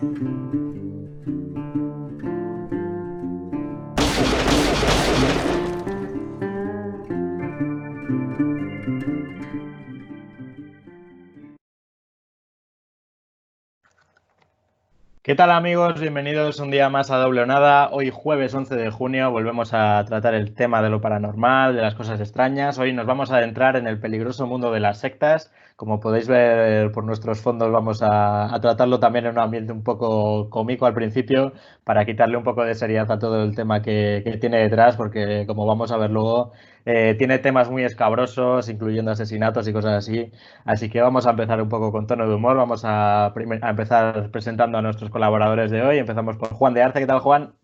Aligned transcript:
¿Qué 0.00 0.06
tal 15.34 15.50
amigos? 15.50 16.00
Bienvenidos 16.00 16.60
un 16.60 16.70
día 16.70 16.88
más 16.88 17.10
a 17.10 17.18
Doble 17.18 17.44
Nada. 17.44 17.90
Hoy 17.92 18.08
jueves 18.10 18.54
11 18.54 18.74
de 18.76 18.90
junio 18.90 19.30
volvemos 19.30 19.74
a 19.74 20.02
tratar 20.06 20.32
el 20.32 20.54
tema 20.54 20.80
de 20.80 20.88
lo 20.88 21.02
paranormal, 21.02 21.76
de 21.76 21.82
las 21.82 21.94
cosas 21.94 22.18
extrañas. 22.20 22.78
Hoy 22.78 22.94
nos 22.94 23.04
vamos 23.04 23.30
a 23.30 23.36
adentrar 23.36 23.76
en 23.76 23.86
el 23.86 24.00
peligroso 24.00 24.46
mundo 24.46 24.72
de 24.72 24.80
las 24.80 24.98
sectas. 24.98 25.52
Como 25.80 25.98
podéis 25.98 26.28
ver 26.28 26.92
por 26.92 27.04
nuestros 27.04 27.40
fondos 27.40 27.72
vamos 27.72 28.02
a, 28.02 28.54
tratarlo 28.60 29.00
también 29.00 29.24
en 29.24 29.32
un 29.32 29.38
ambiente 29.38 29.72
un 29.72 29.82
poco 29.82 30.50
cómico 30.50 30.84
al 30.84 30.92
principio 30.92 31.54
para 31.84 32.04
quitarle 32.04 32.36
un 32.36 32.44
poco 32.44 32.64
de 32.64 32.74
seriedad 32.74 33.10
a 33.10 33.18
todo 33.18 33.42
el 33.42 33.54
tema 33.54 33.80
que, 33.80 34.36
tiene 34.42 34.58
detrás 34.58 34.98
porque 34.98 35.46
como 35.46 35.64
vamos 35.64 35.90
a 35.90 35.96
ver 35.96 36.10
luego 36.10 36.52
eh, 36.84 37.14
tiene 37.16 37.38
temas 37.38 37.70
muy 37.70 37.82
escabrosos, 37.82 38.68
incluyendo 38.68 39.10
asesinatos 39.10 39.66
y 39.68 39.72
cosas 39.72 39.92
así. 39.92 40.30
Así 40.66 40.90
que 40.90 41.00
vamos 41.00 41.26
a 41.26 41.30
empezar 41.30 41.62
un 41.62 41.70
poco 41.70 41.90
con 41.92 42.06
tono 42.06 42.28
de 42.28 42.34
humor. 42.34 42.58
Vamos 42.58 42.82
a, 42.84 43.32
empezar 43.34 44.30
presentando 44.30 44.76
a 44.76 44.82
nuestros 44.82 45.08
colaboradores 45.08 45.70
de 45.70 45.80
hoy. 45.80 45.96
Empezamos 45.96 46.36
por 46.36 46.50
Juan 46.50 46.74
de 46.74 46.82
Arce. 46.82 47.00
¿Qué 47.00 47.06
tal, 47.06 47.20
Juan? 47.20 47.54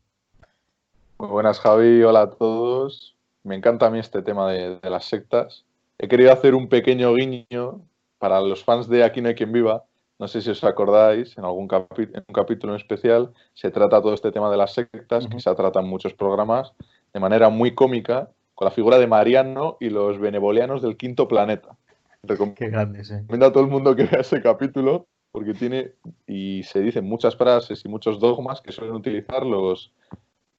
Muy 1.19 1.28
buenas, 1.28 1.60
Javi. 1.60 2.02
Hola 2.02 2.22
a 2.22 2.30
todos. 2.30 3.14
Me 3.44 3.56
encanta 3.56 3.88
a 3.88 3.91
mí 3.91 3.98
este 3.98 4.22
tema 4.22 4.50
de, 4.50 4.78
las 4.84 5.05
sectas. 5.05 5.66
He 5.98 6.08
querido 6.08 6.33
hacer 6.33 6.55
un 6.55 6.70
pequeño 6.70 7.12
guiño 7.12 7.83
para 8.19 8.41
los 8.41 8.65
fans 8.65 8.88
de 8.88 9.05
Aquí 9.05 9.20
no 9.20 9.29
hay 9.29 9.34
quien 9.34 9.52
viva. 9.52 9.84
No 10.19 10.29
sé 10.29 10.41
si 10.41 10.51
os 10.51 10.65
acordáis, 10.65 11.37
en 11.37 11.45
algún 11.45 11.69
en 11.70 12.25
un 12.27 12.34
capítulo 12.34 12.73
en 12.73 12.80
especial 12.80 13.33
se 13.53 13.70
trata 13.70 14.00
todo 14.00 14.14
este 14.14 14.33
tema 14.33 14.50
de 14.50 14.56
las 14.56 14.73
sectas, 14.73 15.27
que 15.27 15.41
se 15.41 15.55
trata 15.55 15.81
en 15.81 15.86
muchos 15.86 16.14
programas, 16.14 16.73
de 17.12 17.20
manera 17.20 17.50
muy 17.50 17.75
cómica 17.75 18.31
con 18.55 18.64
la 18.64 18.70
figura 18.70 18.98
de 18.98 19.06
Mariano 19.06 19.77
y 19.78 19.91
los 19.91 20.19
benevolianos 20.19 20.81
del 20.81 20.97
quinto 20.97 21.28
planeta. 21.28 21.77
Qué 22.56 22.69
grande, 22.70 23.05
sí. 23.05 23.14
Recomiendo 23.14 23.47
a 23.47 23.53
todo 23.53 23.64
el 23.64 23.70
mundo 23.70 23.95
que 23.95 24.05
vea 24.05 24.20
ese 24.20 24.41
capítulo 24.41 25.06
porque 25.30 25.53
tiene 25.53 25.92
y 26.27 26.62
se 26.62 26.80
dicen 26.80 27.05
muchas 27.05 27.36
frases 27.36 27.84
y 27.84 27.89
muchos 27.89 28.19
dogmas 28.19 28.62
que 28.62 28.73
suelen 28.73 28.95
utilizar 28.95 29.45
los, 29.45 29.92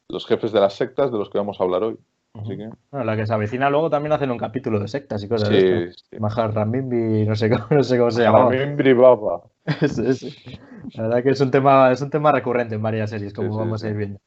los 0.07 0.27
jefes 0.27 0.51
de 0.51 0.59
las 0.59 0.75
sectas 0.75 1.11
de 1.11 1.17
los 1.17 1.31
que 1.31 1.39
vamos 1.39 1.59
a 1.59 1.63
hablar 1.63 1.81
hoy. 1.81 1.97
Así 2.41 2.57
que... 2.57 2.69
bueno, 2.91 3.05
la 3.05 3.15
que 3.15 3.25
se 3.25 3.33
avecina 3.33 3.69
luego 3.69 3.89
también 3.89 4.13
hacen 4.13 4.31
un 4.31 4.37
capítulo 4.37 4.79
de 4.79 4.87
sectas 4.87 5.23
y 5.23 5.27
cosas 5.27 5.49
sí, 5.49 5.55
de 5.55 5.83
esto. 5.85 6.03
Sí. 6.09 6.19
Mahar 6.19 6.53
Ramimbi, 6.53 7.25
no 7.25 7.35
sé 7.35 7.49
cómo, 7.49 7.65
no 7.69 7.83
sé 7.83 7.97
cómo 7.97 8.11
se 8.11 8.23
llama. 8.23 8.45
Baba. 8.45 9.41
La 10.93 11.03
verdad 11.03 11.23
que 11.23 11.29
es 11.31 11.41
un 11.41 11.51
tema, 11.51 11.91
es 11.91 12.01
un 12.01 12.09
tema 12.09 12.31
recurrente 12.31 12.75
en 12.75 12.81
varias 12.81 13.09
series, 13.09 13.33
como 13.33 13.57
vamos 13.57 13.83
a 13.83 13.89
ir 13.89 13.95
viendo. 13.95 14.19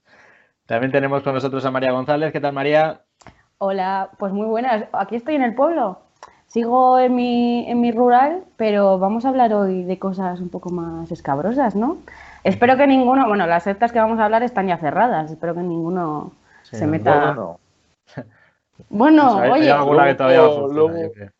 También 0.66 0.92
tenemos 0.92 1.22
con 1.22 1.34
nosotros 1.34 1.64
a 1.64 1.70
María 1.70 1.92
González. 1.92 2.32
¿Qué 2.32 2.40
tal, 2.40 2.52
María? 2.52 3.00
Hola, 3.58 4.10
pues 4.18 4.32
muy 4.32 4.46
buenas. 4.46 4.84
Aquí 4.92 5.16
estoy 5.16 5.34
en 5.34 5.42
el 5.42 5.54
pueblo. 5.54 5.98
Sigo 6.46 6.98
en 6.98 7.14
mi, 7.14 7.70
en 7.70 7.80
mi 7.80 7.92
rural, 7.92 8.42
pero 8.56 8.98
vamos 8.98 9.24
a 9.24 9.28
hablar 9.28 9.52
hoy 9.54 9.84
de 9.84 9.98
cosas 9.98 10.40
un 10.40 10.48
poco 10.48 10.70
más 10.70 11.10
escabrosas, 11.12 11.76
¿no? 11.76 11.98
Espero 12.42 12.76
que 12.76 12.86
ninguno, 12.86 13.28
bueno, 13.28 13.46
las 13.46 13.64
sectas 13.64 13.92
que 13.92 14.00
vamos 14.00 14.18
a 14.18 14.24
hablar 14.24 14.42
están 14.42 14.66
ya 14.66 14.78
cerradas, 14.78 15.30
espero 15.30 15.54
que 15.54 15.60
ninguno 15.60 16.32
se 16.62 16.86
meta. 16.86 17.34
Bueno, 17.34 17.60
bueno 18.88 19.36
oye. 19.36 19.70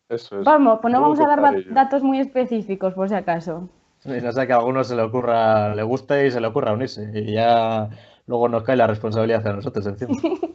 eso 0.09 0.43
Vamos, 0.43 0.79
pues 0.81 0.93
no 0.93 1.01
vamos 1.01 1.19
a 1.19 1.27
dar 1.27 1.63
datos 1.73 2.03
muy 2.03 2.19
específicos, 2.19 2.93
por 2.93 3.09
si 3.09 3.15
acaso. 3.15 3.69
no 4.05 4.31
sé 4.31 4.47
que 4.47 4.53
a 4.53 4.57
alguno 4.57 4.83
se 4.83 4.95
le 4.95 5.01
ocurra, 5.01 5.73
le 5.75 5.83
guste 5.83 6.27
y 6.27 6.31
se 6.31 6.41
le 6.41 6.47
ocurra 6.47 6.73
unirse. 6.73 7.09
Y 7.13 7.33
ya 7.33 7.89
luego 8.27 8.49
nos 8.49 8.63
cae 8.63 8.75
la 8.75 8.87
responsabilidad 8.87 9.45
a 9.47 9.53
nosotros 9.53 9.85
encima. 9.85 10.13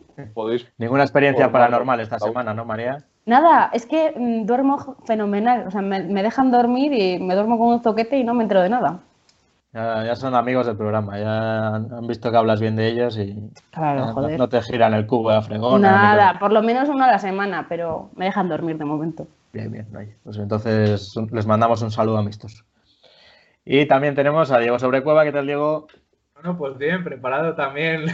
Ninguna 0.78 1.02
experiencia 1.02 1.50
paranormal 1.52 2.00
esta 2.00 2.18
semana, 2.18 2.54
¿no, 2.54 2.64
María? 2.64 2.98
Nada, 3.26 3.70
es 3.72 3.86
que 3.86 4.14
mm, 4.16 4.46
duermo 4.46 4.96
fenomenal. 5.04 5.66
O 5.66 5.70
sea, 5.70 5.82
me, 5.82 6.22
dejan 6.22 6.50
dormir 6.50 6.92
y 6.92 7.18
me 7.18 7.34
duermo 7.34 7.58
con 7.58 7.68
un 7.68 7.82
zoquete 7.82 8.18
y 8.18 8.24
no 8.24 8.34
me 8.34 8.44
entero 8.44 8.62
de 8.62 8.70
nada. 8.70 9.00
Ya, 9.76 10.16
son 10.16 10.34
amigos 10.34 10.66
del 10.66 10.78
programa, 10.78 11.18
ya 11.18 11.74
han 11.74 12.06
visto 12.06 12.30
que 12.30 12.36
hablas 12.38 12.60
bien 12.62 12.76
de 12.76 12.88
ellos 12.88 13.18
y 13.18 13.36
claro, 13.70 14.14
no, 14.38 14.48
te 14.48 14.62
giran 14.62 14.94
el 14.94 15.06
cubo 15.06 15.30
de 15.30 15.42
fregón. 15.42 15.82
Nada, 15.82 16.38
por 16.38 16.50
lo 16.50 16.62
menos 16.62 16.88
uno 16.88 17.04
a 17.04 17.08
la 17.08 17.18
semana, 17.18 17.66
pero 17.68 18.08
me 18.16 18.24
dejan 18.24 18.48
dormir 18.48 18.78
de 18.78 18.86
momento. 18.86 19.26
Bien, 19.52 19.70
bien, 19.70 19.86
pues 20.24 20.38
entonces 20.38 21.14
les 21.30 21.46
mandamos 21.46 21.82
un 21.82 21.90
saludo 21.90 22.16
amistoso. 22.16 22.64
Y 23.66 23.84
también 23.84 24.14
tenemos 24.14 24.50
a 24.50 24.60
Diego 24.60 24.78
Sobrecueva, 24.78 25.24
¿qué 25.24 25.32
tal 25.32 25.44
Diego? 25.44 25.88
Bueno, 26.32 26.56
pues 26.56 26.78
bien, 26.78 27.04
preparado 27.04 27.54
también. 27.54 28.06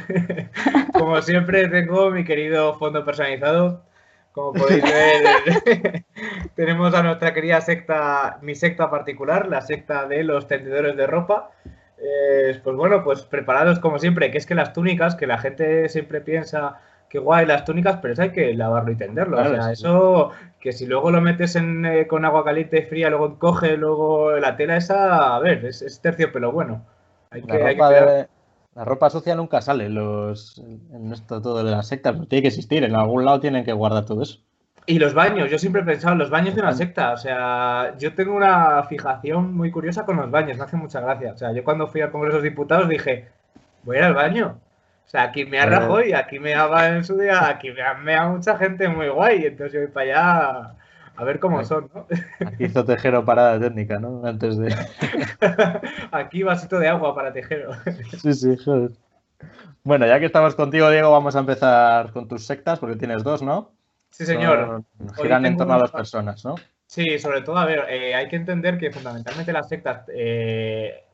Como 0.92 1.22
siempre, 1.22 1.68
tengo 1.68 2.10
mi 2.10 2.24
querido 2.24 2.74
fondo 2.74 3.04
personalizado. 3.04 3.84
Como 4.32 4.52
podéis 4.54 4.82
ver, 4.82 6.04
tenemos 6.56 6.94
a 6.94 7.02
nuestra 7.02 7.34
querida 7.34 7.60
secta, 7.60 8.38
mi 8.42 8.54
secta 8.54 8.90
particular, 8.90 9.46
la 9.48 9.60
secta 9.60 10.06
de 10.06 10.24
los 10.24 10.46
tendedores 10.46 10.96
de 10.96 11.06
ropa. 11.06 11.50
pues 12.64 12.76
bueno, 12.76 13.04
pues 13.04 13.22
preparados 13.22 13.78
como 13.78 13.98
siempre, 13.98 14.30
que 14.30 14.38
es 14.38 14.46
que 14.46 14.54
las 14.54 14.72
túnicas, 14.72 15.14
que 15.14 15.26
la 15.26 15.38
gente 15.38 15.88
siempre 15.88 16.20
piensa 16.20 16.80
que 17.10 17.18
guay 17.18 17.44
las 17.44 17.66
túnicas, 17.66 17.98
pero 18.00 18.14
eso 18.14 18.22
hay 18.22 18.30
que 18.30 18.54
lavarlo 18.54 18.90
y 18.90 18.96
tenderlo. 18.96 19.38
o 19.38 19.44
sea, 19.44 19.72
eso 19.72 20.30
que 20.58 20.72
si 20.72 20.86
luego 20.86 21.10
lo 21.10 21.20
metes 21.20 21.56
en, 21.56 21.84
eh, 21.84 22.06
con 22.06 22.24
agua 22.24 22.44
caliente 22.44 22.78
y 22.78 22.82
fría, 22.82 23.10
luego 23.10 23.38
coge, 23.38 23.76
luego 23.76 24.32
la 24.38 24.56
tela 24.56 24.76
esa, 24.78 25.36
a 25.36 25.38
ver, 25.40 25.64
es, 25.66 25.82
es 25.82 26.00
terciopelo 26.00 26.52
bueno 26.52 26.86
la, 27.40 27.72
ropa 27.72 28.28
sucia 29.10 29.34
nunca 29.34 29.60
sale 29.60 29.88
los, 29.88 30.58
en 30.58 31.12
esto 31.12 31.40
todo 31.42 31.62
de 31.62 31.70
las 31.70 31.88
sectas, 31.88 32.16
pues 32.16 32.28
tiene 32.28 32.42
que 32.42 32.48
existir, 32.48 32.84
en 32.84 32.94
algún 32.94 33.24
lado 33.24 33.40
tienen 33.40 33.64
que 33.64 33.72
guardar 33.72 34.04
todo 34.04 34.22
eso. 34.22 34.38
Y 34.86 34.98
los 34.98 35.14
baños, 35.14 35.48
yo 35.50 35.58
siempre 35.58 35.82
he 35.82 35.84
pensado, 35.84 36.16
los 36.16 36.30
baños 36.30 36.56
de 36.56 36.62
una 36.62 36.72
secta, 36.72 37.12
o 37.12 37.16
sea, 37.16 37.94
yo 37.98 38.14
tengo 38.14 38.34
una 38.34 38.82
fijación 38.84 39.54
muy 39.54 39.70
curiosa 39.70 40.04
con 40.04 40.16
los 40.16 40.30
baños, 40.30 40.58
me 40.58 40.64
hace 40.64 40.76
mucha 40.76 41.00
gracia. 41.00 41.32
O 41.32 41.36
sea, 41.36 41.52
yo 41.52 41.62
cuando 41.62 41.86
fui 41.86 42.00
al 42.00 42.10
Congreso 42.10 42.38
de 42.38 42.50
Diputados 42.50 42.88
dije, 42.88 43.28
voy 43.84 43.96
a 43.96 44.00
ir 44.00 44.04
al 44.06 44.14
baño. 44.14 44.58
O 45.06 45.08
sea, 45.08 45.24
aquí 45.24 45.44
me 45.44 45.60
arrajo 45.60 46.02
y 46.02 46.14
aquí 46.14 46.40
me 46.40 46.54
ha 46.54 46.88
en 46.88 47.04
su 47.04 47.16
día, 47.16 47.48
aquí 47.48 47.68
me 47.70 48.14
ha 48.14 48.28
mucha 48.28 48.56
gente 48.56 48.88
muy 48.88 49.08
guay, 49.08 49.44
entonces 49.46 49.72
yo 49.72 49.80
voy 49.80 49.88
para 49.88 50.06
allá 50.06 50.74
a 51.16 51.24
ver 51.24 51.38
cómo 51.38 51.64
son, 51.64 51.90
¿no? 51.94 52.06
Aquí 52.46 52.64
hizo 52.64 52.84
Tejero 52.84 53.24
parada 53.24 53.60
técnica, 53.60 53.98
¿no? 53.98 54.24
Antes 54.24 54.56
de. 54.56 54.74
Aquí 56.12 56.42
vasito 56.42 56.78
de 56.78 56.88
agua 56.88 57.14
para 57.14 57.32
Tejero. 57.32 57.72
Sí, 58.20 58.32
sí, 58.32 58.56
joder. 58.64 58.92
Bueno, 59.84 60.06
ya 60.06 60.18
que 60.20 60.26
estamos 60.26 60.54
contigo, 60.54 60.90
Diego, 60.90 61.10
vamos 61.10 61.36
a 61.36 61.40
empezar 61.40 62.12
con 62.12 62.28
tus 62.28 62.46
sectas, 62.46 62.78
porque 62.78 62.96
tienes 62.96 63.24
dos, 63.24 63.42
¿no? 63.42 63.72
Sí, 64.10 64.24
señor. 64.24 64.84
giran 65.20 65.46
en 65.46 65.56
torno 65.56 65.74
a 65.74 65.78
dos 65.78 65.90
personas, 65.90 66.44
¿no? 66.44 66.54
Sí, 66.86 67.18
sobre 67.18 67.42
todo, 67.42 67.56
a 67.56 67.66
ver, 67.66 67.86
eh, 67.88 68.14
hay 68.14 68.28
que 68.28 68.36
entender 68.36 68.78
que 68.78 68.90
fundamentalmente 68.90 69.52
las 69.52 69.68
sectas, 69.68 70.04
eh, 70.14 71.04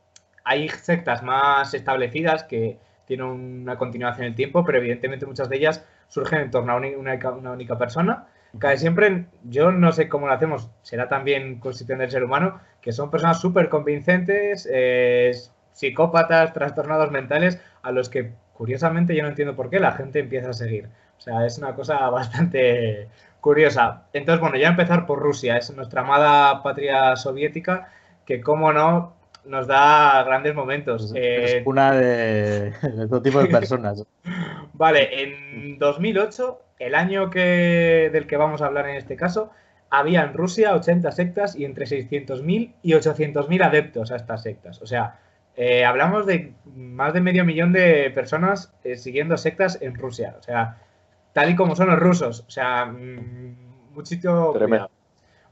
hay 0.44 0.68
sectas 0.68 1.22
más 1.22 1.72
establecidas 1.72 2.44
que 2.44 2.78
tienen 3.06 3.26
una 3.26 3.76
continuación 3.76 4.24
en 4.24 4.30
el 4.30 4.34
tiempo, 4.34 4.64
pero 4.64 4.78
evidentemente 4.78 5.24
muchas 5.24 5.48
de 5.48 5.56
ellas 5.56 5.84
surgen 6.08 6.40
en 6.40 6.50
torno 6.50 6.72
a 6.72 6.76
una 6.76 7.52
única 7.52 7.78
persona 7.78 8.26
Casi 8.58 8.78
siempre, 8.78 9.26
yo 9.44 9.72
no 9.72 9.92
sé 9.92 10.08
cómo 10.08 10.26
lo 10.26 10.32
hacemos, 10.32 10.70
será 10.82 11.08
también 11.08 11.60
constitución 11.60 11.98
del 11.98 12.10
ser 12.10 12.24
humano, 12.24 12.60
que 12.80 12.92
son 12.92 13.10
personas 13.10 13.40
súper 13.40 13.68
convincentes, 13.68 14.68
eh, 14.70 15.32
psicópatas, 15.72 16.52
trastornados 16.52 17.10
mentales, 17.10 17.60
a 17.82 17.92
los 17.92 18.08
que 18.08 18.32
curiosamente 18.52 19.14
yo 19.14 19.22
no 19.22 19.28
entiendo 19.28 19.54
por 19.54 19.70
qué 19.70 19.78
la 19.80 19.92
gente 19.92 20.18
empieza 20.18 20.50
a 20.50 20.54
seguir. 20.54 20.88
O 21.16 21.20
sea, 21.20 21.46
es 21.46 21.58
una 21.58 21.74
cosa 21.74 22.08
bastante 22.10 23.08
curiosa. 23.40 24.04
Entonces, 24.12 24.40
bueno, 24.40 24.56
ya 24.56 24.68
empezar 24.68 25.06
por 25.06 25.20
Rusia, 25.20 25.56
es 25.56 25.74
nuestra 25.74 26.02
amada 26.02 26.62
patria 26.62 27.16
soviética, 27.16 27.92
que 28.26 28.40
como 28.40 28.72
no, 28.72 29.16
nos 29.44 29.66
da 29.66 30.22
grandes 30.24 30.54
momentos. 30.54 31.12
Es 31.14 31.54
eh, 31.54 31.62
una 31.64 31.92
de, 31.92 32.70
de 32.70 33.08
todo 33.08 33.22
tipo 33.22 33.40
de 33.40 33.46
personas. 33.48 34.04
vale, 34.72 35.22
en 35.22 35.78
2008 35.78 36.62
el 36.78 36.94
año 36.94 37.30
que, 37.30 38.10
del 38.12 38.26
que 38.26 38.36
vamos 38.36 38.62
a 38.62 38.66
hablar 38.66 38.88
en 38.88 38.96
este 38.96 39.16
caso, 39.16 39.50
había 39.90 40.22
en 40.22 40.34
Rusia 40.34 40.74
80 40.74 41.12
sectas 41.12 41.56
y 41.56 41.64
entre 41.64 41.86
600.000 41.86 42.74
y 42.82 42.92
800.000 42.92 43.64
adeptos 43.64 44.12
a 44.12 44.16
estas 44.16 44.42
sectas. 44.42 44.82
O 44.82 44.86
sea, 44.86 45.18
eh, 45.56 45.84
hablamos 45.84 46.26
de 46.26 46.52
más 46.76 47.12
de 47.14 47.20
medio 47.20 47.44
millón 47.44 47.72
de 47.72 48.10
personas 48.14 48.72
eh, 48.84 48.96
siguiendo 48.96 49.36
sectas 49.36 49.78
en 49.80 49.94
Rusia. 49.94 50.36
O 50.38 50.42
sea, 50.42 50.78
tal 51.32 51.50
y 51.50 51.56
como 51.56 51.74
son 51.74 51.88
los 51.88 51.98
rusos. 51.98 52.44
O 52.46 52.50
sea, 52.50 52.86
mm, 52.86 53.92
muchito... 53.94 54.52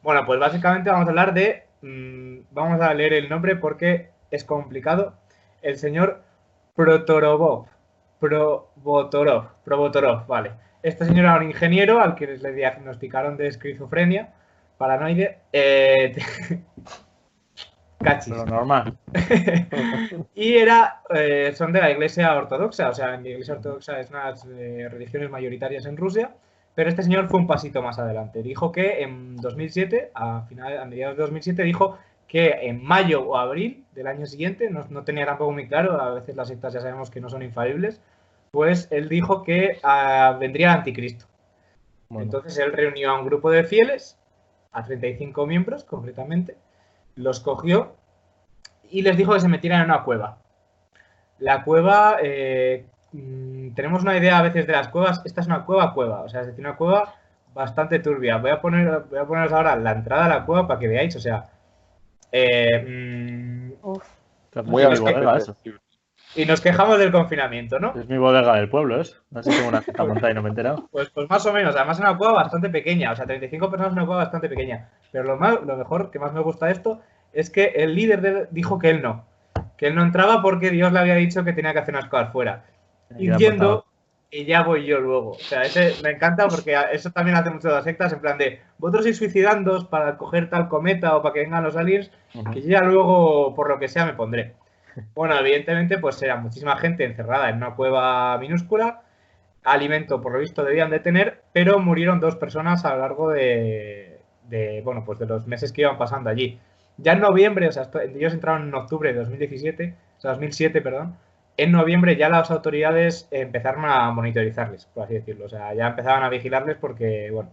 Bueno, 0.03 0.25
pues 0.25 0.39
básicamente 0.39 0.91
vamos 0.91 1.07
a 1.07 1.11
hablar 1.11 1.35
de... 1.35 1.65
Mm, 1.83 2.41
vamos 2.53 2.81
a 2.81 2.95
leer 2.95 3.15
el 3.15 3.29
nombre 3.29 3.57
porque 3.57 4.11
es 4.31 4.45
complicado. 4.45 5.15
El 5.63 5.77
señor 5.77 6.23
Protorobov. 6.75 7.67
Probotorov. 8.21 9.49
Probotorov, 9.65 10.27
vale. 10.27 10.53
Este 10.87 11.05
señor 11.05 11.25
era 11.25 11.37
un 11.39 11.43
ingeniero 11.43 12.01
al 12.01 12.15
que 12.15 12.29
le 12.29 12.53
diagnosticaron 12.53 13.37
de 13.37 13.49
esquizofrenia 13.49 14.29
paranoide. 14.79 15.39
Eh, 15.53 16.15
Cachis. 17.99 18.33
Lo 18.33 18.47
normal. 18.47 18.97
y 20.37 20.55
era, 20.55 21.01
eh, 21.13 21.51
son 21.57 21.73
de 21.73 21.81
la 21.81 21.91
Iglesia 21.91 22.33
Ortodoxa, 22.37 22.91
o 22.91 22.95
sea, 22.95 23.17
la 23.17 23.29
Iglesia 23.29 23.55
Ortodoxa 23.55 23.99
es 23.99 24.11
una 24.11 24.27
de 24.27 24.31
las 24.31 24.47
eh, 24.47 24.89
religiones 24.89 25.29
mayoritarias 25.29 25.87
en 25.87 25.97
Rusia, 25.97 26.31
pero 26.77 26.89
este 26.89 27.03
señor 27.03 27.27
fue 27.29 27.41
un 27.41 27.49
pasito 27.49 27.83
más 27.83 27.99
adelante. 27.99 28.45
Dijo 28.45 28.71
que 28.71 29.03
en 29.03 29.39
2007, 29.39 30.13
a, 30.15 30.43
final, 30.43 30.79
a 30.79 30.85
mediados 30.85 31.17
de 31.17 31.23
2007, 31.23 31.65
dijo 31.65 31.99
que 32.29 32.61
en 32.63 32.85
mayo 32.85 33.25
o 33.25 33.37
abril 33.37 33.85
del 33.93 34.07
año 34.07 34.27
siguiente, 34.27 34.71
no, 34.71 34.87
no 34.89 35.03
tenía 35.03 35.27
tampoco 35.27 35.51
muy 35.51 35.67
claro, 35.67 36.01
a 36.01 36.15
veces 36.15 36.37
las 36.37 36.47
sectas 36.47 36.75
ya 36.75 36.81
sabemos 36.81 37.11
que 37.11 37.21
no 37.21 37.29
son 37.29 37.43
infalibles, 37.43 38.01
pues 38.57 38.89
él 38.91 39.11
dijo 39.11 39.43
que 39.43 39.79
ah, 39.83 40.35
vendría 40.41 40.73
el 40.73 40.79
anticristo. 40.79 41.27
Bueno, 42.09 42.25
Entonces 42.25 42.57
él 42.57 42.73
reunió 42.73 43.11
a 43.11 43.19
un 43.21 43.27
grupo 43.27 43.51
de 43.51 43.65
fieles, 43.65 44.17
a 44.73 44.83
35 44.83 45.47
miembros 45.47 45.85
concretamente, 45.85 46.57
los 47.17 47.41
cogió 47.41 47.93
y 48.91 49.03
les 49.03 49.15
dijo 49.19 49.35
que 49.35 49.41
se 49.41 49.49
metieran 49.49 49.81
en 49.81 49.91
una 49.91 50.05
cueva. 50.05 50.39
La 51.39 51.65
cueva, 51.65 52.17
eh, 52.23 52.87
mm, 53.13 53.75
tenemos 53.75 54.03
una 54.03 54.17
idea 54.17 54.39
a 54.39 54.43
veces 54.43 54.67
de 54.67 54.73
las 54.73 54.89
cuevas, 54.89 55.21
esta 55.27 55.43
es 55.43 55.47
una 55.49 55.67
cueva 55.67 55.93
cueva, 55.93 56.23
o 56.23 56.29
sea, 56.31 56.41
es 56.41 56.47
decir, 56.47 56.65
una 56.65 56.77
cueva 56.77 57.15
bastante 57.53 57.99
turbia. 57.99 58.39
Voy 58.39 58.53
a 58.53 58.61
poner, 58.63 59.01
voy 59.11 59.19
a 59.19 59.27
poneros 59.27 59.53
ahora 59.53 59.77
la 59.77 59.93
entrada 59.93 60.25
a 60.25 60.29
la 60.31 60.47
cueva 60.47 60.67
para 60.67 60.81
que 60.81 60.89
veáis, 60.89 61.15
o 61.15 61.21
sea, 61.21 61.45
eh, 62.33 62.87
mm, 62.89 63.87
Uf. 63.87 64.03
Muy 64.65 64.83
es 64.85 64.99
que- 65.03 65.37
eso. 65.37 65.55
Y 66.37 66.45
nos 66.45 66.61
quejamos 66.61 66.99
del 66.99 67.11
confinamiento, 67.13 67.79
¿no? 67.81 67.95
Es 67.99 68.09
mi 68.09 68.19
bodega 68.19 68.55
del 68.57 68.69
pueblo, 68.69 69.01
¿es? 69.01 69.21
No 69.31 69.43
sé 69.43 69.51
si 69.51 69.57
tengo 69.57 69.71
una 69.71 69.81
cita 69.83 70.05
montada 70.07 70.31
y 70.31 70.35
no 70.35 70.43
me 70.43 70.49
he 70.49 70.51
enterado. 70.51 70.89
Pues, 70.93 71.11
pues 71.11 71.29
más 71.31 71.45
o 71.47 71.53
menos, 71.53 71.75
además 71.77 71.97
es 71.99 72.05
una 72.05 72.17
cueva 72.19 72.35
bastante 72.35 72.69
pequeña, 72.71 73.13
o 73.13 73.17
sea, 73.17 73.27
35 73.27 73.71
personas 73.71 73.93
es 73.93 73.97
una 73.97 74.07
cueva 74.07 74.23
bastante 74.23 74.49
pequeña. 74.49 74.89
Pero 75.13 75.25
lo, 75.25 75.37
más, 75.37 75.61
lo 75.63 75.77
mejor 75.77 76.11
que 76.11 76.19
más 76.19 76.33
me 76.33 76.41
gusta 76.41 76.71
esto 76.71 77.01
es 77.33 77.51
que 77.51 77.65
el 77.77 77.95
líder 77.95 78.21
de- 78.21 78.47
dijo 78.51 78.79
que 78.79 78.91
él 78.91 79.03
no, 79.03 79.25
que 79.77 79.87
él 79.89 79.95
no 79.95 80.03
entraba 80.03 80.43
porque 80.43 80.71
Dios 80.71 80.93
le 80.93 80.99
había 80.99 81.15
dicho 81.17 81.45
que 81.45 81.53
tenía 81.53 81.73
que 81.73 81.81
hacer 81.81 81.95
unas 81.95 82.09
cosas 82.09 82.33
fuera. 82.33 82.65
Y 83.19 83.25
Y 83.31 83.37
yendo, 83.37 83.45
apuntado. 83.73 83.85
y 84.31 84.45
ya 84.45 84.63
voy 84.63 84.85
yo 84.87 85.01
luego. 85.01 85.31
O 85.33 85.39
sea, 85.39 85.63
ese 85.63 85.95
me 86.03 86.11
encanta 86.11 86.49
porque 86.49 86.77
eso 86.93 87.11
también 87.11 87.37
hace 87.37 87.51
mucho 87.51 87.69
de 87.69 87.75
las 87.75 87.85
sectas, 87.85 88.13
en 88.13 88.21
plan 88.21 88.37
de, 88.39 88.61
vosotros 88.79 89.07
ir 89.07 89.15
suicidándoos 89.15 89.85
para 89.87 90.17
coger 90.19 90.51
tal 90.51 90.69
cometa 90.69 91.17
o 91.17 91.23
para 91.23 91.33
que 91.35 91.41
vengan 91.41 91.63
los 91.65 91.77
aliens, 91.77 92.11
Ujú. 92.35 92.51
que 92.53 92.63
yo 92.63 92.69
ya 92.69 92.81
luego, 92.83 93.55
por 93.55 93.69
lo 93.69 93.79
que 93.79 93.89
sea, 93.89 94.05
me 94.07 94.15
pondré. 94.15 94.55
Bueno, 95.15 95.39
evidentemente, 95.39 95.99
pues 95.99 96.21
era 96.23 96.37
muchísima 96.37 96.77
gente 96.77 97.05
encerrada 97.05 97.51
en 97.51 97.57
una 97.57 97.75
cueva 97.75 98.37
minúscula. 98.39 99.03
Alimento, 99.65 100.21
por 100.21 100.33
lo 100.33 100.39
visto, 100.39 100.65
debían 100.65 100.91
de 100.91 101.01
tener, 101.01 101.43
pero 101.53 101.79
murieron 101.79 102.21
dos 102.21 102.37
personas 102.37 102.85
a 102.85 102.95
lo 102.95 103.01
largo 103.01 103.31
de, 103.31 104.21
de, 104.49 104.81
bueno, 104.83 105.05
pues 105.05 105.19
de 105.19 105.27
los 105.27 105.47
meses 105.47 105.73
que 105.73 105.83
iban 105.83 105.99
pasando 105.99 106.31
allí. 106.31 106.59
Ya 106.99 107.13
en 107.13 107.21
noviembre, 107.21 107.69
o 107.69 107.73
sea, 107.73 107.91
ellos 108.15 108.33
entraron 108.33 108.69
en 108.69 108.75
octubre 108.75 109.13
de 109.13 109.19
2017, 109.19 109.95
o 110.19 110.21
sea, 110.21 110.31
2007, 110.33 110.81
perdón. 110.81 111.17
En 111.59 111.73
noviembre 111.73 112.17
ya 112.17 112.29
las 112.29 112.51
autoridades 112.51 113.29
empezaron 113.31 113.85
a 113.87 114.11
monitorizarles, 114.13 114.87
por 114.87 115.05
así 115.05 115.15
decirlo. 115.15 115.47
O 115.47 115.49
sea, 115.49 115.75
ya 115.75 115.89
empezaban 115.89 116.23
a 116.23 116.29
vigilarles 116.29 116.77
porque, 116.77 117.31
bueno, 117.31 117.51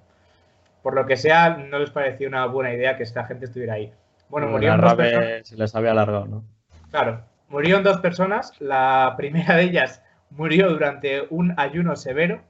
por 0.81 0.94
lo 0.94 1.06
que 1.06 1.16
sea, 1.16 1.57
no 1.57 1.80
les 1.80 1.90
pareció 1.90 2.28
una 2.28 2.45
buena 2.45 2.74
idea 2.74 2.98
que 2.98 3.04
esta 3.04 3.25
gente 3.25 3.45
estuviera 3.45 3.75
ahí. 3.75 3.92
Bueno, 4.30 4.48
murieron 4.48 4.81
dos 4.81 4.95
personas. 4.95 5.48
se 5.48 5.56
les 5.56 5.75
había 5.75 5.92
alargado, 5.92 6.25
¿no? 6.25 6.44
Claro, 6.92 7.22
murieron 7.50 7.84
dos 7.84 8.00
personas. 8.00 8.54
La 8.60 9.13
primera 9.18 9.56
de 9.56 9.63
ellas 9.63 10.04
murió 10.30 10.69
durante 10.69 11.24
un 11.30 11.54
ayuno 11.57 11.95
severo. 11.95 12.42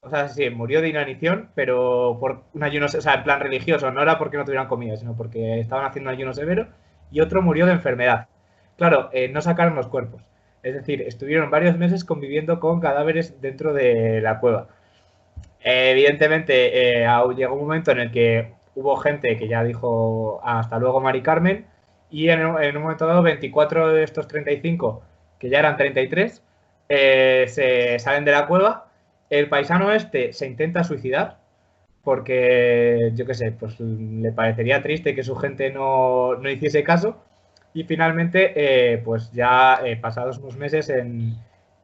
O 0.00 0.10
sea, 0.10 0.28
sí, 0.28 0.48
murió 0.50 0.80
de 0.80 0.88
inanición, 0.88 1.50
pero 1.54 2.18
por 2.20 2.44
un 2.54 2.62
ayuno, 2.62 2.86
o 2.86 2.88
sea, 2.88 3.14
en 3.14 3.24
plan 3.24 3.40
religioso. 3.40 3.90
No 3.90 4.02
era 4.02 4.18
porque 4.18 4.36
no 4.36 4.44
tuvieran 4.44 4.68
comida, 4.68 4.96
sino 4.96 5.16
porque 5.16 5.60
estaban 5.60 5.84
haciendo 5.84 6.10
un 6.10 6.16
ayuno 6.16 6.34
severo. 6.34 6.68
Y 7.10 7.20
otro 7.20 7.42
murió 7.42 7.66
de 7.66 7.72
enfermedad. 7.72 8.28
Claro, 8.76 9.10
eh, 9.12 9.28
no 9.28 9.40
sacaron 9.40 9.74
los 9.74 9.88
cuerpos. 9.88 10.22
Es 10.62 10.74
decir, 10.74 11.02
estuvieron 11.02 11.50
varios 11.50 11.76
meses 11.78 12.04
conviviendo 12.04 12.60
con 12.60 12.80
cadáveres 12.80 13.40
dentro 13.40 13.72
de 13.72 14.20
la 14.20 14.38
cueva. 14.40 14.68
Evidentemente, 15.60 17.02
eh, 17.02 17.08
llegó 17.36 17.54
un 17.54 17.60
momento 17.62 17.90
en 17.90 18.00
el 18.00 18.10
que 18.10 18.52
hubo 18.74 18.96
gente 18.96 19.36
que 19.36 19.48
ya 19.48 19.64
dijo 19.64 20.40
hasta 20.44 20.78
luego, 20.78 21.00
Mari 21.00 21.22
Carmen, 21.22 21.66
y 22.10 22.28
en, 22.28 22.40
en 22.40 22.76
un 22.76 22.82
momento 22.82 23.06
dado, 23.06 23.22
24 23.22 23.88
de 23.88 24.02
estos 24.02 24.28
35, 24.28 25.02
que 25.38 25.48
ya 25.48 25.58
eran 25.58 25.76
33, 25.76 26.42
eh, 26.88 27.44
se 27.48 27.98
salen 27.98 28.24
de 28.24 28.32
la 28.32 28.46
cueva. 28.46 28.88
El 29.30 29.48
paisano 29.48 29.92
este 29.92 30.32
se 30.32 30.46
intenta 30.46 30.84
suicidar 30.84 31.38
porque, 32.02 33.12
yo 33.14 33.26
qué 33.26 33.34
sé, 33.34 33.52
pues 33.52 33.78
le 33.80 34.32
parecería 34.32 34.82
triste 34.82 35.14
que 35.14 35.22
su 35.22 35.36
gente 35.36 35.70
no, 35.70 36.36
no 36.36 36.50
hiciese 36.50 36.82
caso. 36.82 37.22
Y 37.74 37.84
finalmente, 37.84 38.52
eh, 38.56 38.98
pues 38.98 39.30
ya 39.32 39.80
eh, 39.84 39.96
pasados 39.96 40.38
unos 40.38 40.56
meses, 40.56 40.88
en, 40.88 41.36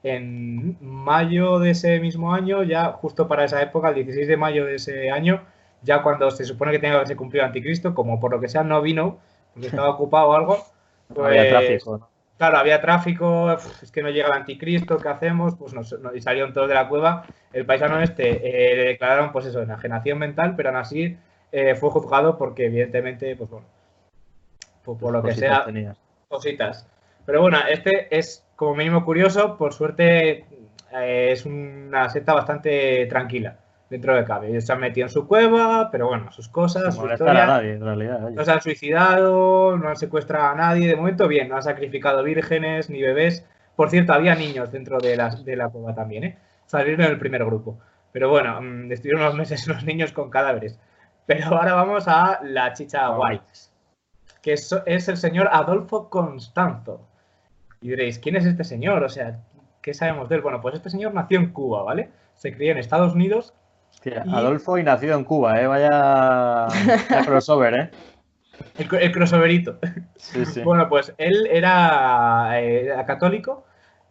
en 0.03 0.77
mayo 0.81 1.59
de 1.59 1.71
ese 1.71 2.01
mismo 2.01 2.33
año, 2.33 2.63
ya 2.63 2.93
justo 2.93 3.29
para 3.29 3.45
esa 3.45 3.61
época, 3.63 3.91
el 3.91 3.97
16 3.97 4.29
de 4.29 4.37
mayo 4.37 4.65
de 4.65 4.77
ese 4.77 5.11
año, 5.11 5.43
ya 5.83 6.03
cuando 6.03 6.31
se 6.31 6.45
supone 6.45 6.73
que 6.73 6.79
tenía 6.79 6.93
que 6.93 6.97
haberse 6.97 7.17
cumplido 7.17 7.45
Anticristo, 7.45 7.95
como 7.95 8.19
por 8.21 8.31
lo 8.31 8.41
que 8.41 8.49
sea 8.49 8.63
no 8.65 8.81
vino, 8.81 9.19
porque 9.55 9.69
estaba 9.69 9.91
ocupado 9.91 10.29
o 10.29 10.35
algo, 10.35 10.67
había 11.17 11.43
pues, 11.43 11.49
tráfico, 11.51 11.99
¿no? 11.99 12.09
Claro, 12.37 12.59
había 12.59 12.81
tráfico, 12.81 13.53
es 13.53 13.93
que 13.93 14.03
no 14.03 14.11
llega 14.11 14.27
el 14.27 14.33
anticristo, 14.33 14.99
¿qué 14.99 15.09
hacemos? 15.09 15.55
Pues 15.57 15.73
nos, 15.73 15.93
nos- 16.01 16.17
y 16.17 16.21
salieron 16.21 16.53
todos 16.53 16.69
de 16.69 16.75
la 16.75 16.89
cueva. 16.89 17.25
El 17.53 17.65
paisano 17.65 18.01
este 18.01 18.73
eh, 18.73 18.77
le 18.77 18.85
declararon, 18.87 19.31
pues 19.33 19.47
eso, 19.47 19.63
enajenación 19.63 20.19
mental, 20.19 20.55
pero 20.57 20.71
aún 20.71 20.79
así 20.79 21.17
eh, 21.53 21.77
fue 21.77 21.91
juzgado 21.91 22.37
porque, 22.37 22.67
evidentemente, 22.67 23.37
pues 23.37 23.49
bueno, 23.51 23.67
por, 24.85 24.99
por 24.99 25.13
lo 25.13 25.23
que 25.23 25.33
sea, 25.35 25.65
tenías. 25.65 25.97
cositas. 26.29 26.87
Pero 27.25 27.41
bueno, 27.41 27.59
este 27.69 28.09
es 28.17 28.45
como 28.57 28.75
mínimo 28.75 29.05
curioso, 29.05 29.57
por 29.57 29.73
suerte 29.73 30.45
eh, 30.93 31.29
es 31.33 31.47
una 31.47 32.09
secta 32.11 32.35
bastante 32.35 33.07
tranquila 33.07 33.57
dentro 33.95 34.17
de 34.17 34.25
cabe. 34.25 34.61
Se 34.61 34.73
han 34.73 34.81
metido 34.81 35.07
en 35.07 35.11
su 35.13 35.29
cueva, 35.29 35.89
pero 35.93 36.09
bueno, 36.09 36.33
sus 36.33 36.49
cosas, 36.49 36.97
su 36.97 37.01
molestar 37.01 37.29
a 37.29 37.33
historia. 37.33 37.47
nadie, 37.47 37.73
en 37.75 37.81
realidad. 37.81 38.31
No 38.31 38.45
se 38.45 38.51
han 38.51 38.61
suicidado, 38.61 39.79
no 39.79 39.89
han 39.89 39.97
secuestrado 39.97 40.47
a 40.47 40.55
nadie, 40.57 40.89
de 40.89 40.97
momento 40.97 41.29
bien, 41.29 41.49
no 41.49 41.57
han 41.57 41.63
sacrificado 41.63 42.25
vírgenes 42.25 42.91
ni 42.91 43.01
bebés. 43.01 43.47
Por 43.77 43.91
cierto, 43.91 44.13
había 44.13 44.35
niños 44.35 44.73
dentro 44.73 44.99
de 44.99 45.17
la, 45.17 45.31
de 45.31 45.57
la 45.57 45.69
cueva 45.69 45.95
también, 45.95 46.25
¿eh? 46.25 46.39
Salieron 46.67 47.03
en 47.03 47.13
el 47.13 47.19
primer 47.19 47.45
grupo. 47.45 47.79
Pero 48.11 48.31
bueno, 48.31 48.61
mm, 48.61 48.91
estuvieron 48.91 49.23
unos 49.23 49.37
meses 49.37 49.67
los 49.69 49.85
niños 49.85 50.11
con 50.11 50.29
cadáveres. 50.29 50.77
Pero 51.27 51.47
ahora 51.57 51.75
vamos 51.75 52.09
a 52.09 52.41
la 52.43 52.73
chicha 52.73 53.09
guay, 53.09 53.41
que 54.43 54.55
es, 54.55 54.75
es 54.87 55.09
el 55.09 55.17
señor 55.17 55.49
Adolfo 55.53 56.11
Constanzo. 56.11 57.07
Y 57.81 57.91
diréis, 57.91 58.19
¿quién 58.19 58.35
es 58.35 58.45
este 58.45 58.65
señor? 58.65 59.05
O 59.05 59.09
sea, 59.09 59.41
¿qué 59.83 59.95
sabemos 59.95 60.29
de 60.29 60.35
él? 60.35 60.43
Bueno, 60.43 60.61
pues 60.61 60.75
este 60.75 60.91
señor 60.91 61.15
nació 61.15 61.39
en 61.39 61.53
Cuba, 61.53 61.85
¿vale? 61.85 62.11
Se 62.35 62.53
crió 62.53 62.73
en 62.73 62.79
Estados 62.79 63.15
Unidos 63.15 63.55
Hostia, 64.05 64.25
y- 64.25 64.31
Adolfo 64.31 64.79
y 64.79 64.83
nacido 64.85 65.17
en 65.17 65.25
Cuba, 65.25 65.61
¿eh? 65.61 65.67
Vaya, 65.67 65.91
vaya 67.09 67.25
crossover, 67.25 67.75
¿eh? 67.75 67.95
el, 68.77 68.89
el 69.01 69.13
crossoverito. 69.13 69.79
Sí, 70.17 70.45
sí. 70.47 70.63
Bueno, 70.65 70.89
pues 70.89 71.15
él 71.19 71.47
era, 71.51 72.61
eh, 72.61 72.87
era 72.87 73.05
católico, 73.07 73.65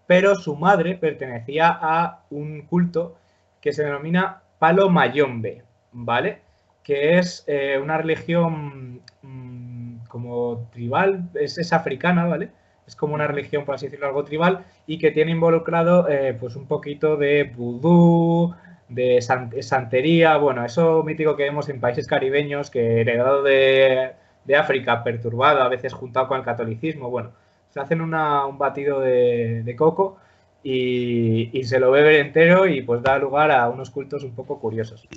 pero 0.07 0.35
su 0.35 0.55
madre 0.55 0.95
pertenecía 0.95 1.77
a 1.81 2.23
un 2.29 2.61
culto 2.63 3.17
que 3.61 3.73
se 3.73 3.83
denomina 3.83 4.41
Palo 4.59 4.89
Mayombe, 4.89 5.63
¿vale? 5.91 6.41
Que 6.83 7.17
es 7.17 7.43
eh, 7.47 7.79
una 7.81 7.97
religión 7.97 9.01
mm, 9.21 10.05
como 10.07 10.69
tribal, 10.71 11.29
es, 11.35 11.57
es 11.57 11.73
africana, 11.73 12.25
¿vale? 12.25 12.51
Es 12.85 12.95
como 12.95 13.13
una 13.15 13.27
religión, 13.27 13.65
por 13.65 13.75
así 13.75 13.85
decirlo, 13.87 14.07
algo 14.07 14.25
tribal 14.25 14.65
y 14.85 14.99
que 14.99 15.11
tiene 15.11 15.31
involucrado 15.31 16.09
eh, 16.09 16.33
pues 16.39 16.55
un 16.57 16.67
poquito 16.67 17.15
de 17.17 17.45
vudú, 17.45 18.53
de 18.95 19.21
san- 19.21 19.51
santería, 19.61 20.37
bueno, 20.37 20.65
eso 20.65 21.03
mítico 21.03 21.35
que 21.35 21.43
vemos 21.43 21.69
en 21.69 21.79
países 21.79 22.07
caribeños 22.07 22.69
que 22.69 23.01
heredado 23.01 23.43
de, 23.43 24.11
de 24.45 24.55
África, 24.55 25.03
perturbado, 25.03 25.61
a 25.63 25.69
veces 25.69 25.93
juntado 25.93 26.27
con 26.27 26.39
el 26.39 26.45
catolicismo, 26.45 27.09
bueno, 27.09 27.31
se 27.69 27.79
hacen 27.79 28.01
una- 28.01 28.45
un 28.45 28.57
batido 28.57 28.99
de, 29.01 29.75
coco 29.77 30.17
y, 30.63 31.49
y 31.57 31.63
se 31.65 31.79
lo 31.79 31.91
beben 31.91 32.27
entero 32.27 32.67
y 32.67 32.81
pues 32.81 33.01
da 33.01 33.17
lugar 33.17 33.51
a 33.51 33.69
unos 33.69 33.89
cultos 33.89 34.23
un 34.23 34.33
poco 34.35 34.59
curiosos. 34.59 35.07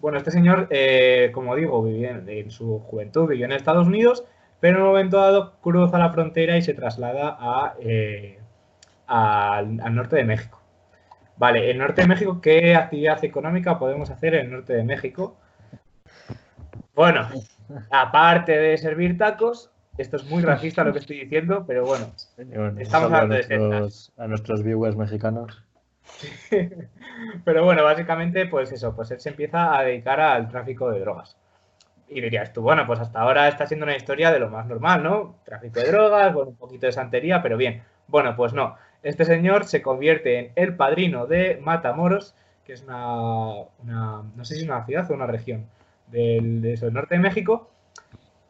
Bueno, 0.00 0.18
este 0.18 0.30
señor, 0.30 0.68
eh, 0.70 1.30
como 1.32 1.56
digo, 1.56 1.82
vivía 1.82 2.10
en, 2.26 2.50
su 2.50 2.78
juventud, 2.80 3.28
vivió 3.28 3.46
en 3.46 3.52
Estados 3.52 3.86
Unidos, 3.86 4.24
pero 4.60 4.76
en 4.78 4.82
un 4.82 4.88
momento 4.88 5.16
dado 5.18 5.54
cruza 5.60 5.98
la 5.98 6.10
frontera 6.12 6.56
y 6.56 6.62
se 6.62 6.74
traslada 6.74 7.36
a, 7.38 7.74
eh, 7.80 8.38
al 9.06 9.94
norte 9.94 10.16
de 10.16 10.24
México. 10.24 10.57
Vale, 11.38 11.70
el 11.70 11.78
norte 11.78 12.02
de 12.02 12.08
México, 12.08 12.40
¿qué 12.40 12.74
actividad 12.74 13.24
económica 13.24 13.78
podemos 13.78 14.10
hacer 14.10 14.34
en 14.34 14.46
el 14.46 14.52
norte 14.52 14.74
de 14.74 14.82
México? 14.82 15.36
Bueno, 16.94 17.28
aparte 17.90 18.58
de 18.58 18.76
servir 18.76 19.16
tacos, 19.16 19.70
esto 19.98 20.16
es 20.16 20.24
muy 20.24 20.42
racista 20.42 20.82
lo 20.82 20.92
que 20.92 20.98
estoy 20.98 21.20
diciendo, 21.20 21.64
pero 21.66 21.84
bueno, 21.84 22.12
bueno, 22.36 22.80
Estamos 22.80 23.12
hablando 23.12 23.36
de 23.36 23.58
nuestros, 23.58 24.12
a 24.16 24.26
nuestros 24.26 24.62
viewers 24.64 24.96
mexicanos. 24.96 25.64
Pero 27.44 27.64
bueno, 27.64 27.84
básicamente, 27.84 28.46
pues 28.46 28.72
eso, 28.72 28.94
pues 28.94 29.10
él 29.10 29.20
se 29.20 29.28
empieza 29.28 29.76
a 29.76 29.82
dedicar 29.82 30.20
al 30.20 30.48
tráfico 30.48 30.90
de 30.90 31.00
drogas. 31.00 31.36
Y 32.08 32.20
dirías 32.20 32.52
tú, 32.52 32.62
bueno, 32.62 32.86
pues 32.86 33.00
hasta 33.00 33.20
ahora 33.20 33.48
está 33.48 33.66
siendo 33.66 33.84
una 33.84 33.96
historia 33.96 34.32
de 34.32 34.38
lo 34.38 34.48
más 34.48 34.66
normal, 34.66 35.02
¿no? 35.02 35.36
Tráfico 35.44 35.80
de 35.80 35.90
drogas, 35.90 36.32
con 36.32 36.48
un 36.48 36.56
poquito 36.56 36.86
de 36.86 36.92
santería, 36.92 37.42
pero 37.42 37.56
bien. 37.56 37.82
Bueno, 38.06 38.34
pues 38.34 38.54
no. 38.54 38.76
Este 39.02 39.24
señor 39.24 39.64
se 39.64 39.82
convierte 39.82 40.38
en 40.38 40.52
el 40.56 40.76
padrino 40.76 41.26
de 41.26 41.58
Matamoros, 41.62 42.34
que 42.64 42.72
es 42.72 42.82
una, 42.82 43.62
una 43.82 44.22
no 44.36 44.44
sé 44.44 44.54
si 44.54 44.60
es 44.62 44.66
una 44.66 44.84
ciudad 44.84 45.10
o 45.10 45.14
una 45.14 45.26
región 45.26 45.66
del, 46.08 46.60
del 46.62 46.92
norte 46.92 47.14
de 47.14 47.20
México, 47.20 47.70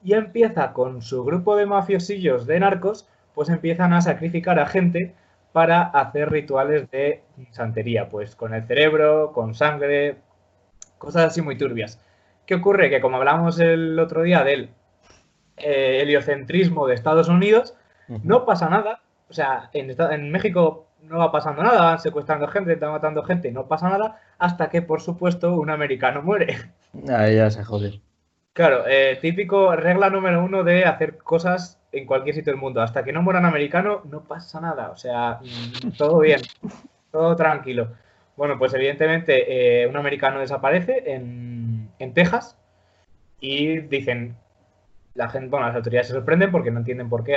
y 0.03 0.15
empieza 0.15 0.73
con 0.73 1.03
su 1.03 1.25
grupo 1.25 1.57
de 1.57 1.67
mafiosillos 1.67 2.47
de 2.47 2.61
narcos, 2.61 3.09
pues 3.35 3.49
empiezan 3.49 3.93
a 3.93 4.01
sacrificar 4.01 4.59
a 4.59 4.67
gente 4.67 5.15
para 5.53 5.83
hacer 5.83 6.31
rituales 6.31 6.91
de 6.91 7.23
santería, 7.51 8.09
pues 8.09 8.37
con 8.37 8.55
el 8.55 8.67
cerebro, 8.67 9.33
con 9.33 9.55
sangre, 9.55 10.17
cosas 10.99 11.27
así 11.27 11.43
muy 11.43 11.57
turbias. 11.57 12.01
¿Qué 12.47 12.55
ocurre? 12.55 12.91
Que 12.91 13.01
como 13.01 13.17
hablamos 13.17 13.59
el 13.61 13.99
otro 13.99 14.23
día 14.23 14.45
del 14.45 14.71
eh, 15.57 16.01
heliocentrismo 16.03 16.87
de 16.87 16.95
Estados 16.95 17.29
Unidos, 17.29 17.75
no 18.23 18.47
pasa 18.47 18.69
nada. 18.71 19.03
O 19.31 19.33
sea, 19.33 19.71
en, 19.73 19.95
en, 19.99 20.31
México 20.31 20.89
no 21.03 21.19
va 21.19 21.31
pasando 21.31 21.63
nada, 21.63 21.83
van 21.83 21.99
secuestrando 21.99 22.49
gente, 22.49 22.73
están 22.73 22.93
matando 22.93 23.23
gente, 23.23 23.53
no 23.53 23.67
pasa 23.67 23.89
nada, 23.89 24.21
hasta 24.39 24.71
que, 24.71 24.83
por 24.83 25.01
supuesto, 25.01 25.55
un 25.55 25.71
americano 25.71 26.23
muere. 26.23 26.57
Ahí 27.09 27.37
ya 27.37 27.51
se 27.51 27.65
jode. 27.65 28.01
Claro, 28.59 28.85
eh, 28.89 29.19
típico 29.21 29.77
regla 29.77 30.11
número 30.11 30.43
uno 30.45 30.65
de 30.65 30.85
hacer 30.85 31.19
cosas 31.19 31.79
en 31.93 32.07
cualquier 32.07 32.35
sitio 32.35 32.53
del 32.53 32.61
mundo. 32.61 32.83
Hasta 32.83 33.05
que 33.05 33.13
no 33.13 33.23
muera 33.23 33.39
un 33.39 33.47
americano, 33.47 34.03
no 34.11 34.25
pasa 34.25 34.61
nada. 34.61 34.91
O 34.91 34.97
sea, 34.97 35.39
mm, 35.41 35.91
todo 35.97 36.19
bien, 36.19 36.41
todo 37.13 37.37
tranquilo. 37.37 37.93
Bueno, 38.37 38.59
pues 38.59 38.75
evidentemente 38.75 39.83
eh, 39.83 39.87
un 39.87 39.97
americano 39.97 40.41
desaparece 40.41 41.05
en, 41.07 41.91
en, 41.99 42.15
Texas 42.15 42.57
y 43.41 43.79
dicen, 43.79 44.37
la 45.15 45.29
gente, 45.29 45.49
bueno, 45.49 45.67
las 45.67 45.77
autoridades 45.77 46.09
se 46.09 46.15
sorprenden 46.15 46.51
porque 46.51 46.71
no 46.71 46.81
entienden 46.81 47.09
por 47.09 47.25
qué 47.25 47.37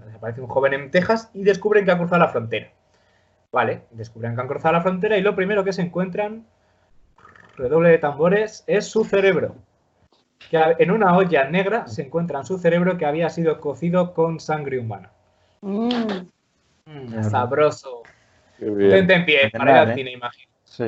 desaparece 0.00 0.40
un 0.40 0.48
joven 0.48 0.74
en 0.74 0.90
Texas 0.90 1.30
y 1.34 1.44
descubren 1.44 1.84
que 1.84 1.90
ha 1.90 1.98
cruzado 1.98 2.20
la 2.20 2.28
frontera. 2.28 2.70
Vale, 3.52 3.82
descubren 3.90 4.34
que 4.34 4.40
han 4.40 4.48
cruzado 4.48 4.72
la 4.74 4.82
frontera 4.82 5.16
y 5.16 5.22
lo 5.22 5.36
primero 5.36 5.64
que 5.64 5.72
se 5.72 5.82
encuentran, 5.82 6.44
redoble 7.56 7.90
de 7.90 7.98
tambores, 7.98 8.64
es 8.66 8.86
su 8.86 9.04
cerebro. 9.04 9.54
Que 10.50 10.60
en 10.78 10.90
una 10.90 11.16
olla 11.16 11.48
negra 11.48 11.86
se 11.86 12.02
encuentra 12.02 12.42
su 12.44 12.58
cerebro 12.58 12.98
que 12.98 13.06
había 13.06 13.30
sido 13.30 13.60
cocido 13.60 14.12
con 14.12 14.40
sangre 14.40 14.78
humana. 14.78 15.10
Mm. 15.60 15.88
Mm, 16.86 17.22
sabroso. 17.22 18.02
Vente 18.58 19.14
en 19.14 19.24
pie 19.24 19.50
para 19.50 19.70
ir 19.70 19.76
al 19.78 19.90
¿eh? 19.90 19.94
cine, 19.94 20.10
imagino. 20.12 20.52
Sí. 20.64 20.84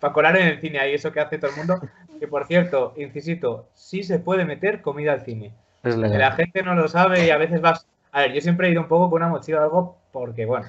Para 0.00 0.12
colar 0.12 0.36
en 0.36 0.48
el 0.48 0.60
cine, 0.60 0.80
ahí 0.80 0.94
eso 0.94 1.12
que 1.12 1.20
hace 1.20 1.38
todo 1.38 1.50
el 1.50 1.56
mundo. 1.56 1.80
Que 2.18 2.28
por 2.28 2.46
cierto, 2.46 2.94
incisito, 2.96 3.68
sí 3.74 4.02
se 4.02 4.18
puede 4.18 4.44
meter 4.44 4.82
comida 4.82 5.12
al 5.12 5.22
cine. 5.22 5.54
Es 5.82 5.96
legal. 5.96 6.18
La 6.18 6.32
gente 6.32 6.62
no 6.62 6.74
lo 6.74 6.88
sabe 6.88 7.26
y 7.26 7.30
a 7.30 7.38
veces 7.38 7.60
vas. 7.60 7.86
A 8.12 8.20
ver, 8.20 8.32
yo 8.32 8.40
siempre 8.40 8.68
he 8.68 8.72
ido 8.72 8.82
un 8.82 8.88
poco 8.88 9.10
con 9.10 9.22
una 9.22 9.30
mochila 9.30 9.60
o 9.60 9.64
algo 9.64 9.96
porque, 10.12 10.44
bueno, 10.44 10.66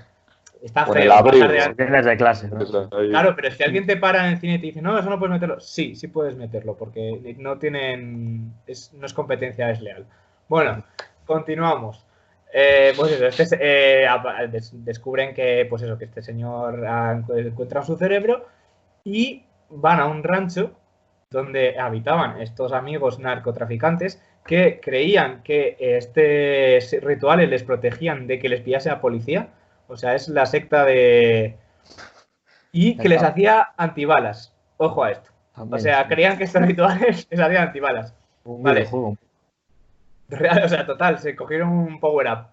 está 0.61 0.85
Con 0.85 0.93
feo. 0.95 1.03
el 1.03 1.11
abrigo. 1.11 1.47
de- 1.47 1.75
Tienes 1.75 2.05
de 2.05 2.17
clase, 2.17 2.47
¿no? 2.47 2.89
Claro, 2.89 3.35
pero 3.35 3.51
si 3.51 3.63
alguien 3.63 3.85
te 3.85 3.97
para 3.97 4.25
en 4.27 4.33
el 4.33 4.39
cine 4.39 4.55
y 4.55 4.59
te 4.59 4.65
dice, 4.67 4.81
no, 4.81 4.97
eso 4.97 5.09
no 5.09 5.19
puedes 5.19 5.33
meterlo, 5.33 5.59
sí, 5.59 5.95
sí 5.95 6.07
puedes 6.07 6.35
meterlo, 6.37 6.75
porque 6.75 7.35
no 7.37 7.57
tienen, 7.57 8.53
es, 8.65 8.93
no 8.93 9.05
es 9.05 9.13
competencia 9.13 9.67
desleal. 9.67 10.05
Bueno, 10.47 10.83
continuamos. 11.25 12.05
Eh, 12.55 12.93
pues 12.95 13.11
eso, 13.13 13.25
este, 13.25 13.45
se- 13.47 13.57
eh, 13.59 14.07
descubren 14.73 15.33
que, 15.33 15.65
pues 15.69 15.81
eso, 15.81 15.97
que 15.97 16.05
este 16.05 16.21
señor 16.21 16.85
ha 16.85 17.11
encuentra 17.35 17.81
su 17.83 17.97
cerebro 17.97 18.45
y 19.03 19.43
van 19.69 19.99
a 19.99 20.05
un 20.05 20.23
rancho 20.23 20.71
donde 21.31 21.79
habitaban 21.79 22.39
estos 22.41 22.71
amigos 22.73 23.17
narcotraficantes 23.17 24.21
que 24.45 24.79
creían 24.81 25.41
que 25.43 25.77
este 25.79 26.79
rituales 27.01 27.49
les 27.49 27.63
protegían 27.63 28.27
de 28.27 28.39
que 28.39 28.49
les 28.49 28.61
pillase 28.61 28.89
la 28.89 29.01
policía. 29.01 29.49
O 29.87 29.97
sea, 29.97 30.15
es 30.15 30.27
la 30.27 30.45
secta 30.45 30.85
de, 30.85 31.57
y 32.73 32.97
que 32.97 33.07
les 33.07 33.23
hacía 33.23 33.69
antibalas. 33.77 34.51
Ojo 34.77 35.03
a 35.03 35.11
esto. 35.11 35.29
O 35.55 35.77
sea, 35.77 36.07
creían 36.07 36.37
que 36.37 36.45
estos 36.45 36.63
rituales 36.63 37.27
les 37.29 37.39
hacían 37.39 37.67
antibalas. 37.67 38.13
un 38.43 38.63
vale. 38.63 38.81
videojuego. 38.81 39.17
Real, 40.27 40.63
o 40.63 40.67
sea, 40.67 40.85
total, 40.85 41.19
se 41.19 41.35
cogieron 41.35 41.69
un 41.69 41.99
power 41.99 42.27
up. 42.31 42.47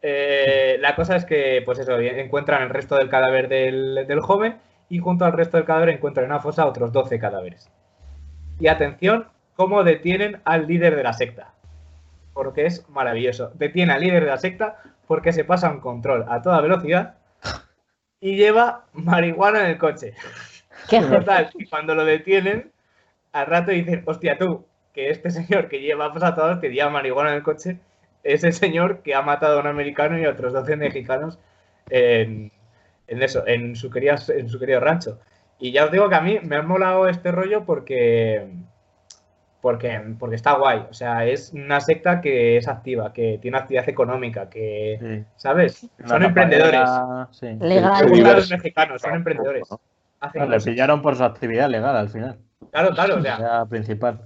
Eh, 0.00 0.78
la 0.80 0.96
cosa 0.96 1.16
es 1.16 1.26
que, 1.26 1.60
pues 1.64 1.78
eso, 1.78 1.98
encuentran 1.98 2.62
el 2.62 2.70
resto 2.70 2.96
del 2.96 3.10
cadáver 3.10 3.48
del, 3.48 4.06
del 4.08 4.20
joven 4.20 4.56
y 4.88 4.98
junto 4.98 5.26
al 5.26 5.34
resto 5.34 5.58
del 5.58 5.66
cadáver 5.66 5.90
encuentran 5.90 6.24
en 6.24 6.32
una 6.32 6.40
fosa 6.40 6.66
otros 6.66 6.90
12 6.90 7.18
cadáveres. 7.18 7.70
Y 8.58 8.68
atención, 8.68 9.26
cómo 9.58 9.82
detienen 9.82 10.40
al 10.44 10.68
líder 10.68 10.94
de 10.94 11.02
la 11.02 11.12
secta. 11.12 11.52
Porque 12.32 12.64
es 12.64 12.88
maravilloso. 12.88 13.50
Detiene 13.54 13.92
al 13.92 14.00
líder 14.00 14.22
de 14.24 14.30
la 14.30 14.38
secta 14.38 14.76
porque 15.08 15.32
se 15.32 15.44
pasa 15.44 15.68
un 15.68 15.80
control 15.80 16.24
a 16.28 16.40
toda 16.40 16.60
velocidad 16.60 17.16
y 18.20 18.36
lleva 18.36 18.84
marihuana 18.92 19.60
en 19.64 19.66
el 19.72 19.78
coche. 19.78 20.14
Qué 20.88 21.00
Total, 21.00 21.50
y 21.58 21.66
cuando 21.66 21.96
lo 21.96 22.04
detienen, 22.04 22.70
al 23.32 23.46
rato 23.46 23.72
dicen, 23.72 24.04
hostia, 24.06 24.38
tú, 24.38 24.64
que 24.94 25.10
este 25.10 25.30
señor 25.32 25.68
que 25.68 25.80
lleva 25.80 26.12
pues, 26.12 26.22
a 26.22 26.36
todos, 26.36 26.60
que 26.60 26.70
lleva 26.70 26.88
marihuana 26.90 27.30
en 27.30 27.36
el 27.38 27.42
coche, 27.42 27.80
es 28.22 28.44
el 28.44 28.52
señor 28.52 29.02
que 29.02 29.16
ha 29.16 29.22
matado 29.22 29.58
a 29.58 29.60
un 29.62 29.66
americano 29.66 30.16
y 30.18 30.24
a 30.24 30.30
otros 30.30 30.52
12 30.52 30.76
mexicanos 30.76 31.40
en, 31.90 32.52
en 33.08 33.22
eso, 33.22 33.44
en 33.46 33.74
su, 33.74 33.90
querida- 33.90 34.22
en 34.28 34.48
su 34.48 34.60
querido 34.60 34.78
rancho. 34.78 35.18
Y 35.58 35.72
ya 35.72 35.86
os 35.86 35.90
digo 35.90 36.08
que 36.08 36.14
a 36.14 36.20
mí 36.20 36.38
me 36.44 36.56
ha 36.56 36.62
molado 36.62 37.08
este 37.08 37.32
rollo 37.32 37.64
porque, 37.64 38.46
porque, 39.60 40.00
porque 40.18 40.36
está 40.36 40.54
guay. 40.54 40.84
O 40.90 40.94
sea, 40.94 41.24
es 41.26 41.52
una 41.52 41.80
secta 41.80 42.20
que 42.20 42.56
es 42.56 42.68
activa, 42.68 43.12
que 43.12 43.38
tiene 43.40 43.58
actividad 43.58 43.88
económica, 43.88 44.48
que, 44.48 44.98
Sí. 45.00 45.24
¿sabes? 45.36 45.88
Una 45.98 46.08
Son 46.08 46.22
emprendedores. 46.24 46.88
Sí. 47.32 47.56
Legal. 47.60 48.08
Gustan 48.08 48.36
los 48.36 48.50
mexicanos, 48.50 49.02
son 49.02 49.14
emprendedores. 49.14 49.68
Hacen 50.20 50.42
No, 50.42 50.48
le 50.48 50.60
pillaron 50.60 51.02
por 51.02 51.16
su 51.16 51.24
actividad 51.24 51.68
legal 51.68 51.96
al 51.96 52.08
final. 52.08 52.38
Claro, 52.72 52.90
claro, 52.90 53.16
o 53.16 53.22
sea, 53.22 53.38
Ya 53.38 53.66
principal. 53.66 54.20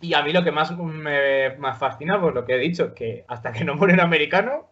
Y 0.00 0.14
a 0.14 0.22
mí 0.22 0.32
lo 0.32 0.44
que 0.44 0.52
más 0.52 0.76
me, 0.76 1.56
me 1.58 1.74
fascina, 1.74 2.20
pues 2.20 2.34
lo 2.34 2.44
que 2.44 2.54
he 2.54 2.58
dicho, 2.58 2.94
que 2.94 3.24
hasta 3.28 3.50
que 3.52 3.64
no 3.64 3.74
muere 3.74 3.94
un 3.94 4.00
americano, 4.00 4.68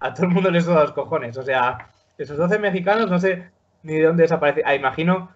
a 0.00 0.12
todo 0.14 0.26
el 0.26 0.32
mundo 0.32 0.50
le 0.50 0.60
suda 0.60 0.82
los 0.82 0.92
cojones. 0.92 1.36
O 1.36 1.42
sea, 1.42 1.90
esos 2.18 2.36
12 2.36 2.58
mexicanos 2.58 3.10
no 3.10 3.18
sé 3.18 3.50
ni 3.82 3.94
de 3.94 4.04
dónde 4.04 4.22
desaparecen. 4.24 4.64
Ah, 4.66 4.74
imagino, 4.74 5.30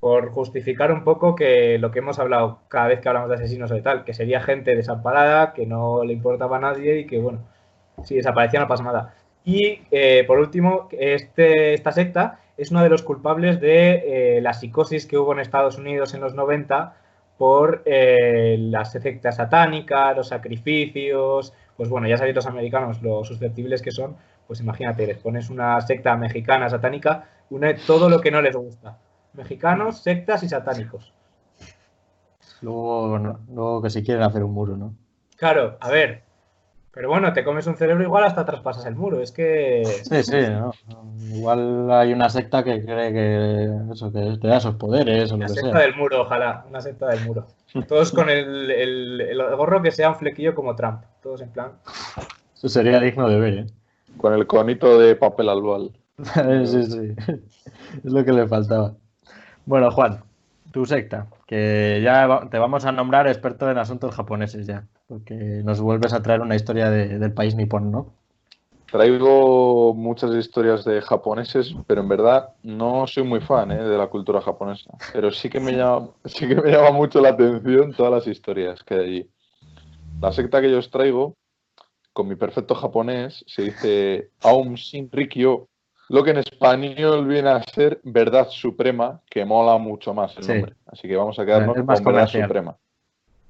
por 0.00 0.30
justificar 0.30 0.92
un 0.92 1.04
poco 1.04 1.34
que 1.34 1.78
lo 1.78 1.90
que 1.90 1.98
hemos 1.98 2.18
hablado 2.18 2.60
cada 2.68 2.88
vez 2.88 3.00
que 3.00 3.08
hablamos 3.08 3.30
de 3.30 3.36
asesinos 3.36 3.70
o 3.72 3.82
tal, 3.82 4.04
que 4.04 4.14
sería 4.14 4.40
gente 4.40 4.76
desamparada, 4.76 5.52
que 5.52 5.66
no 5.66 6.04
le 6.04 6.12
importaba 6.12 6.58
a 6.58 6.60
nadie 6.60 7.00
y 7.00 7.06
que, 7.06 7.18
bueno, 7.18 7.40
si 8.04 8.14
desaparecía 8.14 8.60
no 8.60 8.68
pasa 8.68 8.84
nada. 8.84 9.14
Y 9.44 9.80
eh, 9.90 10.24
por 10.26 10.38
último, 10.38 10.88
este, 10.92 11.74
esta 11.74 11.92
secta 11.92 12.40
es 12.56 12.70
uno 12.70 12.82
de 12.82 12.90
los 12.90 13.02
culpables 13.02 13.60
de 13.60 14.36
eh, 14.36 14.40
la 14.40 14.52
psicosis 14.52 15.06
que 15.06 15.18
hubo 15.18 15.32
en 15.32 15.40
Estados 15.40 15.78
Unidos 15.78 16.14
en 16.14 16.20
los 16.20 16.34
90 16.34 16.94
por 17.38 17.82
eh, 17.86 18.56
las 18.58 18.92
sectas 18.92 19.36
satánicas, 19.36 20.16
los 20.16 20.28
sacrificios, 20.28 21.52
pues 21.76 21.88
bueno, 21.88 22.08
ya 22.08 22.18
sabéis 22.18 22.34
los 22.34 22.46
americanos 22.46 23.00
lo 23.00 23.24
susceptibles 23.24 23.80
que 23.80 23.92
son, 23.92 24.16
pues 24.46 24.60
imagínate, 24.60 25.06
les 25.06 25.18
pones 25.18 25.48
una 25.48 25.80
secta 25.80 26.16
mexicana 26.16 26.68
satánica, 26.68 27.28
une 27.50 27.74
todo 27.74 28.08
lo 28.10 28.20
que 28.20 28.32
no 28.32 28.42
les 28.42 28.56
gusta. 28.56 28.98
Mexicanos, 29.38 30.02
sectas 30.02 30.42
y 30.42 30.48
satánicos. 30.48 31.12
Luego, 32.60 33.18
no- 33.18 33.38
luego 33.48 33.82
que 33.82 33.90
si 33.90 34.02
quieren 34.02 34.24
hacer 34.24 34.42
un 34.42 34.52
muro, 34.52 34.76
¿no? 34.76 34.94
Claro, 35.36 35.76
a 35.80 35.90
ver, 35.90 36.24
pero 36.92 37.08
bueno, 37.08 37.32
te 37.32 37.44
comes 37.44 37.66
un 37.68 37.76
cerebro 37.76 38.02
igual 38.02 38.24
hasta 38.24 38.44
traspasas 38.44 38.84
el 38.86 38.96
muro, 38.96 39.20
es 39.20 39.30
que... 39.30 39.84
Sí, 39.84 40.24
sí, 40.24 40.40
¿no? 40.50 40.72
Igual 41.32 41.88
hay 41.92 42.12
una 42.12 42.28
secta 42.28 42.64
que 42.64 42.84
cree 42.84 43.12
que 43.12 43.92
eso, 43.92 44.10
que 44.12 44.36
te 44.40 44.48
da 44.48 44.56
esos 44.56 44.74
poderes 44.74 45.30
o 45.30 45.36
lo 45.36 45.36
Una 45.36 45.46
que 45.46 45.54
secta 45.54 45.70
sea. 45.70 45.80
del 45.82 45.94
muro, 45.94 46.22
ojalá, 46.22 46.64
una 46.68 46.80
secta 46.80 47.06
del 47.08 47.24
muro. 47.24 47.46
Todos 47.86 48.10
con 48.10 48.28
el, 48.28 48.70
el- 48.72 49.20
el 49.20 49.56
gorro 49.56 49.80
que 49.80 49.92
sea 49.92 50.08
un 50.10 50.16
flequillo 50.16 50.54
como 50.56 50.74
Trump, 50.74 51.02
todos 51.22 51.40
en 51.42 51.50
plan... 51.50 51.72
Eso 52.54 52.68
sería 52.68 52.98
digno 52.98 53.28
de 53.28 53.38
ver, 53.38 53.54
¿eh? 53.54 53.66
Con 54.16 54.34
el 54.34 54.48
conito 54.48 54.98
de 54.98 55.14
papel 55.14 55.48
albal. 55.48 55.92
Sí, 56.66 56.82
sí. 56.82 57.14
Es 58.04 58.12
lo 58.12 58.24
que 58.24 58.32
le 58.32 58.48
faltaba. 58.48 58.94
Bueno, 59.68 59.90
Juan, 59.90 60.24
tu 60.72 60.86
secta, 60.86 61.26
que 61.46 62.00
ya 62.02 62.48
te 62.50 62.58
vamos 62.58 62.86
a 62.86 62.92
nombrar 62.92 63.26
experto 63.26 63.70
en 63.70 63.76
asuntos 63.76 64.14
japoneses 64.14 64.66
ya, 64.66 64.86
porque 65.06 65.34
nos 65.62 65.78
vuelves 65.82 66.14
a 66.14 66.22
traer 66.22 66.40
una 66.40 66.56
historia 66.56 66.88
de- 66.88 67.18
del 67.18 67.34
país 67.34 67.54
nipón, 67.54 67.92
¿no? 67.92 68.14
Traigo 68.90 69.92
muchas 69.92 70.34
historias 70.34 70.86
de 70.86 71.02
japoneses, 71.02 71.74
pero 71.86 72.00
en 72.00 72.08
verdad 72.08 72.54
no 72.62 73.06
soy 73.06 73.24
muy 73.24 73.42
fan 73.42 73.70
¿eh? 73.70 73.84
de 73.84 73.98
la 73.98 74.06
cultura 74.06 74.40
japonesa. 74.40 74.90
Pero 75.12 75.30
sí 75.30 75.50
que, 75.50 75.60
me 75.60 75.72
llama, 75.76 76.08
sí 76.24 76.48
que 76.48 76.54
me 76.54 76.70
llama 76.70 76.92
mucho 76.92 77.20
la 77.20 77.28
atención 77.28 77.92
todas 77.92 78.10
las 78.12 78.26
historias 78.26 78.82
que 78.82 78.94
hay 78.94 79.00
allí. 79.00 79.30
La 80.22 80.32
secta 80.32 80.62
que 80.62 80.70
yo 80.70 80.78
os 80.78 80.90
traigo, 80.90 81.36
con 82.14 82.26
mi 82.26 82.36
perfecto 82.36 82.74
japonés, 82.74 83.44
se 83.46 83.64
dice 83.64 84.30
Aum 84.40 84.76
Shinrikyo, 84.76 85.68
lo 86.08 86.24
que 86.24 86.30
en 86.30 86.38
español 86.38 87.26
viene 87.26 87.50
a 87.50 87.62
ser 87.62 88.00
Verdad 88.02 88.48
Suprema, 88.48 89.20
que 89.28 89.44
mola 89.44 89.76
mucho 89.78 90.14
más 90.14 90.36
el 90.38 90.44
Sí. 90.44 90.52
nombre. 90.52 90.74
Así 90.86 91.06
que 91.08 91.16
vamos 91.16 91.38
a 91.38 91.44
quedarnos 91.44 91.76
con 91.76 91.86
Verdad 91.86 92.02
comercial. 92.04 92.42
Suprema. 92.48 92.76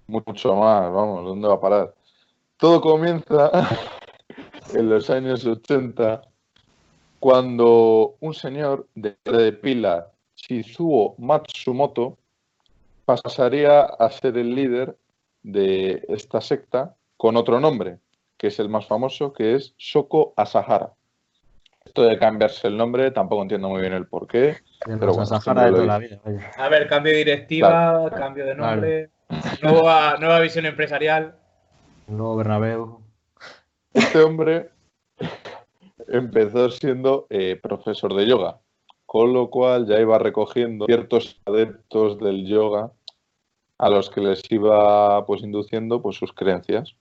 mucho 0.07 0.55
más, 0.57 0.91
vamos, 0.93 1.25
¿dónde 1.25 1.49
va 1.49 1.55
a 1.55 1.61
parar? 1.61 1.95
Todo 2.57 2.81
comienza 2.81 3.51
en 4.75 4.89
los 4.89 5.11
años 5.11 5.45
80 5.45 6.23
cuando 7.21 8.17
un 8.21 8.33
señor 8.35 8.87
de, 8.95 9.17
de 9.25 9.53
pila, 9.53 10.09
Shizuo 10.37 11.15
Matsumoto, 11.19 12.17
pasaría 13.05 13.81
a 13.81 14.11
ser 14.11 14.37
el 14.39 14.55
líder 14.55 14.97
de 15.43 16.05
esta 16.09 16.41
secta 16.41 16.95
con 17.17 17.37
otro 17.37 17.59
nombre, 17.61 17.99
que 18.37 18.49
es 18.49 18.59
el 18.61 18.69
más 18.69 18.87
famoso, 18.87 19.33
que 19.33 19.55
es 19.55 19.75
Shoko 19.77 20.33
Asahara. 20.37 20.93
Esto 21.89 22.03
de 22.03 22.19
cambiarse 22.19 22.69
el 22.69 22.77
nombre 22.77 23.11
tampoco 23.13 23.41
entiendo 23.41 23.71
muy 23.71 23.81
bien 23.81 23.95
el 23.95 24.07
porqué. 24.07 24.59
Pero 24.85 25.15
bueno, 25.15 25.71
de 25.73 25.87
la 25.87 25.99
vida. 25.99 26.21
vaya. 26.23 26.51
A 26.59 26.69
ver, 26.69 26.87
cambio 26.87 27.13
de 27.13 27.19
directiva, 27.19 28.11
cambio 28.11 28.45
de 28.45 28.55
nombre, 28.55 29.11
nueva, 29.63 30.19
nueva 30.21 30.39
visión 30.41 30.67
empresarial. 30.67 31.35
Luego 32.07 32.37
Bernabéu. 32.37 33.01
Este 33.95 34.19
hombre 34.21 34.69
empezó 36.09 36.71
siendo 36.71 37.27
eh, 37.31 37.59
profesor 37.61 38.15
de 38.15 38.27
yoga, 38.27 38.59
con 39.07 39.33
lo 39.33 39.49
cual 39.49 39.87
ya 39.87 39.99
iba 39.99 40.19
recogiendo 40.19 40.85
ciertos 40.85 41.41
adeptos 41.47 42.19
del 42.19 42.47
yoga 42.47 42.93
a 43.79 43.89
los 43.89 44.11
que 44.11 44.21
les 44.21 44.43
iba 44.51 45.25
pues 45.25 45.43
induciendo 45.43 46.03
pues 46.03 46.17
sus 46.17 46.35
creencias. 46.35 46.95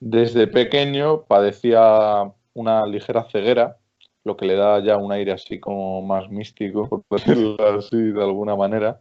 Desde 0.00 0.48
pequeño 0.48 1.22
padecía 1.22 2.32
una 2.54 2.86
ligera 2.86 3.22
ceguera, 3.30 3.78
lo 4.26 4.36
que 4.36 4.44
le 4.44 4.56
da 4.56 4.80
ya 4.80 4.96
un 4.96 5.12
aire 5.12 5.30
así 5.30 5.60
como 5.60 6.02
más 6.02 6.28
místico, 6.28 6.88
por 6.88 7.20
decirlo 7.20 7.56
así 7.78 7.96
de 7.96 8.22
alguna 8.22 8.56
manera. 8.56 9.00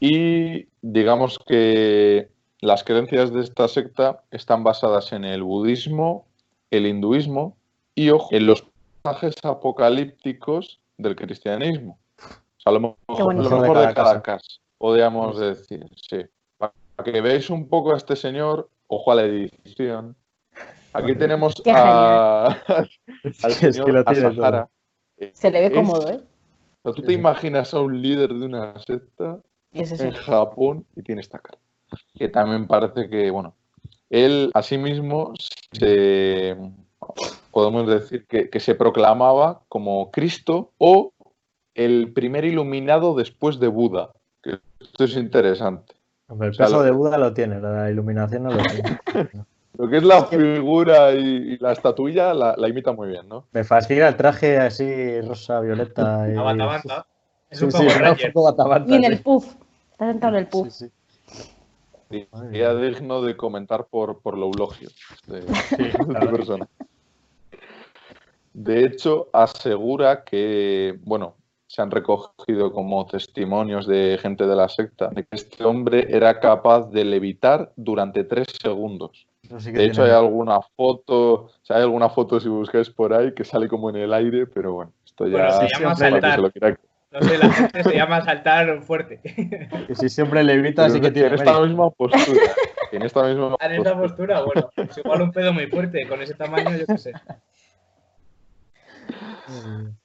Y 0.00 0.66
digamos 0.82 1.38
que 1.38 2.28
las 2.60 2.82
creencias 2.82 3.32
de 3.32 3.42
esta 3.42 3.68
secta 3.68 4.24
están 4.32 4.64
basadas 4.64 5.12
en 5.12 5.24
el 5.24 5.44
budismo, 5.44 6.26
el 6.72 6.86
hinduismo 6.86 7.56
y 7.94 8.10
ojo, 8.10 8.28
en 8.32 8.46
los 8.46 8.66
pasajes 9.02 9.36
apocalípticos 9.44 10.80
del 10.98 11.14
cristianismo. 11.14 12.00
O 12.18 12.60
sea, 12.60 12.72
lo 12.72 12.80
mejor, 12.80 13.34
lo 13.34 13.60
mejor 13.60 13.86
De 13.86 13.94
cada 13.94 14.20
casa, 14.20 14.48
podríamos 14.78 15.38
decir, 15.38 15.86
sí. 15.94 16.24
Para 16.58 16.72
que 17.04 17.20
veáis 17.20 17.50
un 17.50 17.68
poco 17.68 17.94
a 17.94 17.96
este 17.96 18.16
señor, 18.16 18.68
ojo 18.88 19.12
a 19.12 19.14
la 19.14 19.22
edición. 19.22 20.16
Aquí 20.92 21.14
tenemos 21.14 21.54
Qué 21.62 21.70
a, 21.72 22.46
al 22.66 22.88
Es 23.32 23.58
que 23.58 23.72
señor 23.72 23.92
lo 23.92 24.04
tiene 24.04 24.26
Asahara. 24.28 24.68
Se 25.32 25.50
le 25.50 25.60
ve 25.60 25.66
Es- 25.66 25.72
cómodo, 25.74 26.08
¿eh? 26.10 26.20
O 26.82 26.90
sea, 26.90 26.94
¿Tú 26.94 27.02
Sí, 27.02 27.06
te 27.08 27.12
imaginas 27.12 27.74
a 27.74 27.80
un 27.80 28.00
líder 28.00 28.32
de 28.32 28.46
una 28.46 28.78
secta 28.80 29.38
es 29.72 30.00
en. 30.00 30.12
Japón 30.12 30.86
y 30.96 31.02
tiene 31.02 31.20
esta 31.20 31.38
cara. 31.38 31.58
Que 32.14 32.28
también 32.28 32.66
parece 32.66 33.08
que, 33.10 33.30
bueno, 33.30 33.54
él 34.08 34.50
asimismo 34.54 35.32
se, 35.72 36.56
podemos 37.50 37.86
decir 37.86 38.26
que, 38.26 38.48
que 38.48 38.60
se 38.60 38.74
proclamaba 38.74 39.62
como 39.68 40.10
Cristo 40.10 40.72
o 40.78 41.12
el 41.74 42.12
primer 42.12 42.44
iluminado 42.44 43.14
después 43.14 43.60
de 43.60 43.68
Buda. 43.68 44.10
Que 44.42 44.58
esto 44.80 45.04
es 45.04 45.16
interesante. 45.16 45.94
Hombre, 46.28 46.48
el 46.48 46.52
O 46.52 46.54
sea, 46.54 46.66
peso 46.66 46.78
lo- 46.78 46.82
de 46.84 46.90
Buda 46.92 47.18
lo 47.18 47.32
tiene, 47.34 47.60
la 47.60 47.90
iluminación 47.90 48.44
no 48.44 48.50
lo 48.52 48.62
tiene. 48.62 48.98
Lo 49.78 49.88
que 49.88 49.98
es 49.98 50.02
la 50.02 50.24
figura 50.26 51.12
y, 51.14 51.52
y 51.54 51.58
la 51.58 51.72
estatuilla 51.72 52.34
la, 52.34 52.54
la 52.56 52.68
imita 52.68 52.92
muy 52.92 53.08
bien, 53.08 53.28
¿no? 53.28 53.46
Me 53.52 53.64
fascina 53.64 54.08
el 54.08 54.16
traje 54.16 54.58
así 54.58 55.20
rosa, 55.22 55.60
violeta. 55.60 56.26
Y... 56.30 56.34
La 56.34 56.42
bata 56.42 56.64
bata. 56.66 57.06
Es 57.48 57.58
Sí, 57.58 57.70
sí, 57.70 57.86
un 58.26 58.32
poco 58.32 58.44
batabanta, 58.52 58.90
Y 58.92 58.94
en 58.96 59.02
sí. 59.02 59.06
el 59.12 59.22
puff. 59.22 59.54
Está 59.92 60.06
sentado 60.10 60.36
en 60.36 60.38
el 60.40 60.48
puff. 60.48 60.68
Sí, 60.70 60.86
Y 62.10 62.26
Madre 62.32 62.48
Sería 62.50 62.74
digno 62.74 63.22
de 63.22 63.36
comentar 63.36 63.86
por, 63.86 64.20
por 64.20 64.36
lo 64.38 64.46
eulogio 64.46 64.88
de, 65.26 65.42
sí. 65.42 65.76
de 65.76 65.90
Sí, 65.92 65.98
claro. 65.98 66.30
persona. 66.30 66.68
De 68.52 68.84
hecho, 68.84 69.28
asegura 69.32 70.24
que, 70.24 70.98
bueno, 71.04 71.34
se 71.66 71.82
han 71.82 71.90
recogido 71.90 72.72
como 72.72 73.06
testimonios 73.06 73.86
de 73.86 74.18
gente 74.20 74.46
de 74.46 74.56
la 74.56 74.68
secta, 74.68 75.08
de 75.08 75.22
que 75.24 75.36
este 75.36 75.64
hombre 75.64 76.06
era 76.10 76.40
capaz 76.40 76.90
de 76.90 77.04
levitar 77.04 77.72
durante 77.76 78.24
tres 78.24 78.48
segundos. 78.60 79.26
Eso 79.50 79.58
sí 79.58 79.72
que 79.72 79.78
De 79.78 79.84
hecho, 79.86 80.04
hay 80.04 80.12
alguna 80.12 80.60
foto, 80.76 81.32
o 81.32 81.50
sea, 81.62 81.78
hay 81.78 81.82
alguna 81.82 82.08
foto 82.08 82.38
si 82.38 82.48
buscáis 82.48 82.88
por 82.88 83.12
ahí 83.12 83.34
que 83.34 83.42
sale 83.42 83.66
como 83.66 83.90
en 83.90 83.96
el 83.96 84.14
aire, 84.14 84.46
pero 84.46 84.74
bueno, 84.74 84.92
esto 85.04 85.26
ya 85.26 85.32
Bueno, 85.32 85.50
se 85.50 85.66
llama 85.68 85.90
que 85.90 85.96
se 86.04 86.10
saltar. 86.10 86.38
lo 86.38 86.50
quiera- 86.52 86.78
No 87.10 87.22
sé, 87.22 87.36
la 87.38 87.50
gente 87.52 87.82
se 87.82 87.96
llama 87.96 88.24
saltar 88.24 88.82
fuerte. 88.82 89.20
que 89.88 89.94
si 89.96 90.08
siempre 90.08 90.44
levita, 90.44 90.88
sí 90.88 91.00
Pero 91.00 91.02
que 91.06 91.10
tiene 91.10 91.28
en 91.30 91.34
esta 91.34 91.60
misma 91.62 91.90
postura. 91.90 92.52
En 92.92 93.02
esta 93.02 93.24
misma 93.24 93.56
En 93.60 93.72
esta 93.72 93.98
postura. 94.00 94.42
bueno, 94.44 94.70
es 94.76 94.98
igual 94.98 95.22
un 95.22 95.32
pedo 95.32 95.52
muy 95.52 95.66
fuerte, 95.66 96.06
con 96.06 96.22
ese 96.22 96.34
tamaño, 96.34 96.76
yo 96.76 96.86
qué 96.86 96.98
sé. 96.98 97.12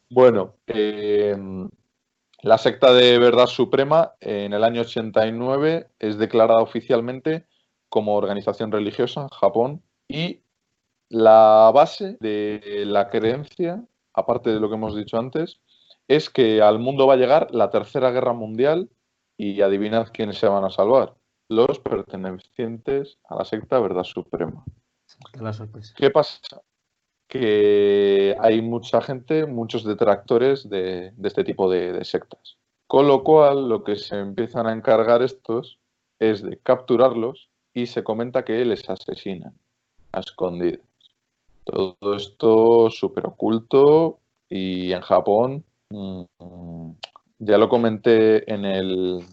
Bueno, 0.09 0.55
eh, 0.67 1.35
la 2.41 2.57
secta 2.57 2.93
de 2.93 3.19
Verdad 3.19 3.45
Suprema 3.47 4.13
en 4.19 4.53
el 4.53 4.63
año 4.63 4.81
89 4.81 5.87
es 5.99 6.17
declarada 6.17 6.61
oficialmente 6.61 7.45
como 7.95 8.15
organización 8.15 8.73
religiosa 8.73 9.21
en 9.21 9.29
Japón 9.29 9.81
y 10.09 10.41
la 11.07 11.71
base 11.73 12.17
de 12.19 12.83
la 12.85 13.09
creencia, 13.09 13.85
aparte 14.13 14.49
de 14.49 14.59
lo 14.59 14.67
que 14.67 14.75
hemos 14.75 14.97
dicho 14.97 15.17
antes, 15.17 15.61
es 16.09 16.29
que 16.29 16.61
al 16.61 16.77
mundo 16.77 17.07
va 17.07 17.13
a 17.13 17.17
llegar 17.17 17.55
la 17.55 17.69
tercera 17.69 18.11
guerra 18.11 18.33
mundial 18.33 18.89
y 19.37 19.61
adivinad 19.61 20.09
quiénes 20.11 20.37
se 20.37 20.49
van 20.49 20.65
a 20.65 20.71
salvar. 20.71 21.15
Los 21.47 21.79
pertenecientes 21.79 23.17
a 23.29 23.35
la 23.35 23.45
secta 23.45 23.79
Verdad 23.79 24.03
Suprema. 24.03 24.65
Qué 25.31 25.39
la 25.39 25.53
sorpresa. 25.53 25.93
¿Qué 25.95 26.11
pasa? 26.11 26.41
Que 27.29 28.35
hay 28.41 28.61
mucha 28.61 28.99
gente, 28.99 29.45
muchos 29.45 29.85
detractores 29.85 30.67
de, 30.67 31.11
de 31.15 31.27
este 31.29 31.45
tipo 31.45 31.71
de, 31.71 31.93
de 31.93 32.03
sectas. 32.03 32.57
Con 32.87 33.07
lo 33.07 33.23
cual, 33.23 33.69
lo 33.69 33.85
que 33.85 33.95
se 33.95 34.19
empiezan 34.19 34.67
a 34.67 34.73
encargar 34.73 35.21
estos 35.21 35.79
es 36.19 36.43
de 36.43 36.59
capturarlos 36.59 37.49
y 37.75 37.85
se 37.87 38.03
comenta 38.03 38.45
que 38.45 38.65
les 38.65 38.89
asesinan 38.89 39.53
a 40.13 40.21
escondidas. 40.21 40.79
Todo 41.65 42.15
esto 42.15 42.89
súper 42.89 43.27
oculto 43.27 44.19
y 44.49 44.93
en 44.93 45.01
Japón, 45.01 45.65
mm, 45.89 46.91
ya 47.39 47.57
lo 47.57 47.67
comenté 47.67 48.51
en 48.51 48.63
el, 48.63 49.25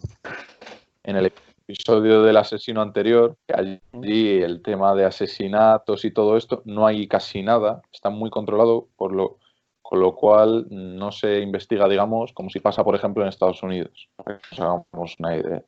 en 1.03 1.15
el 1.15 1.31
episodio 1.67 2.21
del 2.23 2.35
asesino 2.35 2.81
anterior, 2.81 3.37
que 3.47 3.55
allí 3.55 4.41
el 4.41 4.61
tema 4.61 4.93
de 4.93 5.05
asesinatos 5.05 6.03
y 6.03 6.11
todo 6.11 6.35
esto 6.35 6.61
no 6.65 6.85
hay 6.85 7.07
casi 7.07 7.43
nada, 7.43 7.81
está 7.93 8.09
muy 8.09 8.29
controlado, 8.29 8.89
por 8.97 9.13
lo, 9.13 9.37
con 9.81 10.01
lo 10.01 10.15
cual 10.15 10.67
no 10.69 11.13
se 11.13 11.39
investiga, 11.39 11.87
digamos, 11.87 12.33
como 12.33 12.49
si 12.49 12.59
pasa, 12.59 12.83
por 12.83 12.95
ejemplo, 12.95 13.23
en 13.23 13.29
Estados 13.29 13.63
Unidos, 13.63 14.09
para 14.17 14.37
que 14.37 14.43
nos 14.51 14.59
hagamos 14.59 15.15
una 15.17 15.37
idea. 15.37 15.63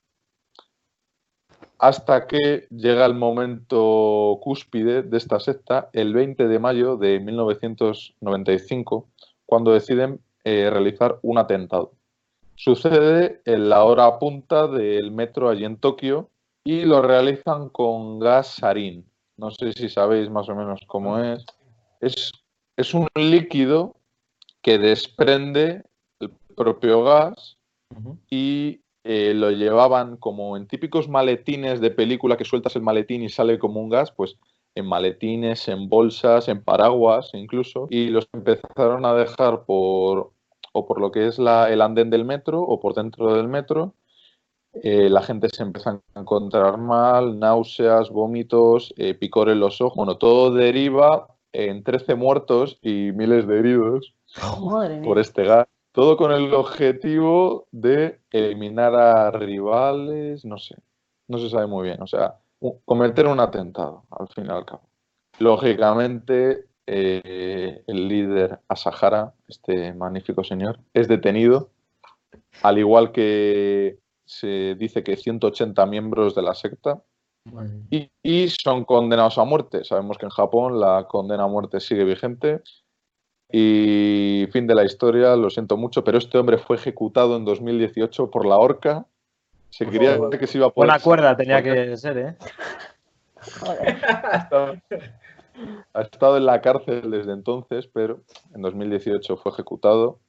Hasta 1.78 2.28
que 2.28 2.68
llega 2.70 3.06
el 3.06 3.16
momento 3.16 4.40
cúspide 4.42 5.04
de 5.04 5.18
esta 5.18 5.40
secta, 5.40 5.90
el 5.94 6.14
20 6.14 6.48
de 6.48 6.60
mayo 6.60 6.96
de 6.98 7.20
1995, 7.20 9.08
cuando 9.46 9.74
deciden 9.74 10.22
eh, 10.44 10.70
realizar 10.70 11.20
un 11.22 11.38
atentado. 11.38 11.92
Sucede 12.56 13.42
en 13.46 13.68
la 13.68 13.84
hora 13.84 14.18
punta 14.20 14.68
del 14.68 15.12
metro 15.12 15.50
allí 15.50 15.66
en 15.66 15.78
Tokio 15.78 16.30
y 16.64 16.86
lo 16.86 17.02
realizan 17.02 17.70
con 17.70 18.20
gas 18.20 18.48
sarín. 18.48 19.06
No 19.38 19.52
sé 19.52 19.74
si 19.74 19.90
sabéis 19.90 20.30
más 20.30 20.48
o 20.48 20.56
menos 20.56 20.80
cómo 20.88 21.20
es. 21.20 21.46
Es, 22.00 22.32
es 22.78 22.94
un 22.94 23.08
líquido 23.16 23.96
que 24.62 24.78
desprende 24.78 25.84
el 26.22 26.32
propio 26.56 27.04
gas 27.04 27.58
y 28.30 28.80
eh, 29.08 29.36
lo 29.36 29.52
llevaban 29.52 30.18
como 30.18 30.58
en 30.58 30.68
típicos 30.68 31.08
maletines 31.08 31.80
de 31.80 31.92
película 31.92 32.38
que 32.38 32.44
sueltas 32.44 32.76
el 32.76 32.82
maletín 32.82 33.22
y 33.22 33.30
sale 33.30 33.60
como 33.60 33.80
un 33.80 33.90
gas, 33.90 34.12
pues 34.12 34.38
en 34.74 34.88
maletines, 34.88 35.68
en 35.68 35.88
bolsas, 35.90 36.48
en 36.48 36.64
paraguas 36.64 37.30
incluso, 37.34 37.88
y 37.92 38.08
los 38.10 38.28
empezaron 38.34 39.06
a 39.06 39.14
dejar 39.14 39.64
por 39.66 40.32
o 40.74 40.86
por 40.88 41.00
lo 41.00 41.12
que 41.12 41.28
es 41.28 41.38
la, 41.38 41.72
el 41.72 41.84
andén 41.84 42.10
del 42.10 42.26
metro 42.26 42.62
o 42.62 42.80
por 42.80 42.96
dentro 42.96 43.36
del 43.36 43.48
metro. 43.48 43.94
Eh, 44.74 45.08
la 45.10 45.22
gente 45.22 45.50
se 45.50 45.62
empieza 45.62 46.02
a 46.14 46.20
encontrar 46.20 46.80
mal, 46.80 47.40
náuseas, 47.40 48.10
vómitos, 48.10 48.92
eh, 48.98 49.14
picor 49.14 49.50
en 49.50 49.60
los 49.60 49.82
ojos. 49.82 49.96
Bueno, 49.96 50.18
todo 50.18 50.52
deriva 50.52 51.28
en 51.54 51.84
13 51.84 52.16
muertos 52.16 52.80
y 52.82 53.12
miles 53.14 53.48
de 53.48 53.60
heridos 53.60 54.16
Madre 54.60 55.02
por 55.04 55.20
este 55.20 55.44
gas. 55.44 55.68
Todo 55.96 56.18
con 56.18 56.34
el 56.34 56.54
objetivo 56.54 57.68
de 57.72 58.20
eliminar 58.30 58.94
a 58.94 59.32
rivales, 59.32 60.44
no 60.44 60.58
sé, 60.58 60.76
no 61.30 61.38
se 61.38 61.50
sabe 61.50 61.68
muy 61.68 61.86
bien. 61.86 62.02
O 62.02 62.08
sea, 62.08 62.36
cometer 62.84 63.28
un 63.28 63.40
atentado, 63.40 64.04
al 64.12 64.28
fin 64.28 64.46
y 64.46 64.50
al 64.50 64.66
cabo. 64.66 64.90
Lógicamente, 65.40 66.66
eh, 66.86 67.82
el 67.88 68.10
líder 68.10 68.60
Asahara, 68.68 69.34
este 69.48 69.94
magnífico 69.94 70.44
señor, 70.44 70.82
es 70.94 71.08
detenido, 71.08 71.70
al 72.62 72.78
igual 72.78 73.14
que 73.14 73.98
se 74.26 74.76
dice 74.76 75.02
que 75.02 75.16
180 75.16 75.86
miembros 75.86 76.36
de 76.36 76.42
la 76.42 76.56
secta, 76.56 77.02
y, 77.90 78.10
y, 78.22 78.50
son 78.50 78.84
condenados 78.84 79.38
a 79.38 79.46
muerte. 79.46 79.86
Sabemos 79.86 80.18
que 80.18 80.26
en 80.26 80.32
Japón 80.32 80.82
la 80.82 81.08
condena 81.08 81.44
a 81.44 81.48
muerte 81.48 81.80
sigue 81.80 82.04
vigente. 82.04 82.62
Y 83.52 84.48
fin 84.52 84.68
de 84.68 84.76
la 84.76 84.84
historia, 84.84 85.36
lo 85.36 85.50
siento 85.50 85.78
mucho, 85.78 86.04
pero 86.04 86.18
este 86.18 86.38
hombre 86.38 86.58
fue 86.58 86.78
ejecutado 86.78 87.38
en 87.38 87.46
2018 87.46 88.32
por 88.32 88.46
la 88.46 88.58
horca. 88.58 89.06
Se 89.70 89.86
quería 89.86 90.18
que 90.40 90.48
se 90.48 90.58
iba 90.58 90.68
a 90.68 90.70
poder. 90.70 90.88
Buena 90.90 91.04
cuerda 91.04 91.38
tenía 91.38 91.62
que 91.62 91.96
ser, 91.98 92.18
¿eh? 92.18 92.36
ha, 93.62 94.38
estado, 94.38 94.76
ha 95.94 96.02
estado 96.02 96.38
en 96.38 96.46
la 96.46 96.62
cárcel 96.62 97.12
desde 97.12 97.34
entonces, 97.34 97.88
pero 97.88 98.22
en 98.54 98.62
2018 98.62 99.38
fue 99.38 99.52
ejecutado. 99.52 100.20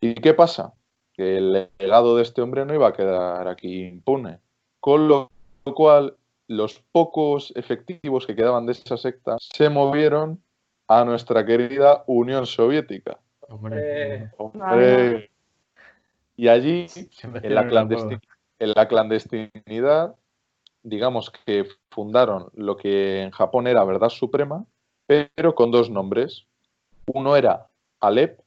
¿Y 0.00 0.14
qué 0.14 0.34
pasa? 0.34 0.74
Que 1.12 1.38
el 1.38 1.68
legado 1.78 2.16
de 2.16 2.22
este 2.22 2.42
hombre 2.42 2.64
no 2.64 2.74
iba 2.74 2.88
a 2.88 2.92
quedar 2.92 3.48
aquí 3.48 3.84
impune. 3.84 4.40
Con 4.80 5.08
lo 5.08 5.30
cual, 5.74 6.16
los 6.48 6.80
pocos 6.92 7.52
efectivos 7.56 8.26
que 8.26 8.36
quedaban 8.36 8.66
de 8.66 8.72
esa 8.72 8.96
secta 8.96 9.36
se 9.40 9.68
movieron 9.68 10.42
a 10.88 11.04
nuestra 11.04 11.44
querida 11.44 12.04
Unión 12.06 12.46
Soviética. 12.46 13.18
Hombre, 13.48 14.30
Y 16.36 16.48
allí, 16.48 16.86
en 17.22 17.54
la, 17.54 18.88
clandestinidad, 18.88 20.14
digamos 20.82 21.30
que 21.30 21.66
fundaron 21.90 22.50
lo 22.54 22.76
que 22.76 23.22
en 23.22 23.30
Japón 23.30 23.66
era 23.66 23.84
verdad 23.84 24.08
suprema, 24.08 24.64
pero 25.06 25.54
con 25.54 25.70
dos 25.70 25.90
nombres. 25.90 26.44
Uno 27.06 27.36
era 27.36 27.68
Alep 28.00 28.40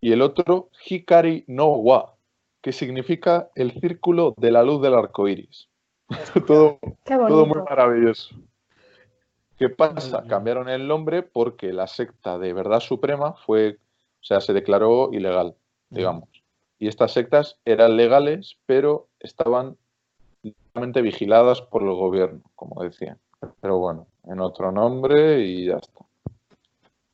y 0.00 0.12
el 0.12 0.22
otro 0.22 0.70
Hikari 0.86 1.44
no 1.46 1.68
Wa, 1.72 2.14
que 2.62 2.72
significa 2.72 3.50
el 3.54 3.72
círculo 3.72 4.34
de 4.38 4.50
la 4.50 4.62
luz 4.62 4.80
del 4.80 4.94
arco 4.94 5.28
iris. 5.28 5.68
todo, 6.46 6.78
todo 7.04 7.46
muy 7.46 7.62
maravilloso. 7.62 8.34
¿Qué 9.60 9.68
pasa? 9.68 10.24
Cambiaron 10.26 10.70
el 10.70 10.88
nombre 10.88 11.22
porque 11.22 11.74
la 11.74 11.86
secta 11.86 12.38
de 12.38 12.54
Verdad 12.54 12.80
Suprema 12.80 13.34
fue, 13.34 13.76
o 14.22 14.24
sea, 14.24 14.40
se 14.40 14.54
declaró 14.54 15.10
ilegal, 15.12 15.54
digamos. 15.90 16.30
Y 16.78 16.88
estas 16.88 17.12
sectas 17.12 17.58
eran 17.66 17.98
legales, 17.98 18.56
pero 18.64 19.08
estaban 19.20 19.76
vigiladas 21.02 21.60
por 21.60 21.82
el 21.82 21.90
gobierno, 21.90 22.40
como 22.56 22.82
decía. 22.82 23.18
Pero 23.60 23.76
bueno, 23.76 24.06
en 24.24 24.40
otro 24.40 24.72
nombre 24.72 25.42
y 25.42 25.66
ya 25.66 25.76
está. 25.76 26.06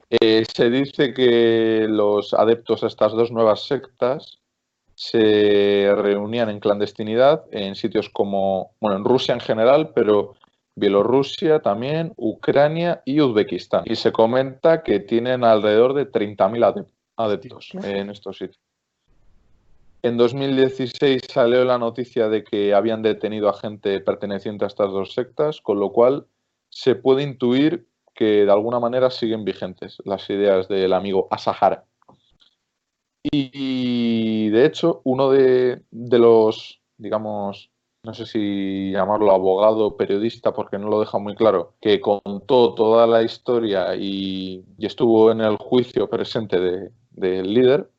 Eh, 0.09 0.45
se 0.45 0.71
dice 0.71 1.13
que 1.13 1.89
los 1.89 2.33
adeptos 2.33 2.85
a 2.85 2.87
estas 2.87 3.11
dos 3.11 3.33
nuevas 3.33 3.67
sectas 3.67 4.39
se 4.95 5.93
reunían 5.97 6.49
en 6.51 6.61
clandestinidad 6.61 7.45
en 7.51 7.75
sitios 7.75 8.09
como, 8.09 8.71
bueno, 8.79 8.99
en 8.99 9.05
Rusia 9.05 9.35
en 9.35 9.41
general, 9.41 9.91
pero 9.97 10.37
Bielorrusia 10.77 11.61
también, 11.61 12.13
Ucrania 12.17 13.03
y 13.07 13.21
Uzbekistán. 13.21 13.85
Y 13.87 13.97
se 13.97 14.13
comenta 14.13 14.83
que 14.83 15.01
tienen 15.01 15.43
alrededor 15.43 15.95
de 15.95 16.11
30.000 16.11 16.87
adeptos 17.17 17.71
en 17.83 18.11
estos 18.11 18.37
sitios. 18.37 18.61
En 20.03 20.19
2016 20.19 21.23
salió 21.33 21.65
la 21.65 21.79
noticia 21.79 22.29
de 22.29 22.45
que 22.45 22.75
habían 22.75 23.03
detenido 23.03 23.49
a 23.49 23.55
gente 23.55 23.99
perteneciente 24.01 24.65
a 24.65 24.69
estas 24.69 24.91
dos 24.91 25.15
sectas, 25.15 25.63
con 25.63 25.81
lo 25.81 25.91
cual 25.91 26.27
se 26.69 26.95
puede 26.95 27.23
intuir 27.23 27.89
que 28.15 28.45
de 28.45 28.53
alguna 28.53 28.79
manera 28.79 29.11
siguen 29.11 29.45
vigentes 29.45 29.97
las 30.05 30.29
ideas 30.29 30.69
del 30.69 30.93
amigo 30.93 31.27
Asahara. 31.31 31.85
Y 33.23 34.51
de 34.51 34.67
hecho, 34.67 35.01
uno 35.05 35.31
de, 35.31 35.83
de 35.91 36.19
los, 36.19 36.81
digamos, 36.99 37.71
no 38.07 38.15
sé 38.15 38.25
si 38.25 38.93
llamarlo 38.93 39.33
abogado, 39.33 39.97
periodista, 39.97 40.53
porque 40.53 40.79
no 40.79 40.89
lo 40.89 41.01
deja 41.01 41.19
muy 41.19 41.35
claro, 41.35 41.75
que 41.81 42.01
contó 42.01 42.73
toda 42.75 43.05
la 43.09 43.25
historia 43.25 43.97
y, 43.97 44.65
estuvo 44.79 45.33
en 45.33 45.41
el 45.41 45.57
juicio 45.57 46.09
presente 46.09 46.93
del 47.11 47.53
líder, 47.53 47.91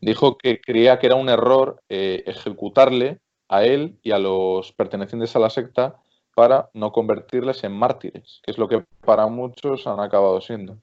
dijo 0.00 0.38
que 0.38 0.60
creía 0.60 0.98
que 0.98 1.08
era 1.08 1.16
un 1.16 1.28
error 1.28 1.82
eh, 1.90 2.22
ejecutarle 2.26 3.18
a 3.48 3.64
él 3.64 3.98
y 4.02 4.12
a 4.12 4.18
los 4.18 4.72
pertenecientes 4.72 5.36
a 5.36 5.40
la 5.40 5.50
secta 5.50 5.96
para 6.34 6.70
no 6.72 6.92
convertirles 6.92 7.62
en 7.64 7.72
mártires, 7.72 8.40
que 8.42 8.52
es 8.52 8.58
lo 8.58 8.68
que 8.68 8.84
para 9.04 9.26
muchos 9.26 9.86
han 9.86 10.00
acabado 10.00 10.40
siendo. 10.40 10.78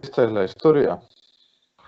Esta 0.00 0.24
es 0.24 0.32
la 0.32 0.44
historia. 0.44 0.98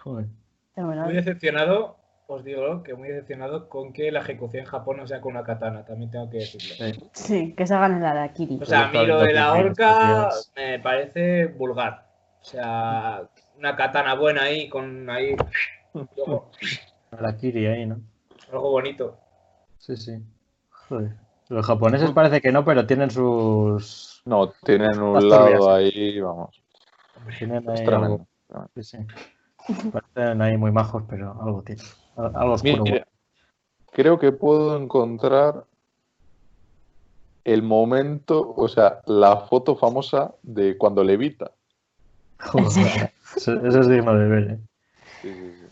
Muy 0.05 1.15
decepcionado 1.15 2.00
os 2.31 2.45
digo 2.45 2.83
que 2.83 2.95
muy 2.95 3.09
decepcionado 3.09 3.69
con 3.69 3.93
que 3.93 4.13
la 4.13 4.21
ejecución 4.21 4.63
en 4.63 4.71
Japón 4.71 4.99
no 4.99 5.07
sea 5.07 5.21
con 5.21 5.33
una 5.33 5.43
katana, 5.43 5.85
también 5.85 6.11
tengo 6.11 6.31
que 6.31 6.39
decirlo. 6.39 7.03
Sí, 7.13 7.55
que 7.55 7.67
se 7.67 7.75
hagan 7.75 7.99
el 7.99 8.05
Arakiri. 8.05 8.61
O 8.63 8.65
sea, 8.65 8.89
a 8.89 8.93
mí 8.93 9.05
lo 9.05 9.21
de 9.21 9.33
la 9.33 9.53
horca 9.53 10.31
me 10.57 10.79
parece 10.79 11.47
vulgar. 11.47 12.07
O 12.41 12.45
sea, 12.45 13.23
una 13.59 13.75
katana 13.75 14.15
buena 14.15 14.43
ahí, 14.43 14.69
con 14.69 15.11
ahí. 15.11 15.35
Arakiri 17.11 17.67
ahí, 17.67 17.87
¿no? 17.87 18.01
Algo 18.53 18.71
bonito. 18.71 19.19
Sí, 19.79 19.97
sí. 19.97 20.23
Joder. 20.71 21.17
Los 21.49 21.67
japoneses 21.67 22.13
parece 22.13 22.41
que 22.41 22.53
no, 22.53 22.65
pero 22.65 22.87
tienen 22.87 23.11
sus. 23.11 24.23
No, 24.25 24.51
tienen 24.65 25.01
un 25.01 25.29
lado 25.29 25.75
ahí, 25.75 26.21
vamos. 26.21 26.63
Tienen 27.39 27.69
ahí 27.69 27.85
algo... 27.87 28.27
Sí, 28.77 28.83
sí. 28.85 28.99
Parecen 29.93 30.41
ahí 30.41 30.57
muy 30.57 30.71
majos, 30.71 31.03
pero 31.09 31.37
algo 31.43 31.63
tienen 31.63 31.85
creo 33.93 34.19
que 34.19 34.33
puedo 34.33 34.77
encontrar 34.77 35.65
el 37.45 37.63
momento, 37.63 38.55
o 38.57 38.69
sea, 38.69 39.01
la 39.07 39.37
foto 39.37 39.77
famosa 39.77 40.33
de 40.43 40.77
cuando 40.77 41.03
levita. 41.03 41.53
eso, 43.37 43.67
es 43.67 43.89
digno 43.89 44.15
de 44.15 44.27
ver. 44.27 44.51
¿eh? 44.51 44.59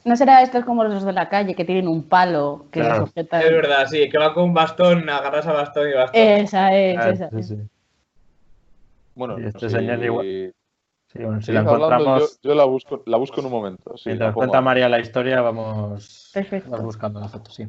No 0.04 0.16
será 0.16 0.42
estos 0.42 0.64
como 0.64 0.84
los 0.84 1.04
de 1.04 1.12
la 1.12 1.28
calle 1.28 1.54
que 1.54 1.64
tienen 1.64 1.88
un 1.88 2.02
palo 2.02 2.66
que 2.70 2.80
claro. 2.80 3.08
Es 3.14 3.30
verdad, 3.30 3.86
sí, 3.86 4.08
que 4.08 4.18
va 4.18 4.32
con 4.34 4.44
un 4.44 4.54
bastón, 4.54 5.08
agarras 5.08 5.46
a 5.46 5.52
bastón 5.52 5.88
y 5.88 5.92
bastón. 5.92 6.20
Esa 6.20 6.74
es, 6.74 7.06
esa 7.06 7.28
es. 7.36 7.54
Bueno, 9.14 9.36
este 9.38 9.66
igual. 10.04 10.54
Sí, 11.12 11.24
bueno, 11.24 11.40
si 11.40 11.52
la 11.52 11.60
encontramos. 11.60 12.38
yo, 12.42 12.54
la, 12.54 12.64
busco, 12.64 13.02
la 13.06 13.16
busco 13.16 13.40
en 13.40 13.46
un 13.46 13.52
momento. 13.52 13.94
Mientras 14.04 14.34
cuenta 14.34 14.60
María 14.60 14.88
la 14.90 15.00
historia, 15.00 15.40
vamos, 15.40 16.27
buscando 16.82 17.20
la 17.20 17.28
foto, 17.28 17.50
sí. 17.50 17.66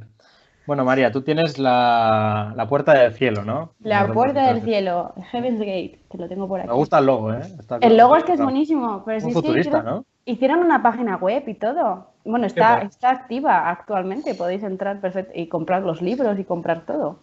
Bueno, 0.70 0.86
María, 0.86 1.12
tú 1.12 1.24
tienes 1.24 1.58
la, 1.58 2.54
puerta 2.70 2.94
del 2.94 3.14
cielo, 3.14 3.44
¿no? 3.44 3.74
La 3.80 4.06
puerta 4.08 4.54
del 4.54 4.62
cielo, 4.62 5.16
Heaven's 5.32 5.60
Gate, 5.60 6.00
que 6.12 6.18
lo 6.18 6.28
tengo 6.28 6.48
por 6.48 6.60
aquí. 6.60 6.70
Me 6.70 6.76
gusta 6.76 7.00
el 7.00 7.08
logo, 7.08 7.34
¿eh? 7.34 7.42
el 7.82 7.98
logo 7.98 8.16
es 8.16 8.24
que 8.24 8.34
es 8.34 8.40
buenísimo. 8.40 9.02
Pero 9.04 9.18
es 9.18 9.34
futurista, 9.34 9.82
¿no? 9.82 10.06
Hicieron 10.26 10.60
una 10.60 10.84
página 10.84 11.18
web 11.18 11.44
y 11.48 11.56
todo. 11.56 12.12
Bueno, 12.24 12.46
está, 12.46 12.82
está 12.82 13.10
activa 13.10 13.68
actualmente. 13.68 14.36
Podéis 14.36 14.62
entrar 14.62 15.02
perfecto 15.02 15.32
y 15.34 15.48
comprar 15.48 15.82
los 15.82 16.04
libros 16.04 16.38
y 16.38 16.44
comprar 16.44 16.86
todo. 16.86 17.20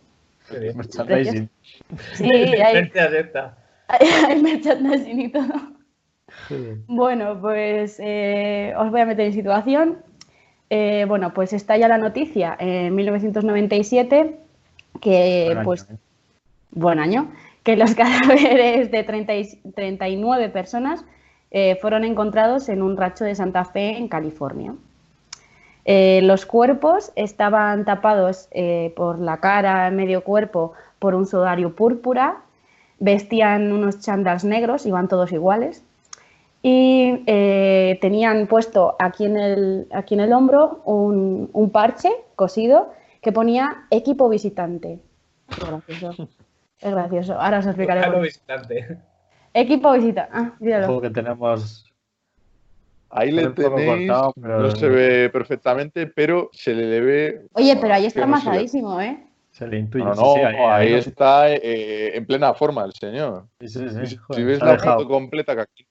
Merchandising. 0.51 1.49
Sí, 2.15 2.25
hay, 2.25 2.91
hay 3.89 4.43
merchandising 4.43 5.21
y 5.21 5.29
todo. 5.31 5.77
Bueno, 6.89 7.41
pues 7.41 8.01
eh, 8.03 8.75
os 8.77 8.91
voy 8.91 9.03
a 9.03 9.07
meter 9.07 9.27
en 9.27 9.33
situación. 9.33 9.99
Eh, 10.71 11.05
bueno, 11.07 11.33
pues 11.33 11.53
está 11.53 11.77
ya 11.77 11.89
la 11.89 11.99
noticia 11.99 12.57
en 12.59 12.95
1997 12.95 14.39
que, 15.01 15.51
buen 15.53 15.65
pues, 15.65 15.83
año, 15.89 15.95
¿eh? 15.95 15.99
buen 16.73 16.99
año, 16.99 17.31
que 17.63 17.77
los 17.77 17.95
cadáveres 17.97 18.91
de 18.91 19.05
39 19.05 20.49
personas 20.49 21.05
fueron 21.81 22.05
encontrados 22.05 22.69
en 22.69 22.83
un 22.83 22.99
racho 22.99 23.25
de 23.25 23.35
Santa 23.35 23.65
Fe, 23.65 23.97
en 23.97 24.09
California. 24.09 24.75
los 25.87 26.45
cuerpos 26.45 27.13
estaban 27.17 27.87
tapados 27.87 28.51
por 28.95 29.19
la 29.19 29.39
cara, 29.39 29.91
medio 29.91 30.23
cuerpo, 30.23 30.75
por 30.99 31.15
un 31.15 31.25
sudario 31.25 31.75
púrpura, 31.75 32.43
vestían 32.99 33.73
unos 33.73 34.01
chandals 34.01 34.45
negros, 34.45 34.85
iban 34.87 35.09
todos 35.09 35.33
iguales, 35.33 35.83
y 36.69 37.23
eh, 37.29 37.97
tenían 38.01 38.49
puesto 38.49 38.97
aquí 38.99 39.25
en 39.25 39.37
el, 39.37 39.87
aquí 39.93 40.15
en 40.15 40.21
el 40.21 40.33
hombro 40.33 40.83
un, 40.85 41.49
un 41.53 41.71
parche 41.71 42.11
cosido 42.35 42.93
que 43.23 43.31
ponía 43.31 43.87
equipo 43.89 44.29
visitante. 44.29 44.99
Es 45.49 45.61
gracioso. 45.61 46.29
Es 46.79 46.91
gracioso. 46.93 47.41
Ahora 47.41 47.61
os 47.61 47.67
explicaré. 47.67 48.01
Equipo 48.01 48.21
visitante. 48.21 48.99
Equipo 49.55 49.93
visitante. 49.93 50.31
Ah, 50.35 50.55
míralo. 50.59 51.01
que 51.01 51.11
tenemos. 51.11 51.87
Ahí 53.11 53.31
le 53.31 53.49
tenéis, 53.51 54.09
no 54.09 54.71
se 54.73 54.89
ve 54.89 55.31
perfectamente, 55.31 56.09
pero 56.09 56.51
se 56.53 56.75
le 56.75 57.01
ve. 57.01 57.47
Oye, 57.53 57.79
pero 57.81 57.95
ahí 57.95 58.07
está 58.07 58.25
amasadísimo, 58.25 59.01
¿eh? 59.01 59.25
Se 59.53 59.69
le 59.69 59.79
intuye. 59.79 60.05
No, 60.05 60.15
no, 60.15 60.69
ahí, 60.69 60.93
está 60.93 61.49
eh, 61.49 62.15
en 62.17 62.27
plena 62.27 62.53
forma 62.53 62.85
el 62.85 62.93
señor. 62.93 63.47
Sí, 63.61 63.69
sí, 63.69 63.89
sí. 64.05 64.19
si 64.33 64.43
ves 64.43 64.61
la 64.61 64.79
foto 64.79 65.09
completa, 65.09 65.55
que 65.55 65.63
aquí 65.63 65.87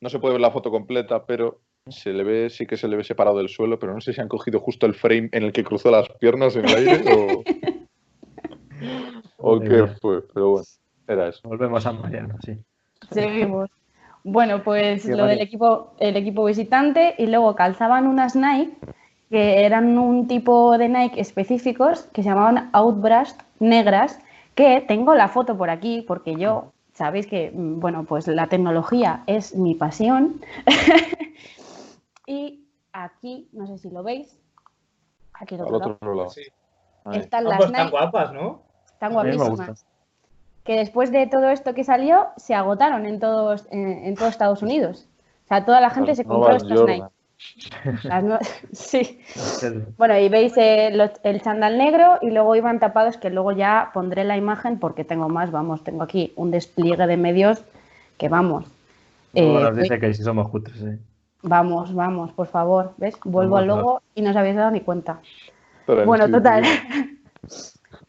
no 0.00 0.08
se 0.08 0.18
puede 0.18 0.34
ver 0.34 0.40
la 0.40 0.50
foto 0.50 0.70
completa, 0.70 1.24
pero 1.26 1.60
se 1.88 2.12
le 2.12 2.24
ve, 2.24 2.50
sí 2.50 2.66
que 2.66 2.76
se 2.76 2.88
le 2.88 2.96
ve 2.96 3.04
separado 3.04 3.38
del 3.38 3.48
suelo, 3.48 3.78
pero 3.78 3.94
no 3.94 4.00
sé 4.00 4.12
si 4.12 4.20
han 4.20 4.28
cogido 4.28 4.60
justo 4.60 4.86
el 4.86 4.94
frame 4.94 5.28
en 5.32 5.42
el 5.44 5.52
que 5.52 5.64
cruzó 5.64 5.90
las 5.90 6.08
piernas 6.20 6.56
en 6.56 6.68
el 6.68 6.74
aire 6.74 7.04
o... 7.14 7.42
o 9.54 9.60
qué 9.60 9.86
fue, 10.00 10.22
pero 10.32 10.50
bueno, 10.50 10.66
era 11.06 11.28
eso. 11.28 11.40
Volvemos 11.44 11.86
a 11.86 11.92
Mariano, 11.92 12.36
sí. 12.44 12.58
Seguimos. 13.10 13.70
Bueno, 14.24 14.62
pues 14.62 15.06
lo 15.06 15.24
del 15.26 15.40
equipo, 15.40 15.94
el 15.98 16.16
equipo 16.16 16.44
visitante 16.44 17.14
y 17.16 17.26
luego 17.26 17.54
calzaban 17.54 18.06
unas 18.06 18.36
Nike 18.36 18.76
que 19.30 19.64
eran 19.64 19.98
un 19.98 20.26
tipo 20.26 20.76
de 20.78 20.88
Nike 20.88 21.20
específicos 21.20 22.04
que 22.12 22.22
se 22.22 22.30
llamaban 22.30 22.70
Outburst 22.72 23.40
negras, 23.58 24.18
que 24.54 24.80
tengo 24.86 25.14
la 25.14 25.28
foto 25.28 25.56
por 25.56 25.70
aquí 25.70 26.04
porque 26.06 26.36
yo, 26.36 26.72
sabéis 26.98 27.26
que, 27.28 27.52
mm, 27.54 27.78
bueno, 27.78 28.04
pues 28.04 28.26
la 28.26 28.48
tecnología 28.48 29.22
es 29.26 29.54
mi 29.54 29.74
pasión. 29.74 30.40
y 32.26 32.66
aquí, 32.92 33.48
no 33.52 33.66
sé 33.68 33.78
si 33.78 33.90
lo 33.90 34.02
veis, 34.02 34.36
aquí 35.32 35.54
Al 35.54 35.72
otro 35.72 35.96
lado. 36.02 36.28
Sí. 36.28 36.42
Están 37.12 37.46
Ah, 37.46 37.50
las 37.50 37.56
pues 37.58 37.70
están 37.70 37.86
Nike, 37.86 37.96
guapas, 37.96 38.32
¿no? 38.32 38.62
están 38.92 39.12
guapísimas 39.12 39.86
que 40.64 40.76
después 40.76 41.10
de 41.10 41.26
todo 41.26 41.48
esto 41.48 41.72
que 41.72 41.82
salió, 41.82 42.26
se 42.36 42.54
agotaron 42.54 43.06
en 43.06 43.20
todos, 43.20 43.66
en, 43.70 44.04
en 44.04 44.14
todo 44.14 44.28
Estados 44.28 44.60
Unidos. 44.60 45.08
O 45.44 45.48
sea, 45.48 45.64
toda 45.64 45.80
la 45.80 45.88
gente 45.88 46.14
se 46.14 46.26
compró 46.26 46.56
estos 46.56 46.80
Jordan. 46.80 46.96
Nike. 46.96 47.17
Nue- 48.22 48.38
sí. 48.72 49.20
Bueno, 49.96 50.16
y 50.18 50.28
veis 50.28 50.52
eh, 50.56 50.90
lo- 50.92 51.10
el 51.22 51.42
chándal 51.42 51.78
negro 51.78 52.18
y 52.22 52.30
luego 52.30 52.54
iban 52.56 52.78
tapados, 52.78 53.16
que 53.16 53.30
luego 53.30 53.52
ya 53.52 53.90
pondré 53.92 54.24
la 54.24 54.36
imagen 54.36 54.78
porque 54.78 55.04
tengo 55.04 55.28
más, 55.28 55.50
vamos, 55.50 55.82
tengo 55.84 56.02
aquí 56.02 56.32
un 56.36 56.50
despliegue 56.50 57.06
de 57.06 57.16
medios 57.16 57.64
que 58.16 58.28
vamos. 58.28 58.64
Luego 59.34 59.58
Eh, 59.58 59.62
nos 59.62 59.76
dice 59.76 59.98
que 59.98 60.14
si 60.14 60.22
somos 60.22 60.48
cutres, 60.48 60.76
sí. 60.78 60.98
Vamos, 61.42 61.94
vamos, 61.94 62.32
por 62.32 62.48
favor, 62.48 62.94
¿ves? 62.96 63.16
Vuelvo 63.24 63.54
Vamos, 63.56 63.60
al 63.60 63.66
logo 63.66 64.02
y 64.14 64.22
no 64.22 64.30
os 64.30 64.36
habéis 64.36 64.56
dado 64.56 64.70
ni 64.70 64.80
cuenta. 64.80 65.20
Bueno, 65.86 66.28
total. 66.30 66.64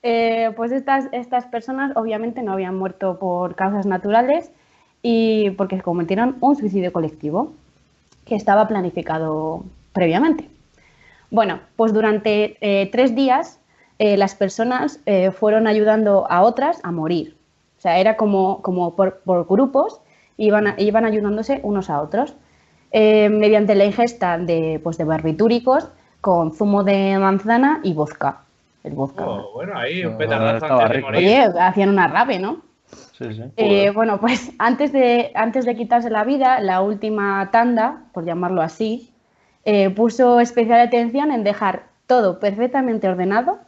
Eh, 0.02 0.52
pues 0.56 0.72
estas, 0.72 1.10
estas 1.12 1.46
personas 1.48 1.92
obviamente 1.98 2.42
no 2.42 2.54
habían 2.54 2.76
muerto 2.78 3.20
por 3.20 3.56
causas 3.56 3.86
naturales 3.86 4.50
y 5.02 5.50
porque 5.52 5.82
cometieron 5.82 6.38
un 6.39 6.56
suicidio 6.56 6.94
colectivo 6.94 7.54
que 8.30 8.36
estaba 8.36 8.68
planificado 8.68 9.63
previamente. 9.92 10.48
Bueno, 11.32 11.60
pues 11.76 11.94
durante 11.94 12.58
eh, 12.62 12.89
tres 12.92 13.13
días 13.15 13.60
eh, 14.00 14.15
las 14.18 14.34
personas 14.36 15.00
eh, 15.06 15.32
fueron 15.32 15.68
ayudando 15.68 16.26
a 16.30 16.42
otras 16.44 16.80
a 16.84 16.92
morir. 16.92 17.36
O 17.78 17.82
sea, 17.82 18.00
era 18.00 18.15
como, 18.15 18.62
como 18.62 18.96
por, 18.96 19.20
por 19.26 19.46
grupos, 19.48 20.00
iban, 20.38 20.68
a- 20.68 20.76
iban 20.78 21.06
ayudándose 21.06 21.60
unos 21.63 21.89
a 21.89 22.02
otros. 22.02 22.34
eh, 22.92 23.30
mediante 23.30 23.76
la 23.76 23.86
ingesta 23.86 24.38
de, 24.39 24.80
pues, 24.84 24.98
de 24.98 25.04
barbitúricos 25.04 25.89
con 26.22 26.52
zumo 26.52 26.84
de 26.84 27.18
manzana 27.20 27.82
y 27.84 27.94
vodka. 27.94 28.42
El 28.84 28.94
vodka. 28.94 29.26
Oh, 29.28 29.52
bueno, 29.54 29.78
ahí 29.78 30.04
un 30.04 30.13
No, 30.13 30.18
petardazo 30.18 30.56
estaba 30.65 30.84
antes 30.86 30.89
de 30.89 30.96
rico. 30.96 31.08
morir. 31.08 31.20
Oye, 31.20 31.60
hacían 31.62 31.89
una 31.89 32.08
rave, 32.08 32.39
¿no? 32.39 32.62
Sí, 33.19 33.34
sí. 33.34 33.43
Eh, 33.58 33.91
bueno, 33.91 34.19
pues 34.21 34.51
antes 34.60 34.93
de, 34.93 35.32
antes 35.36 35.65
de 35.65 35.75
quitarse 35.75 36.10
la 36.10 36.23
vida, 36.23 36.62
la 36.62 36.82
última 36.82 37.49
tanda, 37.51 38.03
por 38.13 38.25
llamarlo 38.25 38.62
así, 38.62 39.12
eh, 39.65 39.89
puso 39.89 40.39
especial 40.39 40.79
atención 40.79 41.32
en 41.32 41.43
dejar 41.43 41.84
todo 42.08 42.39
perfectamente 42.39 43.10
ordenado 43.10 43.60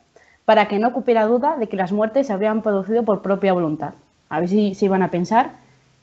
para 0.45 0.69
que 0.69 0.79
no 0.79 0.93
cupiera 0.93 1.25
duda 1.25 1.57
de 1.57 1.67
que 1.67 1.75
las 1.75 1.91
muertes 1.91 2.27
se 2.27 2.33
habrían 2.33 2.61
producido 2.61 3.03
por 3.03 3.21
propia 3.21 3.51
voluntad. 3.51 3.93
A 4.29 4.39
ver 4.39 4.47
si, 4.47 4.73
si 4.73 4.85
iban 4.85 5.03
a 5.03 5.11
pensar 5.11 5.51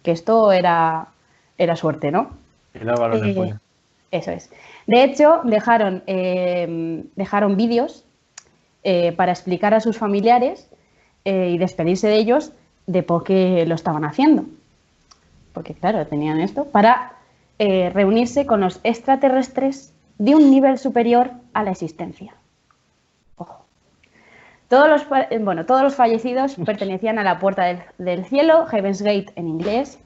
que 0.03 0.11
esto 0.11 0.53
era, 0.53 1.09
era 1.57 1.75
suerte, 1.75 2.11
¿no? 2.11 2.31
La 2.75 2.95
balón 2.95 3.25
Eh. 3.25 3.55
Eso 4.11 4.31
es. 4.31 4.51
De 4.87 5.05
hecho, 5.05 5.41
dejaron, 5.45 6.03
dejaron 6.07 7.57
vídeos 7.57 8.07
para 9.17 9.33
explicar 9.33 9.75
a 9.75 9.81
sus 9.81 9.99
familiares 9.99 10.71
y 11.25 11.59
despedirse 11.59 12.09
de 12.09 12.17
ellos 12.17 12.53
de 12.89 13.03
por 13.03 13.23
qué 13.23 13.65
lo 13.67 13.77
estaban 13.77 14.05
haciendo. 14.05 14.45
Porque, 15.53 15.75
claro, 15.75 16.05
tenían 16.07 16.41
esto 16.41 16.65
para 16.65 17.13
eh, 17.59 17.91
reunirse 17.95 18.47
con 18.47 18.61
los 18.61 18.81
extraterrestres 18.83 19.93
de 20.17 20.35
un 20.35 20.51
nivel 20.51 20.79
superior 20.79 21.31
a 21.53 21.63
la 21.63 21.71
existencia. 21.71 22.35
Ojo. 23.37 23.67
Todos 24.69 24.89
los, 24.89 25.07
eh, 25.31 25.39
bueno, 25.39 25.67
todos 25.67 25.83
los 25.83 25.95
fallecidos 25.95 26.57
pertenecían 26.65 27.19
a 27.19 27.25
la 27.25 27.39
puerta 27.39 27.65
del, 27.65 27.81
del 27.99 28.25
cielo, 28.25 28.67
Heaven's 28.67 29.03
Gate 29.03 29.33
en 29.37 29.49
inglés, 29.49 29.99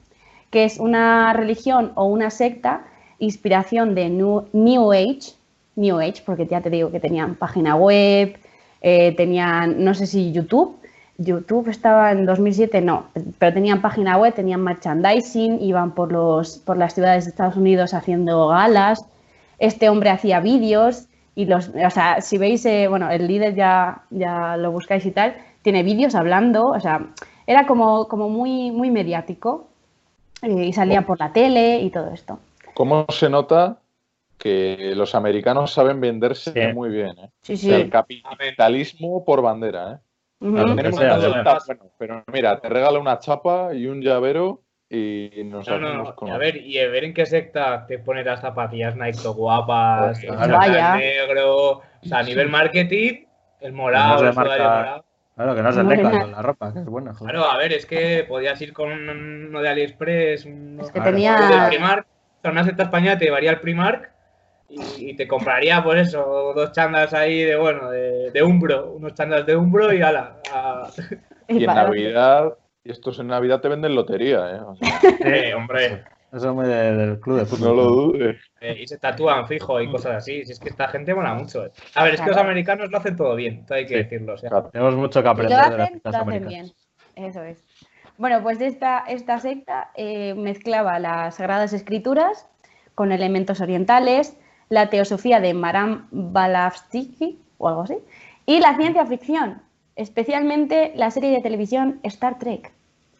que 0.51 0.65
es 0.65 0.77
una 0.77 1.31
religión 1.33 1.93
o 1.95 2.05
una 2.05 2.29
secta, 2.29 2.83
inspiración 3.17 3.95
de 3.95 4.09
New, 4.09 4.49
New 4.51 4.91
Age, 4.91 5.35
New 5.77 5.99
Age, 5.99 6.21
porque 6.25 6.47
ya 6.47 6.59
te 6.59 6.69
digo 6.69 6.91
que 6.91 6.99
tenían 6.99 7.35
página 7.35 7.75
web, 7.77 8.37
eh, 8.81 9.13
tenían, 9.15 9.83
no 9.85 9.93
sé 9.93 10.05
si 10.05 10.33
YouTube, 10.33 10.82
YouTube 11.17 11.69
estaba 11.69 12.11
en 12.11 12.25
2007, 12.25 12.81
no, 12.81 13.05
pero 13.37 13.53
tenían 13.53 13.81
página 13.81 14.17
web, 14.17 14.33
tenían 14.33 14.61
merchandising, 14.61 15.61
iban 15.61 15.91
por, 15.91 16.11
los, 16.11 16.57
por 16.57 16.77
las 16.77 16.93
ciudades 16.95 17.25
de 17.25 17.29
Estados 17.31 17.55
Unidos 17.55 17.93
haciendo 17.93 18.47
galas, 18.47 19.05
este 19.59 19.89
hombre 19.89 20.09
hacía 20.09 20.39
vídeos 20.39 21.07
y 21.35 21.45
los, 21.45 21.69
o 21.69 21.89
sea, 21.89 22.21
si 22.21 22.37
veis, 22.37 22.65
eh, 22.65 22.87
bueno, 22.87 23.09
el 23.11 23.27
líder 23.27 23.55
ya, 23.55 24.03
ya 24.09 24.57
lo 24.57 24.71
buscáis 24.71 25.05
y 25.05 25.11
tal, 25.11 25.35
tiene 25.61 25.83
vídeos 25.83 26.15
hablando, 26.15 26.65
o 26.67 26.79
sea, 26.79 27.05
era 27.47 27.65
como, 27.67 28.07
como 28.07 28.29
muy, 28.29 28.71
muy 28.71 28.89
mediático 28.91 29.67
eh, 30.41 30.65
y 30.65 30.73
salía 30.73 31.03
por 31.03 31.19
la 31.19 31.31
tele 31.31 31.79
y 31.81 31.89
todo 31.89 32.09
esto. 32.11 32.39
¿Cómo 32.73 33.05
se 33.09 33.29
nota 33.29 33.77
que 34.37 34.93
los 34.95 35.15
americanos 35.15 35.71
saben 35.71 36.01
venderse 36.01 36.51
Sí. 36.51 36.73
muy 36.73 36.89
bien? 36.89 37.17
¿eh? 37.19 37.29
Sí, 37.43 37.53
O 37.53 37.57
sí. 37.57 37.67
sea, 37.67 37.77
el 37.77 37.89
capitalismo 37.89 39.23
por 39.23 39.41
bandera. 39.41 39.93
¿eh? 39.93 39.97
Sea, 40.43 41.17
está 41.17 41.57
bueno, 41.65 41.83
pero 41.97 42.23
mira, 42.31 42.59
te 42.59 42.67
regala 42.69 42.99
una 42.99 43.19
chapa 43.19 43.73
y 43.73 43.87
un 43.87 44.01
llavero 44.01 44.61
y 44.89 45.41
nos 45.45 45.67
No, 45.67 45.79
no, 45.79 46.15
con 46.15 46.27
Y 46.27 46.31
a 46.31 46.37
ver, 46.37 46.57
y 46.57 46.77
a 46.79 46.87
ver 46.89 47.05
en 47.05 47.13
qué 47.13 47.25
secta 47.25 47.85
te 47.87 47.99
pones 47.99 48.25
las 48.25 48.41
zapatillas 48.41 48.95
Nike 48.95 49.27
guapas, 49.29 50.21
el 50.23 50.35
Claro. 50.35 50.57
Vaya. 50.57 50.95
negro, 50.97 51.67
o 51.69 51.81
sea, 52.03 52.19
a 52.19 52.23
nivel 52.23 52.49
marketing, 52.49 53.25
el 53.61 53.73
morado, 53.73 54.27
el 54.27 54.33
morado. 54.35 55.05
Claro, 55.35 55.55
que 55.55 55.61
no 55.63 55.71
se 55.71 55.81
reca 55.81 56.09
buena. 56.09 56.25
la 56.27 56.41
ropa, 56.43 56.73
que 56.73 56.79
es 56.79 56.85
buena. 56.85 57.13
joder. 57.13 57.33
Claro, 57.33 57.49
a 57.49 57.57
ver, 57.57 57.73
es 57.73 57.85
que 57.87 58.23
podías 58.27 58.61
ir 58.61 58.71
con 58.71 58.91
uno 58.91 59.61
de 59.61 59.69
AliExpress, 59.69 60.45
uno 60.45 60.83
Es 60.83 60.91
que 60.91 60.99
Claro. 60.99 61.11
tenía... 61.11 61.35
de 61.63 61.67
Primark, 61.69 62.05
o 62.05 62.41
sea, 62.43 62.51
una 62.51 62.63
secta 62.63 62.83
española 62.83 63.17
te 63.17 63.25
llevaría 63.25 63.49
al 63.49 63.59
Primark 63.61 64.12
y, 64.99 65.11
y 65.11 65.15
te 65.15 65.27
compraría, 65.27 65.83
por 65.83 65.97
eso, 65.97 66.53
dos 66.55 66.71
chandas 66.71 67.13
ahí 67.13 67.43
de, 67.43 67.55
bueno, 67.55 67.89
de, 67.91 68.31
de 68.31 68.43
Umbro, 68.43 68.91
unos 68.93 69.13
chandas 69.13 69.45
de 69.45 69.55
Umbro 69.55 69.93
y 69.93 70.01
ala. 70.01 70.37
a- 70.51 70.87
Y 71.47 71.59
en 71.63 71.65
Navidad, 71.65 72.53
y 72.83 72.91
estos 72.91 73.19
en 73.19 73.27
Navidad 73.27 73.59
te 73.59 73.67
venden 73.67 73.93
lotería, 73.95 74.55
¿eh? 74.55 74.59
O 74.61 74.75
sea, 74.75 74.87
hombre, 75.57 76.03
Eso 76.31 76.49
es 76.49 76.55
muy 76.55 76.65
de- 76.65 76.95
del 76.95 77.19
club 77.19 77.39
de 77.39 77.45
fútbol. 77.45 77.67
no 77.69 77.75
lo 77.75 77.83
dudes. 77.83 78.37
eh, 78.61 78.77
y 78.81 78.87
se 78.87 78.97
tatúan 78.97 79.45
fijo 79.47 79.79
y 79.81 79.91
cosas 79.91 80.15
así. 80.15 80.45
Si 80.45 80.53
es 80.53 80.59
que 80.59 80.69
esta 80.69 80.87
gente 80.87 81.13
mola 81.13 81.33
mucho. 81.33 81.65
eh. 81.65 81.71
A 81.95 82.03
ver, 82.05 82.13
es 82.15 82.21
que 82.21 82.25
Claro. 82.27 82.39
los 82.39 82.45
americanos 82.49 82.89
lo 82.89 82.97
hacen 82.97 83.15
todo 83.17 83.35
bien, 83.35 83.65
todo 83.65 83.77
hay 83.77 83.85
que 83.85 83.95
Sí. 83.97 84.03
decirlo. 84.03 84.33
O 84.33 84.37
sea, 84.37 84.49
Claro. 84.49 84.69
Tenemos 84.71 84.95
mucho 84.95 85.21
que 85.21 85.27
Si 85.27 85.31
aprender 85.31 85.57
de 85.57 85.63
las 85.63 85.77
lo 85.77 85.85
sectas 85.85 86.15
hacen 86.15 86.21
americanas. 86.21 86.73
bien. 87.15 87.27
Eso 87.27 87.43
es. 87.43 87.63
Bueno, 88.17 88.41
pues 88.41 88.61
esta, 88.61 89.03
esta 89.07 89.39
secta 89.39 89.91
eh, 89.95 90.33
mezclaba 90.35 90.97
las 90.99 91.35
sagradas 91.35 91.73
escrituras 91.73 92.47
con 92.95 93.11
elementos 93.11 93.59
orientales, 93.59 94.37
la 94.69 94.89
teosofía 94.89 95.39
de 95.39 95.53
Maram 95.53 96.07
Balavsky 96.11 97.39
o 97.57 97.67
algo 97.67 97.81
así, 97.81 97.95
y 98.45 98.59
la 98.59 98.75
ciencia 98.75 99.05
ficción, 99.05 99.61
especialmente 99.95 100.91
la 100.95 101.11
serie 101.11 101.31
de 101.31 101.41
televisión 101.41 101.99
Star 102.03 102.37
Trek. 102.39 102.71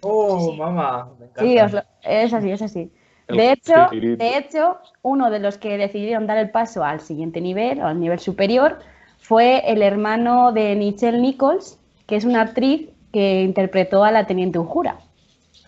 oh, 0.01 0.51
Sí. 0.51 0.57
mamá. 0.57 1.09
me 1.19 1.25
encanta. 1.27 1.41
Sí, 1.41 1.59
os 1.59 1.71
lo- 1.73 1.83
es 2.03 2.33
así, 2.33 2.51
es 2.51 2.61
así. 2.61 2.91
De 3.29 3.53
hecho, 3.53 3.87
de 3.91 4.37
hecho, 4.37 4.77
uno 5.01 5.29
de 5.31 5.39
los 5.39 5.57
que 5.57 5.77
decidieron 5.77 6.27
dar 6.27 6.37
el 6.37 6.49
paso 6.51 6.83
al 6.83 6.99
siguiente 6.99 7.39
nivel, 7.39 7.79
o 7.81 7.87
al 7.87 7.99
nivel 7.99 8.19
superior, 8.19 8.79
fue 9.19 9.63
el 9.71 9.81
hermano 9.81 10.51
de 10.51 10.75
Nichelle 10.75 11.19
Nichols, 11.19 11.79
que 12.05 12.17
es 12.17 12.25
una 12.25 12.41
actriz 12.41 12.89
que 13.13 13.43
interpretó 13.43 14.03
a 14.03 14.11
la 14.11 14.25
teniente 14.27 14.59
Ujura. 14.59 14.97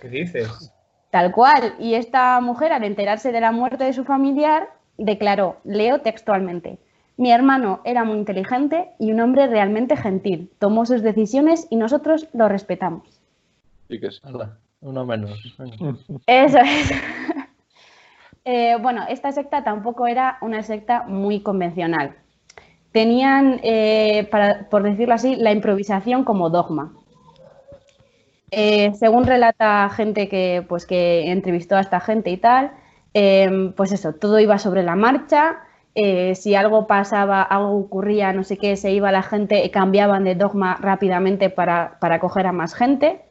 ¿Qué 0.02 0.10
dices? 0.10 0.74
Tal 1.12 1.32
cual. 1.32 1.76
Y 1.80 1.94
esta 1.94 2.42
mujer, 2.42 2.74
al 2.74 2.84
enterarse 2.84 3.32
de 3.32 3.40
la 3.40 3.54
muerte 3.54 3.86
de 3.86 3.94
su 3.94 4.04
familiar, 4.04 4.68
declaró, 4.98 5.58
leo 5.64 6.02
textualmente, 6.02 6.78
mi 7.18 7.32
hermano 7.32 7.80
era 7.86 8.04
muy 8.04 8.18
inteligente 8.18 8.90
y 9.00 9.12
un 9.14 9.22
hombre 9.22 9.48
realmente 9.48 9.96
gentil. 9.96 10.52
Tomó 10.60 10.86
sus 10.86 11.02
decisiones 11.02 11.68
y 11.70 11.78
nosotros 11.78 12.28
lo 12.34 12.50
respetamos. 12.50 13.22
Sí 13.90 14.00
que 14.00 14.12
sí. 14.12 14.20
Hala, 14.24 14.58
uno 14.82 15.06
menos. 15.06 15.40
Eso 16.28 16.58
es. 16.60 16.92
Eh, 18.48 18.78
bueno, 18.80 19.04
esta 19.10 19.32
secta 19.32 19.64
tampoco 19.64 20.06
era 20.06 20.38
una 20.40 20.62
secta 20.62 21.02
muy 21.08 21.40
convencional. 21.40 22.16
Tenían, 22.92 23.60
eh, 23.64 24.28
para- 24.30 24.70
por 24.70 24.84
decirlo 24.84 25.16
así, 25.16 25.36
la 25.36 25.52
improvisación 25.52 26.24
como 26.24 26.52
dogma. 26.52 26.94
Eh, 28.52 28.94
según 28.94 29.26
relata 29.26 29.90
gente 29.90 30.30
que, 30.30 30.64
pues, 30.70 30.86
que 30.86 31.32
entrevistó 31.32 31.76
a 31.76 31.80
esta 31.82 32.00
gente 32.00 32.30
y 32.30 32.38
tal, 32.38 32.72
eh, 33.16 33.74
pues 33.76 33.92
eso, 33.92 34.14
todo 34.14 34.40
iba 34.40 34.60
sobre 34.60 34.84
la 34.84 34.96
marcha 34.96 35.64
eh, 35.98 36.36
si 36.36 36.56
algo 36.56 36.88
pasaba, 36.88 37.42
algo 37.42 37.78
ocurría, 37.78 38.34
no 38.34 38.44
sé 38.44 38.58
qué, 38.58 38.76
se 38.76 38.92
iba 38.92 39.14
la 39.14 39.24
gente, 39.24 39.72
cambiaban 39.72 40.26
de 40.26 40.36
dogma 40.36 40.78
rápidamente 40.82 41.50
para, 41.50 41.98
para 42.02 42.20
coger 42.20 42.48
a 42.48 42.52
más 42.52 42.76
gente. 42.76 43.22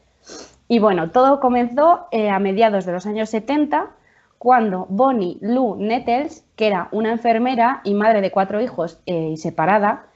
Y 0.67 0.79
bueno, 0.79 1.11
todo 1.11 1.41
comenzó 1.41 2.09
eh, 2.11 2.31
a 2.31 2.39
mediados 2.39 2.87
de 2.87 2.93
los 2.93 3.05
años 3.05 3.29
70, 3.29 3.91
cuando 4.39 4.87
Bonnie 4.89 5.37
Lou 5.43 5.77
Nettles, 5.77 6.47
que 6.57 6.67
era 6.67 6.89
una 6.91 7.13
enfermera 7.13 7.83
y 7.85 7.93
madre 7.93 8.23
de 8.23 8.31
cuatro 8.31 8.63
hijos 8.63 8.99
eh, 9.05 9.31
y 9.33 9.37
separada, 9.37 10.07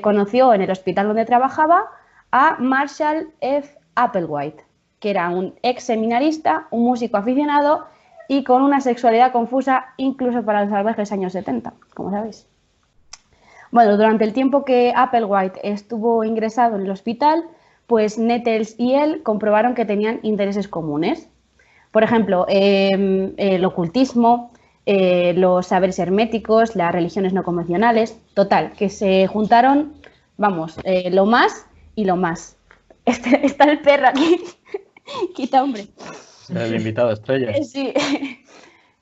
conoció 0.00 0.54
en 0.54 0.62
el 0.62 0.70
hospital 0.70 1.08
donde 1.08 1.26
trabajaba 1.26 1.84
a 2.32 2.56
Marshall 2.58 3.34
F. 3.42 3.78
Applewhite, 3.96 4.64
que 4.98 5.10
era 5.10 5.28
un 5.28 5.56
ex 5.62 5.84
seminarista, 5.84 6.68
un 6.70 6.84
músico 6.84 7.18
aficionado 7.18 7.84
y 8.28 8.44
con 8.44 8.62
una 8.62 8.80
sexualidad 8.80 9.32
confusa 9.32 9.86
incluso 9.96 10.44
para 10.44 10.60
los 10.60 10.70
salvajes 10.70 11.10
años 11.10 11.32
70, 11.32 11.72
como 11.94 12.10
sabéis. 12.10 12.46
Bueno, 13.70 13.96
durante 13.96 14.24
el 14.24 14.32
tiempo 14.32 14.64
que 14.64 14.92
Applewhite 14.94 15.60
estuvo 15.62 16.24
ingresado 16.24 16.76
en 16.76 16.82
el 16.82 16.90
hospital, 16.90 17.44
pues 17.86 18.18
Nettles 18.18 18.74
y 18.78 18.94
él 18.94 19.22
comprobaron 19.22 19.74
que 19.74 19.84
tenían 19.84 20.20
intereses 20.22 20.68
comunes. 20.68 21.28
Por 21.90 22.02
ejemplo, 22.02 22.44
em, 22.48 23.32
el 23.38 23.64
ocultismo, 23.64 24.50
eh, 24.84 25.32
los 25.34 25.66
saberes 25.66 25.98
herméticos, 25.98 26.76
las 26.76 26.92
religiones 26.92 27.32
no 27.32 27.42
convencionales. 27.42 28.20
Total, 28.34 28.72
que 28.72 28.90
se 28.90 29.26
juntaron, 29.26 29.94
vamos, 30.36 30.78
eh, 30.84 31.10
lo 31.10 31.26
más 31.26 31.66
y 31.94 32.04
lo 32.04 32.16
más. 32.16 32.56
Este, 33.08 33.46
está 33.46 33.64
el 33.64 33.80
perro 33.80 34.08
aquí. 34.08 34.38
Quita, 35.34 35.62
hombre. 35.62 35.88
El 36.50 36.74
invitado 36.78 37.12
estrella. 37.12 37.52
Sí. 37.62 37.92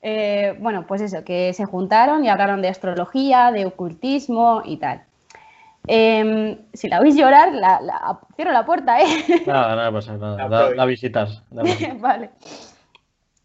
Eh, 0.09 0.55
bueno, 0.59 0.85
pues 0.87 1.01
eso, 1.01 1.25
que 1.25 1.51
se 1.53 1.65
juntaron 1.65 2.23
y 2.23 2.29
hablaron 2.29 2.61
de 2.61 2.69
astrología, 2.69 3.51
de 3.51 3.65
ocultismo 3.65 4.61
y 4.63 4.77
tal. 4.77 5.01
Em, 5.87 6.59
si 6.73 6.87
la 6.87 6.99
veis 6.99 7.15
llorar, 7.15 7.53
la, 7.53 8.19
cierro 8.35 8.51
la 8.51 8.65
puerta, 8.65 9.01
¿eh? 9.01 9.05
Nada, 9.45 9.75
nada 9.75 9.91
pasa 9.91 10.17
nada. 10.17 10.69
La, 10.75 10.85
visitas. 10.85 11.43
vale. 11.99 12.29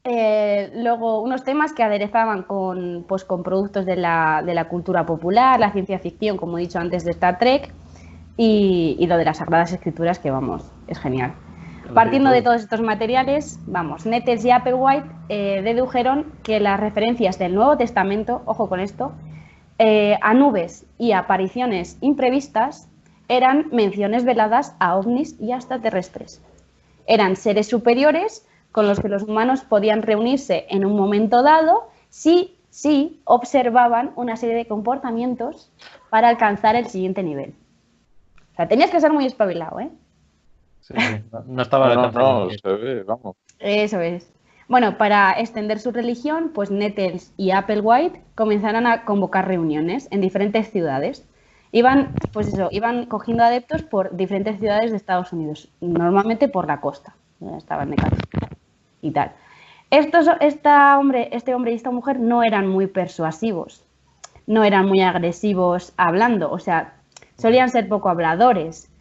Eh, 0.05 0.71
luego, 0.75 1.21
unos 1.23 1.45
temas 1.45 1.73
que 1.73 1.85
aderezaban 1.85 2.43
con, 2.43 3.07
pues, 3.09 3.25
con 3.25 3.43
productos 3.43 3.87
de 3.87 3.97
la, 3.97 4.43
de 4.45 4.55
la, 4.55 4.69
cultura 4.69 5.07
popular, 5.07 5.61
la 5.61 5.73
ciencia 5.73 6.01
ficción, 6.01 6.37
como 6.37 6.59
he 6.59 6.62
dicho 6.62 6.81
antes, 6.81 7.05
de 7.05 7.12
Star 7.12 7.38
Trek, 7.38 7.73
y, 8.37 8.97
y 8.99 9.07
lo 9.07 9.17
de 9.17 9.25
las 9.25 9.38
Sagradas 9.38 9.73
Escrituras, 9.73 10.19
que 10.19 10.31
vamos, 10.31 10.65
es 10.88 10.99
genial. 10.99 11.35
Partiendo 11.94 12.31
de 12.31 12.42
todos 12.42 12.62
estos 12.62 12.81
materiales, 12.81 13.59
vamos, 13.66 14.07
Nettles 14.07 14.44
y 14.44 14.50
Applewhite 14.50 15.07
eh, 15.28 15.62
dedujeron 15.62 16.33
que 16.42 16.61
las 16.61 16.81
referencias 16.81 17.38
del 17.38 17.55
Nuevo 17.55 17.76
Testamento, 17.76 18.42
ojo 18.46 18.68
con 18.68 18.81
esto, 18.81 19.12
eh, 19.78 20.16
a 20.22 20.33
nubes 20.33 20.87
y 20.98 21.12
apariciones 21.12 21.98
imprevistas 22.00 22.88
eran 23.28 23.66
menciones 23.72 24.24
veladas 24.24 24.74
a 24.78 24.96
ovnis 24.96 25.37
y 25.40 25.52
extraterrestres. 25.52 26.40
Eran 27.07 27.37
seres 27.37 27.68
superiores 27.68 28.46
con 28.70 28.87
los 28.87 29.00
que 29.00 29.09
los 29.09 29.24
humanos 29.24 29.62
podían 29.62 30.02
reunirse 30.02 30.66
en 30.70 30.85
un 30.85 30.96
momento 30.96 31.42
dado 31.42 31.90
si, 32.09 32.57
si 32.70 33.20
observaban 33.24 34.12
una 34.16 34.37
serie 34.37 34.55
de 34.55 34.66
comportamientos 34.66 35.70
para 36.11 36.28
alcanzar 36.28 36.76
el 36.76 36.87
siguiente 36.87 37.22
nivel. 37.22 37.55
O 38.52 38.57
sea, 38.57 38.68
tenías 38.68 38.90
que 38.90 39.00
ser 39.00 39.12
muy 39.12 39.26
espabilado, 39.26 39.81
¿eh? 39.81 39.90
No, 41.47 41.62
estaba 41.62 41.95
no, 41.95 42.11
no, 42.11 42.51
se 42.51 42.68
ve, 42.68 43.03
vamos. 43.05 43.37
Eso 43.59 44.01
es. 44.01 44.33
Bueno, 44.68 44.97
para 44.97 45.33
extender 45.38 45.79
su 45.79 45.92
religión, 45.92 46.51
pues 46.55 46.71
Nettles 46.71 47.33
y 47.37 47.51
Applewhite 47.51 48.23
comenzaron 48.35 48.87
a 48.87 49.05
convocar 49.05 49.47
reuniones 49.47 50.09
en 50.11 50.21
diferentes 50.21 50.71
ciudades. 50.71 51.29
Iban, 51.73 52.14
pues 52.33 52.49
eso, 52.49 52.68
iban 52.71 53.07
cogiendo 53.07 53.45
adeptos 53.45 53.83
por 53.83 54.14
diferentes 54.16 54.59
ciudades 54.59 54.90
de 54.90 54.97
Estados 54.97 55.33
Unidos, 55.33 55.71
normalmente 55.81 56.49
por 56.49 56.66
la 56.66 56.81
costa, 56.81 57.16
estaban 57.57 57.90
de 57.90 57.97
y 59.01 59.11
tal. 59.11 59.33
Estos, 59.90 60.27
esta 60.40 60.99
hombre, 60.99 61.31
este 61.33 61.55
hombre 61.55 61.73
y 61.73 61.75
esta 61.77 61.90
mujer 61.90 62.21
no 62.21 62.42
eran 62.42 62.68
muy 62.68 62.87
persuasivos, 62.87 63.85
no 64.47 64.64
eran 64.64 64.87
muy 64.87 65.01
agresivos 65.01 65.92
hablando, 65.97 66.51
o 66.51 66.59
sea, 66.59 66.95
solían 67.37 67.71
ser 67.71 67.88
poco 67.88 68.09
habladores 68.11 68.91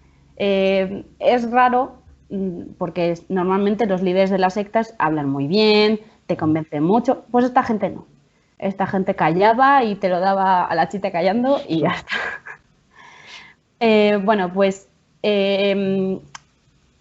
eh, 0.43 1.05
es 1.19 1.51
raro 1.51 2.01
mm, 2.31 2.73
porque 2.79 3.13
normalmente 3.29 3.85
los 3.85 4.01
líderes 4.01 4.31
de 4.31 4.39
las 4.39 4.55
sectas 4.55 4.95
hablan 4.97 5.29
muy 5.29 5.45
bien, 5.45 5.99
te 6.25 6.35
convencen 6.35 6.81
mucho, 6.83 7.25
pues 7.29 7.45
esta 7.45 7.61
gente 7.61 7.91
no. 7.91 8.07
Esta 8.57 8.87
gente 8.87 9.13
callaba 9.15 9.83
y 9.83 9.95
te 9.95 10.09
lo 10.09 10.19
daba 10.19 10.65
a 10.65 10.73
la 10.73 10.89
chita 10.89 11.11
callando 11.11 11.61
y 11.67 11.81
ya 11.81 11.89
está. 11.91 12.15
Eh, 13.83 14.19
bueno, 14.23 14.53
pues, 14.53 14.87
eh, 15.23 16.19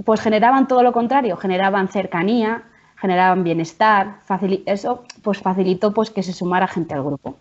pues 0.03 0.23
generaban 0.23 0.67
todo 0.67 0.83
lo 0.83 0.93
contrario, 0.95 1.37
generaban 1.37 1.89
cercanía, 1.89 2.63
generaban 2.97 3.45
bienestar, 3.45 4.21
eso 4.65 5.05
pues 5.23 5.43
facilitó 5.43 5.93
pues 5.93 6.11
que 6.11 6.23
se 6.23 6.33
sumara 6.33 6.67
gente 6.69 6.95
al 6.95 7.03
grupo. 7.03 7.37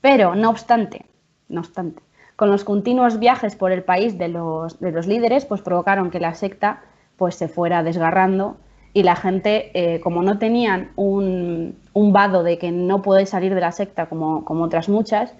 Pero 0.00 0.36
no 0.36 0.50
obstante, 0.50 1.04
no 1.48 1.62
obstante, 1.62 2.00
con 2.36 2.50
los 2.50 2.64
continuos 2.64 3.18
viajes 3.18 3.56
por 3.56 3.72
el 3.72 3.82
país 3.82 4.18
de 4.18 4.28
los, 4.28 4.78
de 4.78 4.92
los 4.92 5.06
líderes, 5.06 5.46
pues 5.46 5.62
provocaron 5.62 6.10
que 6.10 6.20
la 6.20 6.34
secta 6.34 6.82
pues 7.16 7.34
se 7.34 7.48
fuera 7.48 7.82
desgarrando 7.82 8.58
y 8.92 9.02
la 9.02 9.16
gente, 9.16 9.70
eh, 9.74 10.00
como 10.00 10.22
no 10.22 10.38
tenían 10.38 10.90
un, 10.96 11.76
un, 11.92 12.12
vado 12.12 12.42
de 12.42 12.58
que 12.58 12.72
no 12.72 13.02
puede 13.02 13.26
salir 13.26 13.54
de 13.54 13.60
la 13.60 13.72
secta 13.72 14.06
como, 14.06 14.44
como, 14.44 14.64
otras 14.64 14.88
muchas, 14.88 15.34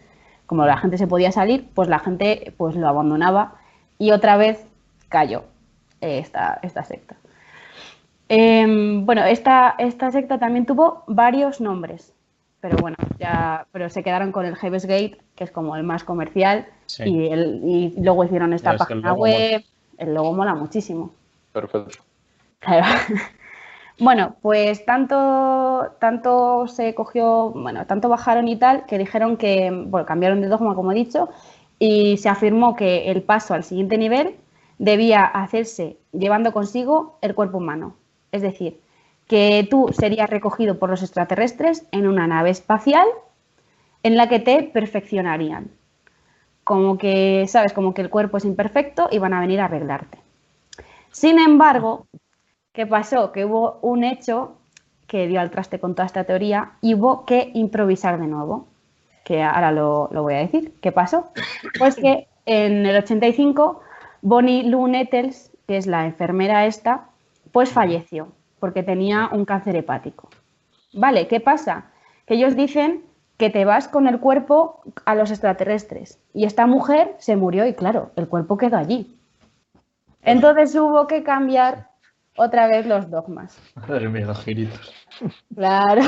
como 0.47 0.67
la 0.67 0.77
gente 0.77 0.99
se 0.99 1.07
podía 1.07 1.33
salir, 1.33 1.69
pues 1.75 1.89
la 1.89 1.99
gente 1.99 2.55
pues 2.57 2.77
lo 2.77 2.89
abandonaba 2.89 3.55
y 3.99 4.11
otra 4.11 4.37
vez 4.37 4.67
cayó 5.09 5.45
eh, 6.01 6.19
esta, 6.19 6.59
esta, 6.63 6.85
secta. 6.85 7.17
Em, 8.29 9.07
bueno, 9.07 9.25
esta, 9.25 9.75
esta 9.79 10.11
secta 10.11 10.39
también 10.39 10.67
tuvo 10.67 11.05
varios 11.07 11.61
nombres, 11.61 12.13
pero 12.61 12.77
bueno, 12.79 12.97
ya 13.19 13.67
pero 13.73 13.89
se 13.91 14.03
quedaron 14.03 14.33
con 14.33 14.47
el 14.47 14.57
Heaven's 14.57 14.87
Gate, 14.87 15.19
que 15.35 15.45
es 15.45 15.51
como 15.51 15.77
el 15.77 15.83
más 15.83 16.05
comercial, 16.05 16.67
y, 16.99 17.29
el, 17.29 17.61
y, 17.65 17.95
luego 18.01 18.25
hicieron 18.25 18.53
esta 18.53 18.77
página 18.77 19.13
web, 19.13 19.63
el 19.99 20.15
logo 20.15 20.33
mola 20.33 20.55
muchísimo. 20.55 21.13
Perfecto. 21.53 21.99
Bueno, 23.99 24.37
pues 24.43 24.85
tanto, 24.85 25.95
tanto 25.99 26.67
se 26.69 26.95
cogió, 26.95 27.51
bueno, 27.51 27.87
tanto 27.87 28.11
bajaron 28.11 28.47
y 28.47 28.57
tal, 28.57 28.85
que 28.85 28.99
dijeron 28.99 29.39
que, 29.39 29.71
bueno, 29.71 30.05
cambiaron 30.05 30.43
de 30.43 30.49
dogma, 30.49 30.75
como 30.75 30.93
he 30.93 30.95
dicho, 30.95 31.31
y 31.79 32.19
se 32.19 32.29
afirmó 32.29 32.77
que 32.77 33.11
el 33.11 33.23
paso 33.23 33.55
al 33.55 33.65
siguiente 33.65 33.97
nivel 33.97 34.37
debía 34.79 35.25
hacerse 35.25 35.97
llevando 36.13 36.53
consigo 36.53 37.17
el 37.23 37.35
cuerpo 37.35 37.57
humano. 37.57 37.97
Es 38.33 38.43
decir, 38.43 38.81
que 39.27 39.67
tú 39.69 39.89
serías 39.93 40.31
recogido 40.31 40.79
por 40.79 40.91
los 40.91 41.03
extraterrestres 41.03 41.87
en 41.91 42.07
una 42.07 42.27
nave 42.27 42.51
espacial 42.51 43.07
en 44.03 44.17
la 44.17 44.29
que 44.29 44.39
te 44.39 44.63
perfeccionarían. 44.63 45.71
Como 46.63 46.99
que, 46.99 47.47
sabes, 47.49 47.73
como 47.73 47.95
que 47.95 48.03
el 48.03 48.11
cuerpo 48.11 48.37
es 48.37 48.45
imperfecto 48.45 49.09
y 49.11 49.19
van 49.19 49.35
a 49.35 49.41
venir 49.41 49.61
a 49.61 49.65
arreglarte. 49.65 50.19
Sin 51.11 51.39
embargo, 51.39 52.07
¿qué 52.73 52.87
pasó? 52.87 53.33
Que 53.33 53.45
hubo 53.45 53.79
un 53.83 54.05
hecho 54.05 54.59
que 55.07 55.27
dio 55.27 55.41
al 55.41 55.51
traste 55.51 55.79
con 55.79 55.95
toda 55.95 56.07
esta 56.07 56.25
teoría 56.25 56.73
y 56.81 56.95
hubo 56.95 57.25
que 57.25 57.51
improvisar 57.55 58.21
de 58.21 58.27
nuevo, 58.27 58.67
que 59.25 59.43
ahora 59.43 59.73
lo, 59.73 60.09
voy 60.09 60.35
a 60.35 60.39
decir. 60.39 60.75
¿Qué 60.81 60.93
pasó? 60.93 61.31
Pues 61.79 61.97
que 61.97 62.29
en 62.45 62.87
el 62.87 62.97
85 62.97 63.81
Bonnie 64.23 64.65
Lou 64.65 64.87
Nettles, 64.89 65.53
que 65.67 65.77
es 65.77 65.87
la 65.87 66.07
enfermera 66.07 66.67
esta, 66.67 67.09
pues 67.53 67.71
falleció 67.71 68.29
porque 68.59 68.83
tenía 68.83 69.29
un 69.33 69.45
cáncer 69.45 69.77
hepático. 69.77 70.29
Vale, 70.93 71.29
¿qué 71.29 71.41
pasa? 71.41 71.91
Que 72.27 72.35
ellos 72.35 72.57
dicen 72.57 73.05
que 73.37 73.51
te 73.51 73.65
vas 73.65 73.89
con 73.89 74.07
el 74.07 74.19
cuerpo 74.19 74.83
a 75.05 75.15
los 75.15 75.31
extraterrestres. 75.31 76.19
Y 76.33 76.45
esta 76.45 76.67
mujer 76.67 77.15
se 77.19 77.37
murió 77.37 77.67
y 77.67 77.75
claro, 77.75 78.11
el 78.17 78.29
cuerpo 78.29 78.57
quedó 78.57 78.77
allí. 78.77 79.19
Entonces 80.23 80.75
hubo 80.75 81.07
que 81.07 81.23
cambiar 81.23 81.91
otra 82.37 82.67
vez 82.67 82.87
los 82.87 83.11
dogmas. 83.11 83.59
Madre 83.75 84.09
mía, 84.09 84.27
los 84.27 84.43
giritos. 84.43 84.93
Claro. 85.55 86.03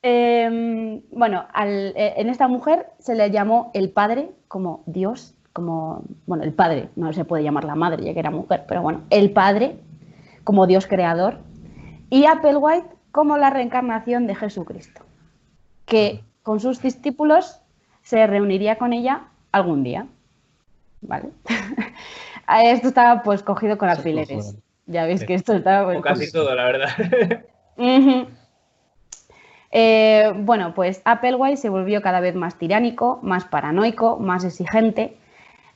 Em, 0.00 1.02
bueno, 1.10 1.46
eh, 1.60 2.14
en 2.16 2.28
esta 2.28 2.46
mujer 2.46 2.86
se 3.00 3.16
le 3.16 3.30
llamó 3.30 3.72
el 3.74 3.90
padre 3.90 4.30
como 4.46 4.84
Dios, 4.86 5.34
como, 5.52 6.04
bueno, 6.24 6.44
el 6.44 6.52
padre, 6.52 6.88
no 6.94 7.12
se 7.12 7.24
puede 7.24 7.42
llamar 7.42 7.64
la 7.64 7.74
madre 7.74 8.04
ya 8.04 8.14
que 8.14 8.20
era 8.20 8.30
mujer, 8.30 8.64
pero 8.68 8.80
bueno, 8.80 9.02
el 9.10 9.32
padre 9.32 9.80
como 10.48 10.66
Dios 10.66 10.86
creador, 10.86 11.40
y 12.08 12.24
Applewhite 12.24 12.88
como 13.12 13.36
la 13.36 13.50
reencarnación 13.50 14.26
de 14.26 14.34
Jesucristo, 14.34 15.02
que 15.84 16.24
con 16.42 16.58
sus 16.58 16.80
discípulos 16.80 17.60
se 18.00 18.26
reuniría 18.26 18.78
con 18.78 18.94
ella 18.94 19.24
algún 19.52 19.84
día. 19.84 20.06
¿Vale? 21.02 21.28
esto 22.64 22.88
estaba 22.88 23.22
pues 23.22 23.42
cogido 23.42 23.76
con 23.76 23.90
alfileres. 23.90 24.56
Ya 24.86 25.04
veis 25.04 25.22
que 25.22 25.34
esto 25.34 25.52
estaba... 25.52 25.84
Pues, 25.84 26.00
casi 26.00 26.32
todo, 26.32 26.54
la 26.54 26.64
verdad. 26.64 26.88
Eh, 29.70 30.32
bueno, 30.34 30.72
pues 30.72 31.02
Applewhite 31.04 31.58
se 31.58 31.68
volvió 31.68 32.00
cada 32.00 32.20
vez 32.20 32.34
más 32.34 32.56
tiránico, 32.56 33.18
más 33.22 33.44
paranoico, 33.44 34.18
más 34.18 34.42
exigente 34.44 35.18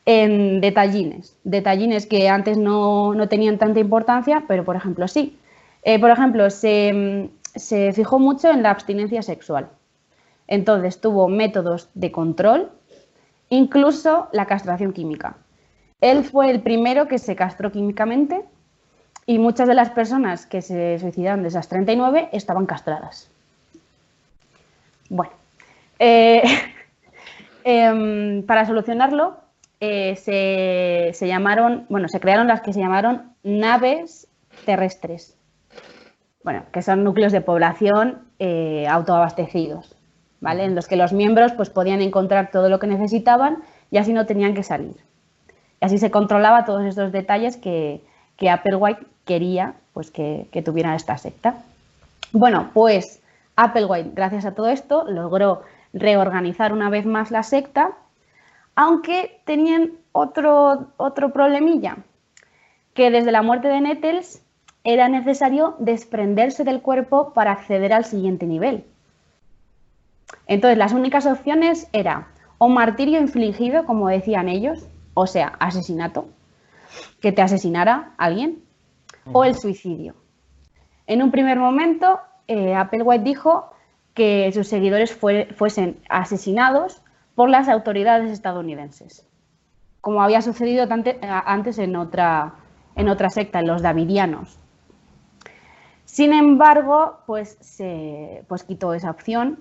en 0.07 0.61
detallines. 0.61 1.37
Detallines 1.45 2.07
que 2.07 2.29
antes 2.29 2.59
no, 2.59 3.15
no 3.15 3.29
tenían 3.29 3.59
tanta 3.59 3.81
importancia, 3.81 4.45
pero 4.49 4.65
por 4.65 4.77
ejemplo 4.77 5.09
sí. 5.09 5.39
Eh, 5.83 5.99
por 5.99 6.11
ejemplo, 6.11 6.49
se, 6.51 7.31
se 7.55 7.93
fijó 7.93 8.19
mucho 8.19 8.51
en 8.51 8.63
la 8.63 8.71
abstinencia 8.71 9.23
sexual. 9.23 9.69
Entonces 10.47 11.01
tuvo 11.01 11.29
métodos 11.29 11.89
de 11.95 12.13
control, 12.13 12.71
incluso 13.49 14.29
la 14.33 14.47
castración 14.47 14.93
química. 14.93 15.37
Él 16.01 16.25
fue 16.25 16.51
el 16.51 16.61
primero 16.61 17.09
que 17.09 17.19
se 17.19 17.37
castró 17.37 17.71
químicamente 17.71 18.45
y 19.25 19.39
muchas 19.39 19.69
de 19.69 19.75
las 19.75 19.91
personas 19.91 20.47
que 20.47 20.63
se 20.63 20.99
suicidaron 20.99 21.43
de 21.43 21.49
esas 21.49 21.69
39 21.69 22.29
estaban 22.33 22.67
castradas. 22.67 23.31
Bueno, 25.09 25.33
eh, 25.99 26.43
em, 27.65 28.43
para 28.45 28.67
solucionarlo 28.67 29.42
eh, 29.85 31.13
se, 31.13 31.27
llamaron, 31.27 31.87
bueno, 31.89 32.09
se 32.09 32.21
crearon 32.21 32.47
las 32.47 32.61
que 32.61 32.73
se 32.73 32.81
llamaron 32.81 33.33
naves 33.43 34.29
terrestres 34.65 35.37
bueno, 36.45 36.65
que 36.73 36.83
son 36.83 37.05
núcleos 37.05 37.33
de 37.33 37.41
población 37.41 38.23
eh, 38.39 38.87
autoabastecidos, 38.89 39.95
¿vale? 40.41 40.65
En 40.65 40.75
los 40.75 40.89
que 40.89 40.97
los 40.97 41.13
miembros 41.13 41.53
pues, 41.53 41.71
podían 41.71 42.01
encontrar 42.01 42.51
todo 42.51 42.69
lo 42.69 42.79
que 42.79 42.87
necesitaban 42.87 43.59
y 43.91 43.99
así 43.99 44.13
no 44.13 44.27
tenían 44.27 44.55
que 44.55 44.63
salir. 44.63 44.97
Y 45.81 45.85
así 45.85 45.99
se 45.99 46.11
controlaba 46.11 46.65
todos 46.65 46.85
estos 46.85 47.13
detalles 47.13 47.57
que, 47.57 48.03
que 48.37 48.51
Applewhite 48.51 49.07
quería 49.25 49.75
pues, 49.93 50.11
que 50.11 50.63
tuviera 50.65 50.97
esta 50.97 51.17
secta. 51.17 51.55
Bueno, 52.33 52.71
pues 52.75 53.21
Applewhite, 53.57 54.11
gracias 54.15 54.45
a 54.45 54.55
todo 54.55 54.69
esto, 54.69 55.05
logró 55.09 55.63
reorganizar 55.93 56.73
una 56.73 56.89
vez 56.91 57.05
más 57.07 57.31
la 57.31 57.43
secta, 57.43 57.93
aunque 58.75 59.41
tenían 59.45 59.93
otro, 60.13 60.89
otro 60.97 61.33
problemilla, 61.33 61.99
que 62.95 63.11
desde 63.11 63.33
la 63.33 63.43
muerte 63.43 63.69
de 63.69 63.81
Nettles 63.81 64.43
era 64.85 65.09
necesario 65.09 65.77
desprenderse 65.79 66.65
del 66.65 66.83
cuerpo 66.83 67.33
para 67.33 67.53
acceder 67.53 67.93
al 67.93 68.05
siguiente 68.05 68.47
nivel. 68.47 68.85
Entonces, 70.47 70.79
las 70.79 70.93
únicas 70.93 71.27
opciones 71.27 71.89
eran 71.93 72.27
o 72.59 72.69
martirio 72.69 73.21
infligido, 73.21 73.85
como 73.85 74.09
decían 74.09 74.49
ellos, 74.49 74.87
o 75.15 75.27
sea, 75.27 75.55
asesinato, 75.59 76.27
que 77.21 77.33
te 77.33 77.43
asesinara 77.43 78.13
alguien, 78.19 78.63
o 79.33 79.45
el 79.45 79.55
suicidio. 79.55 80.15
En 81.07 81.23
un 81.23 81.31
primer 81.31 81.59
momento, 81.59 82.21
eh, 82.49 82.75
Applewhite 82.75 83.25
dijo 83.25 83.71
que 84.15 84.51
sus 84.53 84.69
seguidores 84.69 85.13
fuesen 85.13 86.01
asesinados 86.09 87.02
por 87.35 87.49
las 87.49 87.69
autoridades 87.69 88.31
estadounidenses, 88.31 89.27
como 90.01 90.23
había 90.23 90.43
sucedido 90.43 90.87
antes 90.91 91.79
en 91.79 91.97
otra, 91.97 92.55
en 92.97 93.09
otra 93.09 93.31
secta, 93.31 93.61
en 93.61 93.67
los 93.69 93.83
davidianos. 93.83 94.59
Sin 96.05 96.33
embargo, 96.33 97.21
pues 97.27 97.57
se 97.61 98.45
pues 98.49 98.65
quitó 98.65 98.93
esa 98.93 99.11
opción 99.11 99.61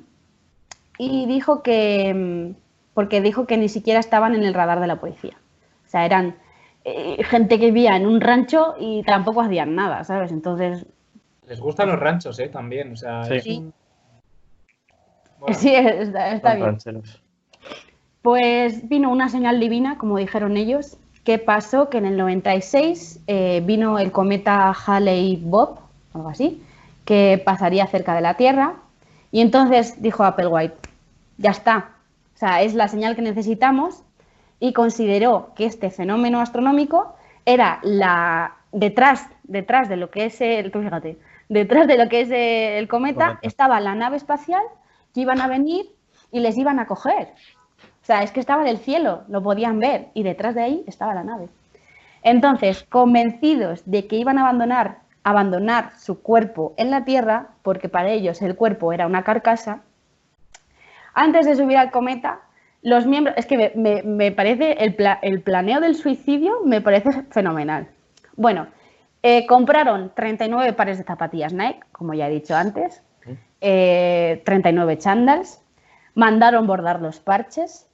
y 0.98 1.26
dijo 1.26 1.64
que, 1.64 2.14
mm, 2.14 2.56
porque 2.94 3.22
dijo 3.22 3.48
que 3.48 3.58
ni 3.58 3.70
siquiera 3.70 4.00
estaban 4.00 4.36
en 4.36 4.44
el 4.44 4.54
radar 4.54 4.82
de 4.82 4.88
la 4.88 5.00
policía. 5.00 5.38
O 5.86 5.90
sea, 5.90 6.06
eran 6.06 6.36
eh, 6.84 7.24
gente 7.24 7.60
que 7.60 7.68
vivía 7.68 7.96
en 7.96 8.06
un 8.08 8.20
rancho 8.20 8.76
y 8.80 9.04
tampoco 9.04 9.42
hacían 9.42 9.76
nada, 9.76 10.04
¿sabes? 10.04 10.32
Entonces... 10.32 10.86
Les 11.48 11.60
gustan 11.60 11.88
los 11.90 12.00
ranchos, 12.00 12.38
¿eh? 12.40 12.50
También, 12.50 12.94
o 12.94 12.96
sea... 12.96 13.24
Sí. 13.26 13.34
es 13.36 13.44
Sí. 13.44 13.58
un- 13.58 13.74
Bueno, 15.40 15.56
Sí, 15.56 15.74
está, 15.74 16.54
bien. 16.56 16.66
rancheros. 16.66 17.22
Pues 18.22 18.88
vino 18.88 19.10
una 19.10 19.30
señal 19.30 19.60
divina, 19.60 19.98
como 19.98 20.18
dijeron 20.18 20.58
ellos. 20.58 20.98
¿Qué 21.24 21.38
pasó? 21.38 21.90
Que 21.90 21.98
en 21.98 22.06
el 22.06 22.18
96 22.18 23.22
eh, 23.28 23.62
vino 23.66 24.00
el 24.00 24.12
cometa 24.12 24.72
Halley-Bob, 24.74 25.80
algo 26.14 26.30
así, 26.30 26.64
que 27.06 27.42
pasaría 27.44 27.88
cerca 27.88 28.14
de 28.14 28.22
la 28.22 28.36
Tierra. 28.36 28.76
Y 29.32 29.42
entonces 29.42 30.02
dijo 30.02 30.24
Applewhite, 30.24 30.76
ya 31.38 31.52
está. 31.52 31.92
O 32.36 32.38
sea, 32.38 32.62
es 32.62 32.74
la 32.74 32.88
señal 32.88 33.16
que 33.16 33.22
necesitamos. 33.22 34.04
Y 34.60 34.74
consideró 34.74 35.54
que 35.56 35.66
este 35.66 35.90
fenómeno 35.90 36.40
astronómico 36.40 37.16
era 37.46 37.80
la 37.82 38.56
detrás, 38.72 39.28
detrás 39.44 39.90
de 39.90 39.98
lo 39.98 40.12
que 40.12 40.26
es 40.26 40.40
el, 40.42 40.72
fíjate, 40.72 41.18
detrás 41.50 41.88
de 41.88 41.98
lo 41.98 42.08
que 42.08 42.22
es 42.22 42.30
el 42.32 42.88
cometa, 42.88 43.26
Cometa. 43.26 43.40
estaba 43.42 43.80
la 43.80 43.96
nave 43.96 44.18
espacial 44.18 44.62
que 45.14 45.22
iban 45.22 45.42
a 45.42 45.48
venir 45.48 45.88
y 46.32 46.40
les 46.40 46.58
iban 46.58 46.80
a 46.80 46.86
coger. 46.86 47.34
O 48.02 48.06
sea, 48.06 48.24
es 48.24 48.32
que 48.32 48.40
estaba 48.40 48.62
en 48.64 48.68
el 48.68 48.78
cielo, 48.80 49.24
lo 49.28 49.44
podían 49.44 49.80
ver 49.80 50.08
y 50.14 50.24
detrás 50.24 50.56
de 50.56 50.64
ahí 50.64 50.84
estaba 50.88 51.14
la 51.14 51.24
nave. 51.24 51.50
Entonces, 52.24 52.84
convencidos 52.90 53.84
de 53.86 54.08
que 54.08 54.16
iban 54.16 54.38
a 54.38 54.42
abandonar, 54.42 55.00
abandonar 55.24 55.92
su 55.98 56.22
cuerpo 56.22 56.74
en 56.78 56.90
la 56.92 57.06
Tierra, 57.06 57.50
porque 57.62 57.90
para 57.90 58.10
ellos 58.10 58.42
el 58.42 58.56
cuerpo 58.56 58.92
era 58.94 59.06
una 59.08 59.24
carcasa, 59.24 59.82
antes 61.14 61.46
de 61.46 61.56
subir 61.56 61.78
al 61.78 61.92
cometa, 61.92 62.40
los 62.82 63.06
miembros, 63.06 63.36
es 63.38 63.46
que 63.46 63.58
me, 63.58 63.72
me- 63.76 64.02
me 64.04 64.32
parece 64.32 64.74
el, 64.84 64.96
pla- 64.96 65.20
el 65.22 65.42
planeo 65.42 65.80
del 65.82 65.96
suicidio, 65.96 66.62
me 66.66 66.82
parece 66.82 67.24
fenomenal. 67.30 67.88
Bueno, 68.36 68.68
eh, 69.24 69.46
compraron 69.46 70.12
39 70.16 70.74
pares 70.74 70.98
de 70.98 71.04
zapatillas 71.04 71.54
Nike, 71.54 71.82
como 71.92 72.14
ya 72.16 72.28
he 72.28 72.32
dicho 72.32 72.56
antes, 72.56 73.04
eh, 73.62 74.42
39 74.46 74.98
chandals, 74.98 75.62
mandaron 76.16 76.66
bordar 76.66 77.02
los 77.02 77.20
parches 77.20 77.88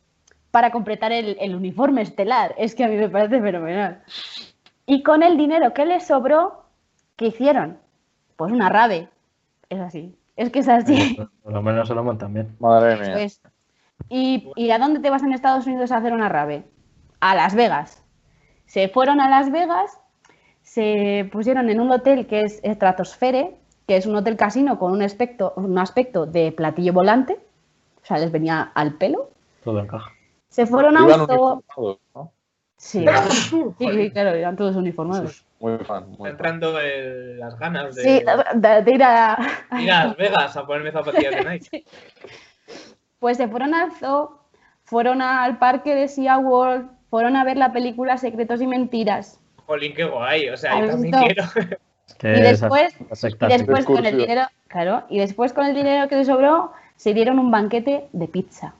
para 0.51 0.71
completar 0.71 1.11
el, 1.11 1.37
el 1.39 1.55
uniforme 1.55 2.01
estelar. 2.01 2.55
Es 2.57 2.75
que 2.75 2.83
a 2.83 2.87
mí 2.87 2.95
me 2.95 3.09
parece 3.09 3.41
fenomenal. 3.41 4.03
Y 4.85 5.03
con 5.03 5.21
el 5.23 5.37
dinero 5.37 5.73
que 5.73 5.85
les 5.85 6.07
sobró, 6.07 6.63
¿qué 7.15 7.27
hicieron? 7.27 7.77
Pues 8.37 8.51
una 8.51 8.69
rave. 8.69 9.09
Es 9.69 9.79
así. 9.79 10.15
Es 10.35 10.49
que 10.51 10.59
es 10.59 10.69
así. 10.69 11.17
Por 11.43 11.53
lo 11.53 11.61
menos 11.61 11.87
se 11.87 11.95
lo 11.95 12.03
montan 12.03 12.33
bien. 12.33 12.55
Madre 12.59 12.95
mía. 12.95 13.13
Pues, 13.13 13.41
¿y, 14.07 14.51
¿Y 14.55 14.71
a 14.71 14.79
dónde 14.79 14.99
te 14.99 15.09
vas 15.09 15.23
en 15.23 15.33
Estados 15.33 15.65
Unidos 15.67 15.91
a 15.91 15.97
hacer 15.97 16.13
una 16.13 16.29
rave? 16.29 16.63
A 17.19 17.35
Las 17.35 17.55
Vegas. 17.55 18.03
Se 18.65 18.87
fueron 18.87 19.19
a 19.19 19.29
Las 19.29 19.51
Vegas, 19.51 19.99
se 20.61 21.27
pusieron 21.31 21.69
en 21.69 21.79
un 21.79 21.91
hotel 21.91 22.27
que 22.27 22.41
es 22.41 22.61
Stratosfere, 22.63 23.55
que 23.87 23.97
es 23.97 24.05
un 24.05 24.15
hotel 24.15 24.37
casino 24.37 24.77
con 24.77 24.91
un 24.91 25.01
aspecto, 25.01 25.53
un 25.55 25.77
aspecto 25.79 26.25
de 26.25 26.51
platillo 26.51 26.93
volante. 26.93 27.39
O 28.03 28.05
sea, 28.05 28.17
les 28.19 28.31
venía 28.31 28.71
al 28.75 28.93
pelo. 28.93 29.31
Todo 29.63 29.79
encaja. 29.79 30.11
Se 30.49 30.65
fueron 30.65 30.97
a 30.97 31.01
Iban 31.05 31.21
un 31.21 31.27
zoo-. 31.27 32.31
Sí, 32.77 33.05
sí, 33.31 33.63
sí, 33.79 34.11
claro, 34.11 34.29
eran 34.31 34.55
todos 34.55 34.75
uniformados. 34.75 35.43
Muy 35.59 35.77
fan. 35.79 36.09
Muy 36.09 36.17
fan. 36.17 36.27
entrando 36.27 36.79
el- 36.79 37.39
las 37.39 37.57
ganas 37.57 37.95
de, 37.95 38.01
Sí, 38.03 38.23
de, 38.55 38.81
de 38.83 38.91
ir 38.91 39.03
a, 39.03 39.37
ir 39.79 39.91
a 39.91 40.05
Las 40.05 40.17
Vegas 40.17 40.55
a 40.57 40.65
ponerme 40.65 40.91
zapatillas 40.91 41.31
de 41.35 41.49
Nike. 41.49 41.85
Pues 43.19 43.37
se 43.37 43.47
fueron 43.47 43.73
al 43.73 43.91
zoo, 43.93 44.39
fueron 44.83 45.23
al 45.23 45.57
parque 45.57 45.95
de 45.95 46.07
SeaWorld, 46.07 46.87
fueron 47.09 47.35
a 47.35 47.43
ver 47.43 47.57
la 47.57 47.73
película 47.73 48.15
Secretos 48.17 48.61
y 48.61 48.67
Mentiras. 48.67 49.39
Jolín, 49.65 49.95
qué 49.95 50.03
guay. 50.03 50.49
O 50.49 50.57
sea, 50.57 50.77
yo 50.77 50.85
¿Has 50.85 50.91
también 50.91 51.13
quiero. 51.15 51.43
Y 52.21 52.41
después- 52.41 52.93
Y 52.99 53.47
después 53.57 53.85
con 53.85 54.05
el 54.05 54.17
dinero, 54.17 54.43
claro, 54.67 55.03
y 55.09 55.17
después 55.17 55.51
con 55.51 55.65
el 55.65 55.73
dinero 55.73 56.07
que 56.07 56.15
les 56.17 56.27
sobró, 56.27 56.71
se 56.95 57.15
dieron 57.15 57.39
un 57.39 57.49
banquete 57.49 58.07
de 58.13 58.27
pizza. 58.27 58.75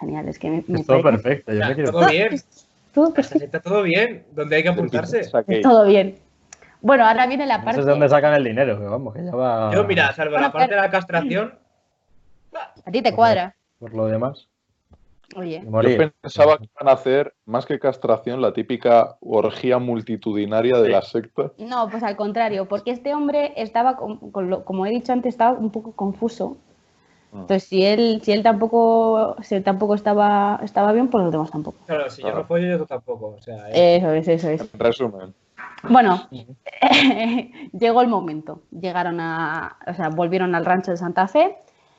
Genial, 0.00 0.28
es 0.28 0.38
que 0.38 0.50
me, 0.50 0.64
me 0.68 0.84
todo 0.84 1.02
parece- 1.02 1.22
perfecto. 1.22 1.52
Yo 1.52 1.66
me 1.66 1.74
quiero. 1.74 1.90
todo 1.92 2.08
bien. 2.08 2.40
todo 2.94 3.12
perfecto, 3.14 3.44
está 3.44 3.60
todo 3.60 3.82
bien. 3.82 4.24
¿Dónde 4.32 4.56
hay 4.56 4.62
que 4.62 4.68
apuntarse? 4.68 5.22
Todo 5.62 5.86
bien. 5.86 6.18
Bueno, 6.80 7.04
ahora 7.06 7.26
viene 7.26 7.44
la 7.46 7.58
No 7.58 7.64
parte. 7.64 7.80
sé 7.80 7.86
de 7.86 7.90
dónde 7.90 8.08
sacan 8.08 8.34
el 8.34 8.44
dinero, 8.44 8.78
que 8.78 8.84
vamos, 8.86 9.14
que 9.14 9.24
ya 9.24 9.34
va. 9.34 9.72
Yo, 9.74 9.84
mira, 9.84 10.12
salvo 10.12 10.32
Bueno, 10.32 10.46
la 10.46 10.52
parte 10.52 10.64
de 10.64 10.68
pero- 10.76 10.82
la 10.82 10.90
castración, 10.90 11.54
A 12.84 12.90
ti 12.90 13.02
te 13.02 13.12
cuadra. 13.14 13.54
Por 13.78 13.94
lo 13.94 14.06
demás. 14.06 14.48
Oye, 15.36 15.62
Yo 15.62 16.10
pensaba 16.22 16.56
que 16.56 16.64
iban 16.74 16.88
a 16.88 16.92
hacer, 16.92 17.34
más 17.44 17.66
que 17.66 17.78
castración, 17.78 18.40
la 18.40 18.52
típica 18.54 19.16
orgía 19.20 19.78
multitudinaria 19.78 20.76
de 20.78 20.86
Sí. 20.86 20.90
las 20.92 21.08
sectas. 21.08 21.52
no, 21.58 21.88
pues 21.90 22.02
al 22.02 22.16
contrario, 22.16 22.66
porque 22.66 22.92
este 22.92 23.12
hombre 23.14 23.52
estaba, 23.56 23.96
con- 23.96 24.30
con 24.30 24.48
lo- 24.48 24.64
como 24.64 24.86
he 24.86 24.90
dicho 24.90 25.12
antes, 25.12 25.34
estaba 25.34 25.52
un 25.58 25.70
poco 25.70 25.92
confuso. 25.92 26.56
Ah. 27.32 27.40
Entonces, 27.40 27.64
si 27.64 27.84
él, 27.84 28.20
si 28.22 28.32
él 28.32 28.42
tampoco, 28.42 29.36
si 29.42 29.54
él 29.54 29.62
tampoco 29.62 29.94
estaba, 29.94 30.58
estaba 30.62 30.92
bien, 30.92 31.08
pues 31.08 31.22
los 31.24 31.32
demás 31.32 31.50
tampoco. 31.50 31.76
claro, 31.86 32.08
si 32.10 32.22
yo 32.22 32.28
Claro. 32.28 32.38
no 32.40 32.44
follo, 32.46 32.66
yo 32.78 32.86
tampoco. 32.86 33.36
O 33.38 33.42
sea, 33.42 33.68
eh, 33.70 33.96
Eso 33.96 34.12
es, 34.12 34.28
eso 34.28 34.48
es. 34.48 34.60
En 34.72 34.80
resumen. 34.80 35.34
Bueno, 35.88 36.22
llegó 37.72 38.00
el 38.02 38.08
momento. 38.08 38.62
Llegaron 38.70 39.20
a, 39.20 39.76
o 39.86 39.94
sea, 39.94 40.08
volvieron 40.08 40.54
al 40.54 40.64
rancho 40.64 40.90
de 40.90 40.96
Santa 40.96 41.28
Fe 41.28 41.56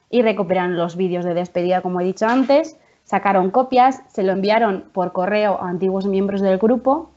y 0.09 0.21
recuperaron 0.21 0.75
los 0.77 0.95
vídeos 0.95 1.25
de 1.25 1.33
despedida, 1.33 1.81
como 1.81 2.01
he 2.01 2.03
dicho 2.03 2.25
antes. 2.27 2.77
Sacaron 3.03 3.49
copias, 3.51 4.03
se 4.09 4.23
lo 4.23 4.31
enviaron 4.33 4.85
por 4.93 5.11
correo 5.13 5.59
a 5.61 5.69
antiguos 5.69 6.05
miembros 6.05 6.41
del 6.41 6.57
grupo, 6.59 7.09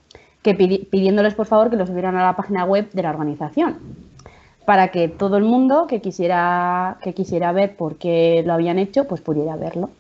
que 0.43 0.57
pidi- 0.57 0.89
pidiéndoles 0.89 1.35
por 1.35 1.47
favor 1.47 1.69
que 1.71 1.77
los 1.77 1.89
subieran 1.89 2.17
a 2.17 2.23
la 2.25 2.37
página 2.37 2.65
web 2.65 2.91
de 2.93 3.03
la 3.03 3.11
organización. 3.11 3.79
Para 4.65 4.89
que 4.89 5.09
todo 5.09 5.37
el 5.37 5.45
mundo 5.45 5.87
que 5.87 6.01
quisiera, 6.01 6.99
que 7.03 7.15
quisiera 7.15 7.53
ver 7.53 7.77
por 7.77 7.97
qué 7.99 8.43
lo 8.47 8.53
habían 8.53 8.79
hecho, 8.79 9.07
pues 9.07 9.21
pudiera 9.21 9.57
verlo. 9.57 9.91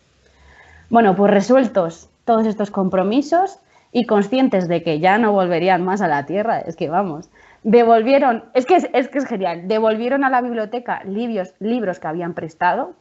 Bueno, 0.88 1.16
pues 1.16 1.32
resueltos 1.32 2.08
todos 2.24 2.46
estos 2.46 2.70
compromisos 2.70 3.58
y 3.92 4.06
conscientes 4.06 4.68
de 4.68 4.82
que 4.82 5.00
ya 5.00 5.18
no 5.18 5.32
volverían 5.32 5.84
más 5.84 6.00
a 6.00 6.08
la 6.08 6.24
Tierra, 6.26 6.60
es 6.60 6.76
que 6.76 6.88
vamos, 6.88 7.28
devolvieron, 7.62 8.44
es 8.54 8.66
que 8.66 8.76
es, 8.76 9.08
que 9.08 9.18
es 9.18 9.26
genial, 9.26 9.68
devolvieron 9.68 10.24
a 10.24 10.30
la 10.30 10.40
biblioteca 10.40 11.02
libros, 11.04 11.54
libros 11.58 11.98
que 12.00 12.08
habían 12.08 12.34
prestado, 12.34 12.94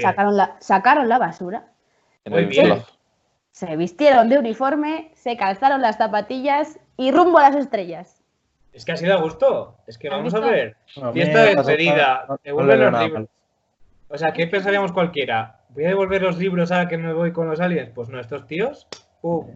Sacaron, 0.00 0.36
la, 0.36 0.56
sacaron 0.60 1.08
la 1.08 1.18
basura, 1.18 1.64
se 3.50 3.76
vistieron 3.76 4.28
de 4.28 4.38
uniforme, 4.38 5.10
se 5.14 5.36
calzaron 5.36 5.82
las 5.82 5.96
zapatillas 5.96 6.78
y 6.96 7.10
rumbo 7.10 7.38
a 7.38 7.50
las 7.50 7.56
estrellas. 7.56 8.13
Es 8.74 8.84
que 8.84 8.92
ha 8.92 8.96
sido 8.96 9.14
a 9.14 9.20
gusto. 9.20 9.76
Es 9.86 9.96
que 9.96 10.10
vamos 10.10 10.34
a 10.34 10.40
ver. 10.40 10.76
Fiesta 11.12 11.44
de 11.44 11.54
despedida. 11.54 12.26
Devuelven 12.42 12.80
los 12.80 13.02
libros. 13.02 13.28
O 14.08 14.18
sea, 14.18 14.32
¿qué 14.32 14.46
pensaríamos 14.46 14.92
cualquiera? 14.92 15.60
¿Voy 15.70 15.84
a 15.84 15.88
devolver 15.88 16.22
los 16.22 16.38
libros 16.38 16.70
ahora 16.70 16.88
que 16.88 16.98
me 16.98 17.12
voy 17.12 17.32
con 17.32 17.48
los 17.48 17.60
aliens? 17.60 17.90
Pues 17.94 18.08
no, 18.08 18.20
estos 18.20 18.46
tíos, 18.46 18.86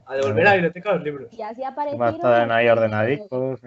a 0.07 0.15
devolver 0.15 0.47
a 0.47 0.51
la 0.51 0.53
biblioteca 0.55 0.93
los 0.93 1.03
libros. 1.03 1.33
Y 1.33 1.43
así 1.43 1.63
aparecieron. 1.63 2.15
Están 2.15 2.51
ahí 2.51 2.69
ordenaditos, 2.69 3.61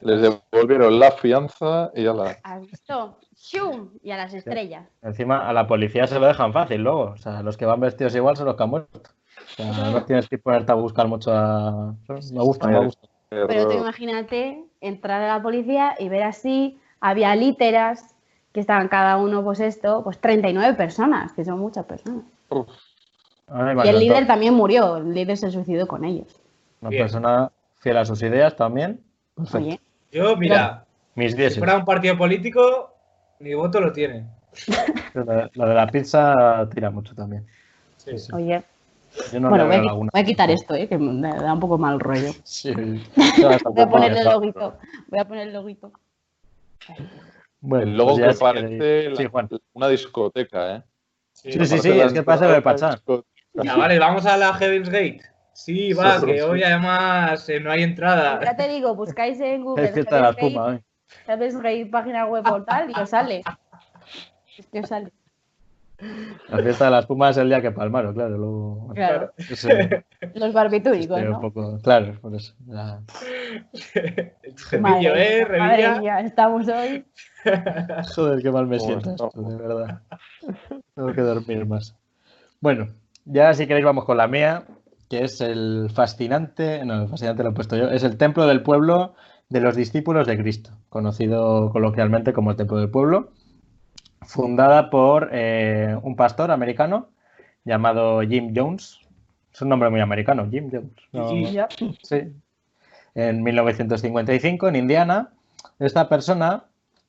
Les 0.00 0.20
devolvieron 0.20 0.98
la 0.98 1.12
fianza 1.12 1.90
y 1.94 2.04
ya 2.04 2.12
la. 2.12 2.36
¿Has 2.42 2.60
visto? 2.60 3.18
¡Shum! 3.36 3.90
Y 4.02 4.10
a 4.10 4.16
las 4.16 4.34
estrellas. 4.34 4.88
Encima 5.02 5.48
a 5.48 5.52
la 5.52 5.66
policía 5.66 6.06
se 6.06 6.18
lo 6.18 6.26
dejan 6.26 6.52
fácil 6.52 6.82
luego. 6.82 7.12
O 7.12 7.16
sea, 7.16 7.42
los 7.42 7.56
que 7.56 7.66
van 7.66 7.80
vestidos 7.80 8.14
igual 8.14 8.36
son 8.36 8.46
los 8.46 8.56
que 8.56 8.62
han 8.62 8.70
muerto. 8.70 9.10
O 9.36 9.54
sea, 9.56 9.90
no 9.90 10.04
tienes 10.04 10.28
que 10.28 10.38
ponerte 10.38 10.70
a 10.70 10.76
buscar 10.76 11.08
mucho 11.08 11.32
a... 11.32 11.94
Me 12.08 12.42
gusta, 12.42 12.68
me 12.68 12.84
gusta. 12.84 13.08
Pero 13.46 13.68
tú 13.68 13.72
imagínate 13.72 14.64
entrar 14.80 15.22
a 15.22 15.28
la 15.28 15.42
policía 15.42 15.94
y 15.98 16.08
ver 16.08 16.22
así, 16.22 16.78
había 17.00 17.34
literas 17.34 18.14
que 18.52 18.60
estaban 18.60 18.88
cada 18.88 19.16
uno, 19.16 19.42
pues 19.42 19.60
esto, 19.60 20.04
pues 20.04 20.18
39 20.18 20.76
personas, 20.76 21.32
que 21.32 21.44
son 21.44 21.58
muchas 21.58 21.86
personas. 21.86 22.24
y 23.84 23.88
el 23.88 23.98
líder 23.98 24.26
también 24.26 24.54
murió, 24.54 24.98
el 24.98 25.14
líder 25.14 25.36
se 25.36 25.50
suicidó 25.50 25.86
con 25.86 26.04
ellos. 26.04 26.40
Una 26.80 26.90
persona 26.90 27.52
fiel 27.78 27.96
a 27.96 28.04
sus 28.04 28.22
ideas 28.22 28.54
también. 28.56 29.00
Oye. 29.54 29.80
Yo, 30.10 30.36
mira, 30.36 30.84
mis 31.14 31.34
si 31.34 31.58
fuera 31.58 31.76
un 31.76 31.84
partido 31.86 32.18
político, 32.18 32.94
mi 33.38 33.54
voto 33.54 33.80
lo 33.80 33.92
tiene. 33.92 34.26
Lo 35.14 35.24
de, 35.24 35.74
la 35.74 35.86
pizza 35.86 36.68
tira 36.74 36.90
mucho 36.90 37.14
también. 37.14 37.46
Oye, 38.34 38.62
bueno, 39.32 39.66
voy 39.66 40.08
a, 40.12 40.24
quitar 40.24 40.50
esto, 40.50 40.74
¿eh? 40.74 40.88
que 40.88 40.98
me 40.98 41.28
da 41.28 41.52
un 41.52 41.60
poco 41.60 41.78
mal 41.78 42.00
rollo. 42.00 42.32
Sí. 42.44 42.72
voy 42.74 43.82
a 43.82 43.88
poner 43.88 44.12
el 44.16 44.24
loguito. 44.24 44.78
Voy 45.08 45.18
a 45.18 45.24
poner 45.24 45.48
el 45.48 45.54
loguito. 45.54 45.92
Bueno, 47.60 47.84
el 47.84 47.96
logo 47.96 48.16
pues 48.16 48.38
que 48.38 48.44
parece 48.44 49.30
una 49.72 49.88
discoteca, 49.88 50.76
¿eh? 50.76 50.82
Sí, 51.32 51.52
sí, 51.52 51.78
sí, 51.78 51.90
es 51.90 52.12
que 52.12 52.22
pasa 52.22 52.46
de 52.46 52.60
Pachá. 52.60 53.00
Ya, 53.54 53.76
vale, 53.76 53.98
vamos 53.98 54.26
a 54.26 54.36
la 54.36 54.54
Heaven's 54.54 54.88
Gate. 54.88 55.20
Sí, 55.52 55.92
va, 55.92 56.20
que 56.24 56.42
hoy 56.42 56.62
además 56.62 57.48
eh, 57.48 57.60
no 57.60 57.70
hay 57.70 57.82
entrada. 57.82 58.40
Ya 58.42 58.56
te 58.56 58.68
digo, 58.68 58.94
buscáis 58.94 59.38
en 59.40 59.64
Google. 59.64 59.84
Es 59.84 59.92
que 59.92 60.00
está 60.00 60.20
la 60.20 60.30
espuma, 60.30 60.74
¿eh? 60.74 60.82
Heaven's 61.26 61.56
Gate, 61.56 61.86
página 61.86 62.26
web 62.26 62.42
portal, 62.42 62.90
y 62.90 62.98
os 62.98 63.10
sale. 63.10 63.42
Es 64.56 64.66
que 64.66 64.80
os 64.80 64.88
sale. 64.88 65.12
La 66.48 66.58
fiesta 66.58 66.86
de 66.86 66.90
las 66.90 67.06
pumas 67.06 67.36
es 67.36 67.42
el 67.42 67.48
día 67.48 67.62
que 67.62 67.70
palmaron, 67.70 68.12
claro. 68.12 68.88
claro. 68.92 69.32
Los 70.34 70.52
barbitúricos, 70.52 71.18
este, 71.18 71.30
¿no? 71.30 71.36
Un 71.36 71.40
poco, 71.40 71.78
claro, 71.80 72.18
por 72.20 72.34
eso. 72.34 72.54
Ya. 72.66 73.00
madre, 74.80 75.42
¿eh? 75.42 75.46
Madre 75.46 76.00
mía, 76.00 76.20
estamos 76.20 76.66
hoy. 76.66 77.04
Joder, 78.14 78.42
qué 78.42 78.50
mal 78.50 78.66
me 78.66 78.80
siento 78.80 79.10
esto, 79.10 79.30
de 79.34 79.56
verdad. 79.56 80.00
Tengo 80.94 81.12
que 81.12 81.20
dormir 81.20 81.66
más. 81.66 81.94
Bueno, 82.60 82.88
ya 83.24 83.54
si 83.54 83.66
queréis 83.68 83.84
vamos 83.84 84.04
con 84.04 84.16
la 84.16 84.26
mía, 84.26 84.64
que 85.08 85.22
es 85.22 85.40
el 85.40 85.88
fascinante, 85.94 86.84
no, 86.84 87.02
el 87.02 87.08
fascinante 87.08 87.44
lo 87.44 87.50
he 87.50 87.54
puesto 87.54 87.76
yo, 87.76 87.90
es 87.90 88.02
el 88.02 88.16
templo 88.16 88.46
del 88.46 88.62
pueblo 88.62 89.14
de 89.48 89.60
los 89.60 89.76
discípulos 89.76 90.26
de 90.26 90.36
Cristo, 90.36 90.72
conocido 90.88 91.70
coloquialmente 91.70 92.32
como 92.32 92.50
el 92.50 92.56
templo 92.56 92.78
del 92.78 92.90
pueblo 92.90 93.30
fundada 94.26 94.90
por 94.90 95.30
eh, 95.32 95.96
un 96.02 96.16
pastor 96.16 96.50
americano 96.50 97.08
llamado 97.64 98.20
Jim 98.22 98.52
Jones. 98.54 99.00
Es 99.52 99.60
un 99.62 99.68
nombre 99.68 99.90
muy 99.90 100.00
americano, 100.00 100.48
Jim 100.50 100.70
Jones. 100.70 100.92
sí. 102.02 102.32
En 103.14 103.42
1955, 103.42 104.68
en 104.68 104.76
Indiana. 104.76 105.32
Esta 105.78 106.08
persona, 106.08 106.64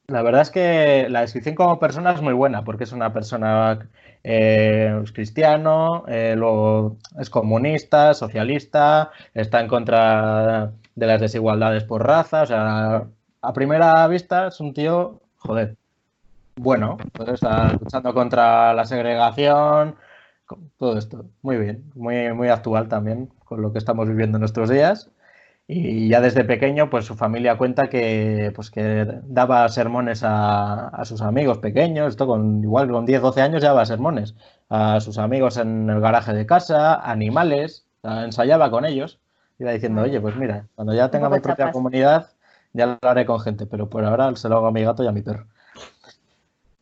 la 0.08 0.22
verdad 0.22 0.42
es 0.42 0.50
que 0.50 1.08
la 1.10 1.22
descripción 1.22 1.56
como 1.56 1.80
persona 1.80 2.12
es 2.12 2.22
muy 2.22 2.34
buena, 2.34 2.64
porque 2.64 2.84
es 2.84 2.92
una 2.92 3.14
persona 3.14 3.88
eh, 4.24 5.04
cristiano, 5.14 6.04
eh, 6.08 6.36
luego 6.38 6.98
es 7.20 7.30
comunista, 7.30 8.14
socialista, 8.14 9.12
está 9.34 9.62
en 9.62 9.68
contra 9.68 10.74
de 10.96 11.08
las 11.08 11.22
desigualdades 11.22 11.84
por 11.86 12.06
raza. 12.06 12.44
O 12.44 12.46
sea, 12.46 13.08
a 13.42 13.54
primera 13.54 14.08
vista 14.08 14.48
es 14.48 14.60
un 14.60 14.74
tío, 14.74 15.22
joder, 15.38 15.78
bueno, 16.56 16.98
pues 17.14 17.30
está 17.30 17.74
luchando 17.74 18.14
contra 18.14 18.74
la 18.74 18.86
segregación, 18.86 19.96
todo 20.78 20.98
esto. 20.98 21.26
Muy 21.42 21.58
bien, 21.58 21.92
muy, 21.96 22.34
muy 22.34 22.50
actual 22.50 22.88
también 22.88 23.28
con 23.46 23.62
lo 23.62 23.72
que 23.72 23.80
estamos 23.80 24.08
viviendo 24.08 24.38
en 24.38 24.42
nuestros 24.42 24.70
días. 24.70 25.12
Y 25.66 26.10
ya 26.10 26.20
desde 26.20 26.44
pequeño, 26.44 26.90
pues 26.90 27.06
su 27.06 27.16
familia 27.16 27.58
cuenta 27.58 27.90
que, 27.90 28.52
pues 28.54 28.70
que 28.70 29.08
daba 29.24 29.68
sermones 29.70 30.22
a, 30.24 31.02
sus 31.06 31.22
amigos 31.22 31.60
pequeños, 31.60 32.10
esto 32.10 32.28
con 32.28 32.62
igual 32.64 32.90
con 32.92 33.06
10, 33.06 33.22
12 33.22 33.42
años 33.42 33.62
ya 33.62 33.70
daba 33.70 33.86
sermones 33.86 34.36
a 34.70 35.00
sus 35.00 35.18
amigos 35.18 35.58
en 35.58 35.90
el 35.90 36.02
garaje 36.02 36.34
de 36.34 36.46
casa, 36.46 36.96
animales, 36.96 37.86
ensayaba 38.04 38.70
con 38.72 38.86
ellos, 38.86 39.20
iba 39.58 39.72
diciendo, 39.72 40.02
oye, 40.02 40.20
pues 40.20 40.36
mira, 40.36 40.68
cuando 40.76 40.94
ya 40.94 41.10
tenga 41.10 41.30
mi 41.30 41.40
propia 41.40 41.72
comunidad, 41.72 42.32
ya 42.74 42.88
lo 43.02 43.10
haré 43.10 43.26
con 43.26 43.40
gente, 43.40 43.66
pero 43.66 43.90
por 43.90 44.04
ahora 44.04 44.36
se 44.36 44.50
lo 44.50 44.58
hago 44.58 44.68
a 44.68 44.72
mi 44.72 44.84
gato 44.84 45.04
y 45.04 45.08
a 45.08 45.12
mi 45.14 45.22
perro. 45.22 45.48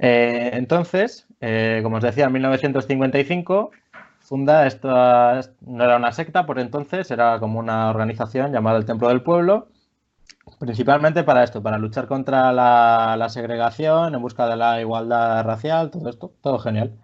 Eh, 0.03 0.49
entonces, 0.53 1.27
eh, 1.41 1.81
como 1.83 1.97
os 1.97 2.03
decía, 2.03 2.25
en 2.25 2.33
1955 2.33 3.69
funda 4.19 4.65
esta, 4.65 5.41
no 5.61 5.83
era 5.83 5.97
una 5.97 6.11
secta 6.11 6.45
por 6.47 6.59
entonces, 6.59 7.11
era 7.11 7.39
como 7.39 7.59
una 7.59 7.89
organización 7.91 8.51
llamada 8.51 8.77
el 8.79 8.85
Templo 8.85 9.09
del 9.09 9.21
Pueblo, 9.21 9.67
principalmente 10.59 11.23
para 11.23 11.43
esto, 11.43 11.61
para 11.61 11.77
luchar 11.77 12.07
contra 12.07 12.51
la, 12.51 13.27
segregación, 13.29 14.15
en 14.15 14.21
busca 14.21 14.47
de 14.47 14.55
la 14.55 14.81
igualdad 14.81 15.43
racial, 15.45 15.91
todo 15.91 16.09
esto, 16.09 16.33
todo 16.41 16.57
genial. 16.59 16.97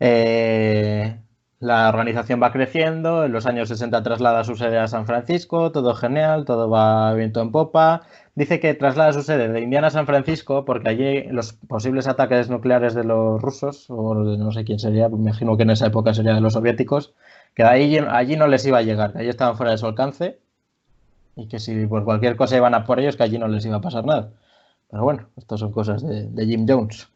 Eh, 0.00 1.18
la 1.60 1.88
organización 1.88 2.42
va 2.42 2.52
creciendo, 2.52 3.24
en 3.24 3.32
los 3.32 3.46
años 3.46 3.68
60 3.68 4.02
traslada 4.02 4.44
su 4.44 4.56
sede 4.56 4.78
a 4.78 4.88
San 4.88 5.06
Francisco, 5.06 5.72
todo 5.72 5.94
genial, 5.94 6.44
todo 6.44 6.70
va 6.70 7.14
viento 7.14 7.40
en 7.42 7.52
popa, 7.52 8.02
dice 8.40 8.58
que 8.58 8.72
traslada 8.72 9.12
su 9.12 9.22
sede 9.22 9.48
de 9.48 9.60
Indiana 9.60 9.88
a 9.88 9.90
San 9.90 10.06
Francisco 10.06 10.64
porque 10.64 10.88
allí 10.88 11.24
los 11.24 11.52
posibles 11.52 12.08
ataques 12.08 12.48
nucleares 12.48 12.94
de 12.94 13.04
los 13.04 13.40
rusos, 13.42 13.84
o 13.90 14.24
de 14.24 14.38
no 14.38 14.50
sé 14.50 14.64
quién 14.64 14.78
sería, 14.78 15.10
me 15.10 15.16
imagino 15.16 15.58
que 15.58 15.64
en 15.64 15.70
esa 15.70 15.88
época 15.88 16.14
sería 16.14 16.32
de 16.32 16.40
los 16.40 16.54
soviéticos, 16.54 17.12
que 17.54 17.64
allí, 17.64 17.98
allí 17.98 18.36
no 18.36 18.46
les 18.46 18.64
iba 18.64 18.78
a 18.78 18.82
llegar, 18.82 19.12
allí 19.14 19.28
estaban 19.28 19.58
fuera 19.58 19.72
de 19.72 19.78
su 19.78 19.86
alcance 19.86 20.38
y 21.36 21.48
que 21.48 21.58
si 21.58 21.86
por 21.86 22.04
cualquier 22.04 22.36
cosa 22.36 22.56
iban 22.56 22.72
a 22.72 22.84
por 22.84 22.98
ellos, 22.98 23.16
que 23.16 23.24
allí 23.24 23.38
no 23.38 23.46
les 23.46 23.66
iba 23.66 23.76
a 23.76 23.82
pasar 23.82 24.06
nada. 24.06 24.32
Pero 24.90 25.04
bueno, 25.04 25.28
estas 25.36 25.60
son 25.60 25.70
cosas 25.70 26.02
de, 26.02 26.26
de 26.26 26.46
Jim 26.46 26.64
Jones. 26.66 27.08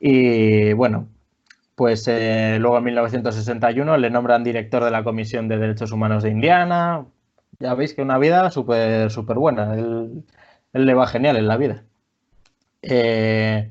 Y 0.00 0.72
bueno, 0.72 1.08
pues 1.74 2.06
eh, 2.06 2.58
luego 2.60 2.78
en 2.78 2.84
1961 2.84 3.96
le 3.96 4.10
nombran 4.10 4.44
director 4.44 4.84
de 4.84 4.90
la 4.92 5.02
Comisión 5.02 5.48
de 5.48 5.58
Derechos 5.58 5.90
Humanos 5.90 6.22
de 6.22 6.30
Indiana, 6.30 7.06
ya 7.58 7.74
veis 7.74 7.94
que 7.94 8.02
una 8.02 8.18
vida 8.18 8.50
súper 8.50 9.10
súper 9.10 9.36
buena. 9.38 9.74
Él, 9.74 10.24
le 10.72 10.94
va 10.94 11.06
genial 11.06 11.36
en 11.36 11.48
la 11.48 11.56
vida. 11.56 11.84
Eh, 12.82 13.70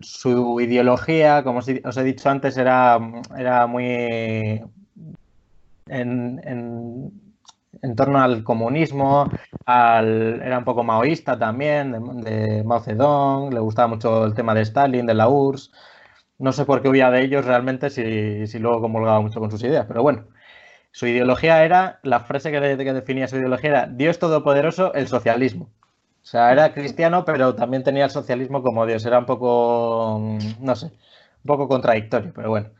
su 0.00 0.60
ideología, 0.60 1.42
como 1.44 1.60
os 1.60 1.68
he 1.96 2.04
dicho 2.04 2.28
antes, 2.30 2.56
era, 2.56 2.98
era 3.36 3.66
muy 3.66 4.60
en, 5.86 7.12
torno 7.96 8.20
al 8.20 8.44
comunismo, 8.44 9.28
era 9.66 10.58
un 10.58 10.64
poco 10.64 10.84
maoísta 10.84 11.38
también, 11.38 11.92
de, 12.22 12.62
Mao 12.64 12.80
Zedong, 12.80 13.52
le 13.52 13.60
gustaba 13.60 13.88
mucho 13.88 14.24
el 14.24 14.34
tema 14.34 14.54
de 14.54 14.62
Stalin, 14.62 15.06
de 15.06 15.14
la 15.14 15.28
URSS. 15.28 15.72
No 16.38 16.52
sé 16.52 16.64
por 16.64 16.82
qué 16.82 16.88
huía 16.88 17.10
de 17.10 17.22
ellos 17.22 17.44
realmente, 17.44 17.90
si, 17.90 18.46
si 18.46 18.58
luego 18.58 18.80
comulgaba 18.80 19.20
mucho 19.20 19.40
con 19.40 19.50
sus 19.50 19.62
ideas, 19.62 19.86
pero 19.86 20.02
bueno. 20.02 20.26
Su 20.92 21.06
ideología 21.06 21.64
era, 21.64 22.00
la 22.02 22.20
frase 22.20 22.50
que, 22.52 22.60
definía 22.60 23.28
su 23.28 23.36
ideología 23.36 23.70
era 23.70 23.86
Dios 23.86 24.18
Todopoderoso, 24.18 24.94
el 24.94 25.08
socialismo. 25.08 25.70
O 26.22 26.24
sea, 26.24 26.52
era 26.52 26.72
cristiano, 26.72 27.24
pero 27.24 27.54
también 27.54 27.82
tenía 27.82 28.04
el 28.04 28.10
socialismo 28.10 28.62
como 28.62 28.86
Dios. 28.86 29.04
Era 29.04 29.18
un 29.18 29.26
poco, 29.26 30.18
mm, 30.20 30.64
no 30.64 30.76
sé, 30.76 30.86
un 30.86 31.46
poco 31.46 31.68
contradictorio, 31.68 32.32
pero 32.34 32.50
bueno. 32.50 32.70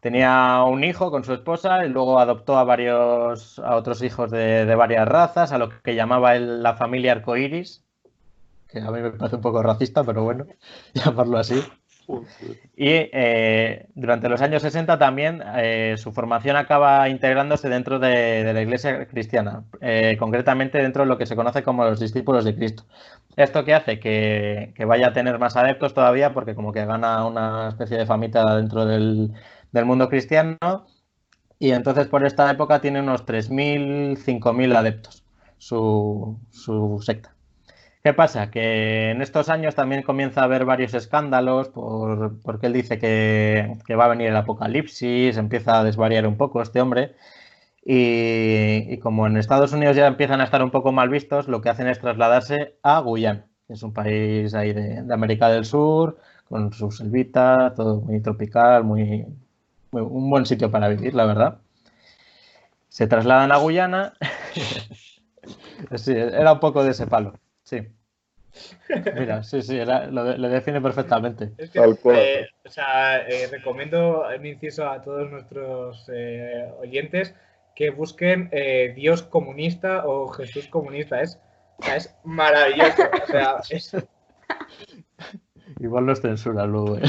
Tenía 0.00 0.62
un 0.64 0.84
hijo 0.84 1.10
con 1.10 1.24
su 1.24 1.34
esposa 1.34 1.84
y 1.84 1.88
luego 1.88 2.18
adoptó 2.20 2.56
a 2.58 2.64
varios, 2.64 3.58
a 3.58 3.76
otros 3.76 4.02
hijos 4.02 4.30
de, 4.30 4.64
de 4.64 4.74
varias 4.74 5.06
razas, 5.08 5.52
a 5.52 5.58
lo 5.58 5.70
que 5.82 5.94
llamaba 5.94 6.36
él 6.36 6.62
la 6.62 6.74
familia 6.76 7.12
arcoíris, 7.12 7.84
que 8.68 8.80
a 8.80 8.90
mí 8.90 9.00
me 9.00 9.10
parece 9.10 9.36
un 9.36 9.42
poco 9.42 9.62
racista, 9.62 10.04
pero 10.04 10.22
bueno, 10.22 10.46
llamarlo 10.94 11.38
así. 11.38 11.62
Y 12.76 12.86
eh, 12.86 13.86
durante 13.94 14.28
los 14.28 14.40
años 14.40 14.62
60 14.62 14.98
también 14.98 15.42
eh, 15.56 15.94
su 15.98 16.12
formación 16.12 16.56
acaba 16.56 17.08
integrándose 17.08 17.68
dentro 17.68 17.98
de, 17.98 18.50
la 18.52 18.62
iglesia 18.62 19.06
cristiana, 19.06 19.64
eh, 19.80 20.16
concretamente 20.18 20.78
dentro 20.78 21.02
de 21.02 21.08
lo 21.08 21.18
que 21.18 21.26
se 21.26 21.36
conoce 21.36 21.62
como 21.62 21.84
los 21.84 22.00
discípulos 22.00 22.44
de 22.44 22.54
Cristo. 22.54 22.84
¿Esto 23.36 23.64
qué 23.64 23.74
hace? 23.74 24.00
Que, 24.00 24.72
que, 24.74 24.84
vaya 24.84 25.08
a 25.08 25.12
tener 25.12 25.38
más 25.38 25.56
adeptos 25.56 25.92
todavía 25.94 26.32
porque 26.32 26.54
como 26.54 26.72
que 26.72 26.86
gana 26.86 27.26
una 27.26 27.68
especie 27.68 27.98
de 27.98 28.06
famita 28.06 28.56
dentro 28.56 28.86
del, 28.86 29.32
del 29.72 29.84
mundo 29.84 30.08
cristiano 30.08 30.56
y 31.58 31.72
entonces 31.72 32.06
por 32.06 32.24
esta 32.24 32.50
época 32.50 32.80
tiene 32.80 33.00
unos 33.00 33.26
3.000, 33.26 34.16
5.000 34.16 34.76
adeptos 34.76 35.24
su, 35.58 36.38
su 36.50 37.00
secta. 37.02 37.37
¿Qué 38.02 38.14
pasa? 38.14 38.50
Que 38.50 39.10
en 39.10 39.22
estos 39.22 39.48
años 39.48 39.74
también 39.74 40.02
comienza 40.02 40.40
a 40.40 40.44
haber 40.44 40.64
varios 40.64 40.94
escándalos 40.94 41.68
por, 41.68 42.40
porque 42.42 42.66
él 42.66 42.72
dice 42.72 42.98
que, 42.98 43.76
que, 43.86 43.96
va 43.96 44.04
a 44.06 44.08
venir 44.08 44.28
el 44.28 44.36
apocalipsis, 44.36 45.36
empieza 45.36 45.80
a 45.80 45.84
desvariar 45.84 46.26
un 46.26 46.36
poco 46.36 46.62
este 46.62 46.80
hombre. 46.80 47.14
Y, 47.90 48.98
como 48.98 49.26
en 49.26 49.38
Estados 49.38 49.72
Unidos 49.72 49.96
ya 49.96 50.06
empiezan 50.06 50.40
a 50.42 50.44
estar 50.44 50.62
un 50.62 50.70
poco 50.70 50.92
mal 50.92 51.08
vistos, 51.08 51.48
lo 51.48 51.62
que 51.62 51.70
hacen 51.70 51.88
es 51.88 51.98
trasladarse 51.98 52.76
a 52.82 53.00
Guyana, 53.00 53.46
que 53.66 53.72
es 53.72 53.82
un 53.82 53.94
país 53.94 54.54
ahí 54.54 54.72
de, 54.74 55.04
América 55.10 55.48
del 55.48 55.64
Sur, 55.64 56.18
con 56.48 56.72
su 56.74 56.90
selvita, 56.90 57.72
todo 57.74 58.02
muy 58.02 58.20
tropical, 58.20 58.84
muy, 58.84 59.26
muy, 59.90 60.02
un 60.02 60.30
buen 60.30 60.46
sitio 60.46 60.70
para 60.70 60.88
vivir, 60.88 61.14
la 61.14 61.24
verdad. 61.24 61.58
Se 62.88 63.06
trasladan 63.06 63.52
a 63.52 63.56
Guyana. 63.56 64.14
era 66.08 66.52
un 66.52 66.60
poco 66.60 66.84
de 66.84 66.90
ese 66.90 67.06
palo. 67.06 67.34
Sí. 67.68 67.86
Mira, 69.14 69.42
sí, 69.42 69.60
sí, 69.60 69.76
era, 69.76 70.06
lo, 70.06 70.36
lo, 70.38 70.48
define 70.48 70.80
perfectamente. 70.80 71.52
Es 71.58 71.68
que, 71.68 71.78
eh, 71.78 72.48
o 72.64 72.70
sea, 72.70 73.28
eh, 73.28 73.46
recomiendo 73.50 74.24
mi 74.40 74.48
inciso 74.50 74.88
a 74.88 75.02
todos 75.02 75.30
nuestros 75.30 76.08
eh, 76.10 76.72
oyentes 76.80 77.34
que 77.76 77.90
busquen 77.90 78.48
eh, 78.52 78.94
Dios 78.96 79.22
comunista 79.22 80.06
o 80.06 80.28
Jesús 80.28 80.66
comunista. 80.68 81.20
Es, 81.20 81.38
o 81.76 81.82
sea, 81.82 81.96
es 81.96 82.16
maravilloso. 82.24 83.02
O 83.22 83.26
sea, 83.26 83.56
es... 83.68 83.96
Igual 85.78 86.06
los 86.06 86.22
censura 86.22 86.64
luego. 86.64 86.96
¿eh? 86.96 87.02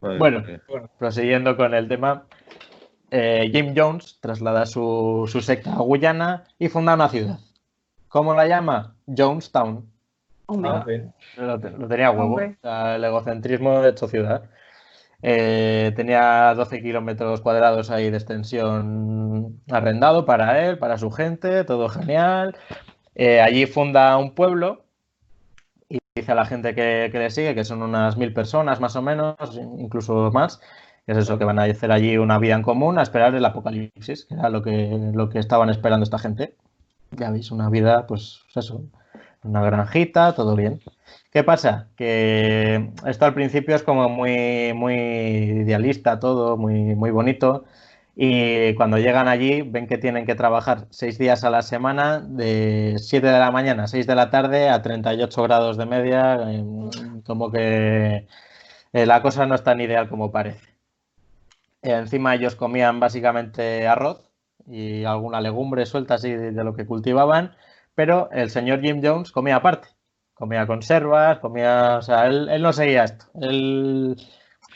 Bueno, 0.00 0.44
bueno, 0.68 0.88
prosiguiendo 0.98 1.56
con 1.56 1.74
el 1.74 1.88
tema, 1.88 2.26
eh, 3.10 3.50
Jim 3.52 3.74
Jones 3.76 4.18
traslada 4.20 4.66
su, 4.66 5.28
su 5.30 5.40
secta 5.40 5.72
a 5.72 5.78
Guyana 5.78 6.44
y 6.58 6.68
funda 6.68 6.94
una 6.94 7.08
ciudad. 7.08 7.38
¿Cómo 8.14 8.32
la 8.32 8.46
llama? 8.46 8.94
Jonestown. 9.08 9.90
Ah, 10.46 10.86
lo, 11.36 11.56
lo, 11.56 11.88
tenía 11.88 12.12
huevo. 12.12 12.36
O 12.36 12.40
sea, 12.62 12.94
el 12.94 13.02
egocentrismo 13.02 13.80
de 13.80 13.90
hecho 13.90 14.06
ciudad. 14.06 14.44
Eh, 15.20 15.92
tenía 15.96 16.54
12 16.54 16.80
kilómetros 16.80 17.40
cuadrados 17.40 17.90
ahí 17.90 18.10
de 18.10 18.16
extensión 18.16 19.60
arrendado 19.68 20.26
para 20.26 20.64
él, 20.64 20.78
para 20.78 20.96
su 20.96 21.10
gente, 21.10 21.64
todo 21.64 21.88
genial. 21.88 22.56
Eh, 23.16 23.40
allí 23.40 23.66
funda 23.66 24.16
un 24.16 24.36
pueblo 24.36 24.84
y 25.88 25.98
dice 26.14 26.30
a 26.30 26.36
la 26.36 26.44
gente 26.44 26.72
que, 26.76 27.08
que, 27.10 27.18
le 27.18 27.30
sigue, 27.30 27.56
que 27.56 27.64
son 27.64 27.82
unas 27.82 28.16
mil 28.16 28.32
personas 28.32 28.78
más 28.78 28.94
o 28.94 29.02
menos, 29.02 29.34
incluso 29.76 30.30
más, 30.30 30.60
que 31.04 31.10
es 31.14 31.18
eso, 31.18 31.36
que 31.36 31.44
van 31.44 31.58
a 31.58 31.64
hacer 31.64 31.90
allí 31.90 32.16
una 32.16 32.38
vida 32.38 32.54
en 32.54 32.62
común 32.62 32.96
a 32.96 33.02
esperar 33.02 33.34
el 33.34 33.44
apocalipsis, 33.44 34.26
que 34.26 34.34
era 34.34 34.50
lo 34.50 34.62
que, 34.62 35.10
lo 35.12 35.28
que 35.30 35.40
estaban 35.40 35.68
esperando 35.68 36.04
esta 36.04 36.20
gente 36.20 36.54
ya 37.18 37.30
veis, 37.30 37.50
una 37.50 37.70
vida, 37.70 38.06
pues 38.06 38.40
eso, 38.54 38.82
una 39.42 39.62
granjita, 39.62 40.34
todo 40.34 40.56
bien. 40.56 40.80
¿Qué 41.32 41.44
pasa? 41.44 41.88
Que 41.96 42.90
esto 43.06 43.24
al 43.24 43.34
principio 43.34 43.74
es 43.76 43.82
como 43.82 44.08
muy, 44.08 44.72
muy 44.74 44.94
idealista 44.94 46.18
todo, 46.20 46.56
muy, 46.56 46.94
muy 46.94 47.10
bonito. 47.10 47.64
Y 48.16 48.74
cuando 48.74 48.98
llegan 48.98 49.26
allí 49.28 49.62
ven 49.62 49.88
que 49.88 49.98
tienen 49.98 50.26
que 50.26 50.36
trabajar 50.36 50.86
seis 50.90 51.18
días 51.18 51.42
a 51.44 51.50
la 51.50 51.62
semana, 51.62 52.20
de 52.20 52.94
7 52.98 53.26
de 53.26 53.38
la 53.40 53.50
mañana 53.50 53.84
a 53.84 53.86
6 53.88 54.06
de 54.06 54.14
la 54.14 54.30
tarde 54.30 54.68
a 54.68 54.82
38 54.82 55.42
grados 55.42 55.76
de 55.76 55.86
media, 55.86 56.38
como 57.26 57.50
que 57.50 58.28
eh, 58.92 59.06
la 59.06 59.22
cosa 59.22 59.46
no 59.46 59.56
es 59.56 59.64
tan 59.64 59.80
ideal 59.80 60.08
como 60.08 60.30
parece. 60.30 60.74
Encima 61.82 62.34
ellos 62.34 62.54
comían 62.56 63.00
básicamente 63.00 63.86
arroz, 63.88 64.23
y 64.66 65.04
alguna 65.04 65.40
legumbre 65.40 65.86
suelta 65.86 66.14
así 66.14 66.30
de, 66.32 66.52
lo 66.52 66.74
que 66.74 66.86
cultivaban, 66.86 67.56
pero 67.94 68.30
el 68.32 68.50
señor 68.50 68.80
Jim 68.80 69.00
Jones 69.02 69.32
comía 69.32 69.56
aparte, 69.56 69.88
comía 70.34 70.66
conservas, 70.66 71.38
comía, 71.38 71.98
o 71.98 72.02
sea, 72.02 72.26
él, 72.26 72.48
él 72.50 72.62
no 72.62 72.72
seguía 72.72 73.04
esto, 73.04 73.26
él, 73.40 74.16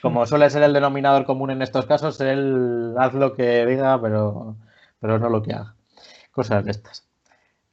como 0.03 0.27
suele 0.27 0.51
ser 0.51 0.63
el 0.63 0.73
denominador 0.73 1.25
común 1.25 1.51
en 1.51 1.63
estos 1.63 1.87
casos, 1.87 2.21
él 2.21 2.95
haz 2.99 3.15
lo 3.15 3.35
que 3.35 3.67
diga, 3.67 4.01
pero, 4.01 4.57
pero 5.01 5.19
no 5.19 5.29
lo 5.29 5.43
que 5.43 5.55
haga, 5.55 5.75
cosas 6.33 6.65
de 6.65 6.71
estas. 6.73 7.09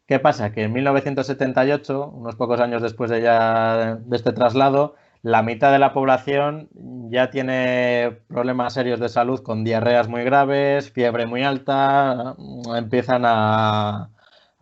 ¿Qué 0.08 0.20
pasa? 0.20 0.52
Que 0.52 0.64
en 0.64 0.74
1978, 0.74 2.10
unos 2.10 2.36
pocos 2.36 2.60
años 2.60 2.82
después 2.84 3.10
de, 3.10 3.22
ya, 3.22 3.96
de 3.96 4.16
este 4.16 4.34
traslado, 4.34 4.96
la 5.26 5.42
mitad 5.42 5.72
de 5.72 5.80
la 5.80 5.92
población 5.92 6.70
ya 7.10 7.32
tiene 7.32 8.20
problemas 8.28 8.74
serios 8.74 9.00
de 9.00 9.10
salud 9.10 9.42
con 9.42 9.64
diarreas 9.64 10.08
muy 10.08 10.24
graves, 10.24 10.92
fiebre 10.92 11.26
muy 11.26 11.44
alta, 11.44 12.36
empiezan 12.78 13.24
a, 13.26 14.12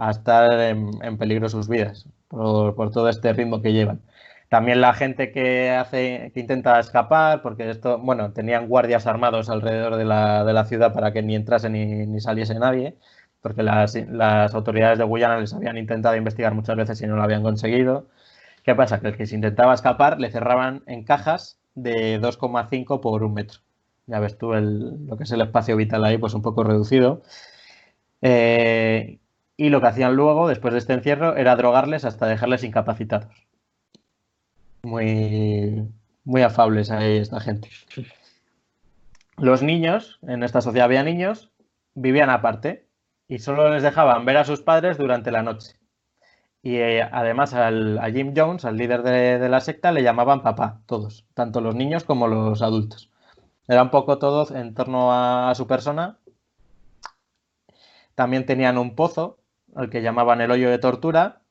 estar 0.09 0.53
en, 0.61 1.17
peligro 1.17 1.49
sus 1.49 1.67
vidas 1.67 2.07
por, 2.29 2.91
todo 2.91 3.09
este 3.09 3.33
ritmo 3.33 3.61
que 3.61 3.73
llevan. 3.73 4.03
También 4.49 4.79
la 4.79 4.93
gente 4.93 5.33
que 5.33 5.71
hace, 5.71 6.31
que 6.33 6.39
intenta 6.39 6.79
escapar, 6.79 7.41
porque 7.41 7.69
esto, 7.69 7.97
bueno, 7.97 8.31
tenían 8.31 8.69
guardias 8.69 9.05
armados 9.05 9.49
alrededor 9.49 9.97
de 9.97 10.05
la, 10.05 10.45
de 10.45 10.53
la 10.53 10.63
ciudad 10.63 10.93
para 10.93 11.11
que 11.11 11.21
ni 11.23 11.35
entrase 11.35 11.69
ni, 11.69 12.05
ni 12.07 12.21
saliese 12.21 12.55
nadie, 12.57 12.95
porque 13.41 13.63
las, 13.63 13.95
las 13.95 14.55
autoridades 14.55 14.97
de 14.97 15.03
Guyana 15.03 15.39
les 15.39 15.53
habían 15.53 15.77
intentado 15.77 16.15
investigar 16.15 16.53
muchas 16.53 16.77
veces 16.77 17.01
y 17.01 17.07
no 17.07 17.17
lo 17.17 17.23
habían 17.23 17.43
conseguido. 17.43 18.07
¿Qué 18.63 18.75
pasa? 18.75 18.99
Que 18.99 19.07
el 19.07 19.17
que 19.17 19.27
se 19.27 19.35
intentaba 19.35 19.73
escapar 19.73 20.19
le 20.19 20.31
cerraban 20.31 20.83
en 20.87 21.03
cajas 21.03 21.59
de 21.75 22.19
2,5 22.19 23.01
por 23.01 23.23
un 23.23 23.33
metro. 23.33 23.59
Ya 24.07 24.19
ves 24.19 24.37
tú 24.37 24.53
el, 24.53 25.05
lo 25.07 25.17
que 25.17 25.23
es 25.23 25.31
el 25.31 25.41
espacio 25.41 25.75
vital 25.75 26.03
ahí, 26.05 26.17
pues 26.17 26.33
un 26.33 26.41
poco 26.41 26.63
reducido. 26.63 27.21
Eh, 28.21 29.19
y 29.57 29.69
lo 29.69 29.81
que 29.81 29.87
hacían 29.87 30.15
luego, 30.15 30.47
después 30.47 30.73
de 30.73 30.79
este 30.79 30.93
encierro, 30.93 31.35
era 31.35 31.55
drogarles 31.55 32.05
hasta 32.05 32.25
dejarles 32.25 32.63
incapacitados. 32.63 33.47
Muy, 34.83 35.87
muy 36.23 36.41
afables 36.41 36.89
ahí 36.91 37.17
esta 37.17 37.39
gente. 37.39 37.69
Los 39.37 39.63
niños, 39.63 40.19
en 40.23 40.43
esta 40.43 40.61
sociedad 40.61 40.85
había 40.85 41.03
niños, 41.03 41.51
vivían 41.95 42.29
aparte 42.29 42.87
y 43.27 43.39
solo 43.39 43.73
les 43.73 43.83
dejaban 43.83 44.25
ver 44.25 44.37
a 44.37 44.45
sus 44.45 44.61
padres 44.61 44.97
durante 44.97 45.31
la 45.31 45.43
noche. 45.43 45.73
Y 46.63 46.77
eh, 46.77 47.03
además 47.03 47.53
al, 47.53 47.99
a 47.99 48.09
Jim 48.09 48.33
Jones, 48.35 48.63
al 48.63 48.77
líder 48.77 49.03
de, 49.03 49.49
la 49.49 49.59
secta, 49.59 49.91
le 49.91 50.01
llamaban 50.01 50.41
papá, 50.43 50.81
todos, 50.85 51.25
tanto 51.33 51.59
los 51.59 51.75
niños 51.75 52.05
como 52.05 52.27
los 52.27 52.61
adultos. 52.61 53.11
Era 53.67 53.83
un 53.83 53.91
poco 53.91 54.17
todo 54.17 54.47
en 54.55 54.73
torno 54.73 55.11
a, 55.13 55.53
su 55.55 55.67
persona. 55.67 56.19
También 58.15 58.45
tenían 58.45 58.77
un 58.77 58.95
pozo, 58.95 59.39
al 59.75 59.89
que 59.89 60.01
llamaban 60.01 60.39
el 60.39 60.51
hoyo 60.51 60.69
de 60.69 60.79
tortura, 60.79 61.41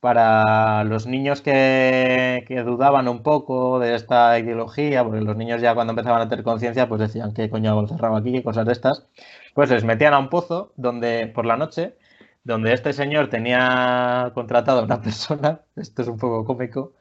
para 0.00 0.84
los 0.84 1.06
niños 1.06 1.40
que, 1.40 2.44
que, 2.46 2.62
dudaban 2.62 3.08
un 3.08 3.22
poco 3.22 3.78
de 3.78 3.94
esta 3.94 4.38
ideología, 4.38 5.02
porque 5.02 5.22
los 5.22 5.36
niños 5.36 5.62
ya 5.62 5.74
cuando 5.74 5.92
empezaban 5.92 6.22
a 6.22 6.28
tener 6.28 6.44
conciencia, 6.44 6.88
pues 6.88 7.00
decían, 7.00 7.32
¿qué 7.32 7.48
coño 7.50 7.70
hago 7.70 7.88
cerrado 7.88 8.16
aquí? 8.16 8.32
¿Qué 8.32 8.42
cosas 8.42 8.66
de 8.66 8.72
estas? 8.72 9.06
Pues 9.54 9.70
les 9.70 9.84
metían 9.84 10.14
a 10.14 10.18
un 10.18 10.28
pozo 10.28 10.72
donde 10.76 11.26
por 11.28 11.46
la 11.46 11.56
noche 11.56 11.96
donde 12.44 12.72
este 12.72 12.92
señor 12.92 13.28
tenía 13.28 14.30
contratado 14.34 14.80
a 14.80 14.84
una 14.84 15.00
persona, 15.02 15.62
esto 15.76 16.02
es 16.02 16.08
un 16.08 16.18
poco 16.18 16.44
cómico, 16.44 16.94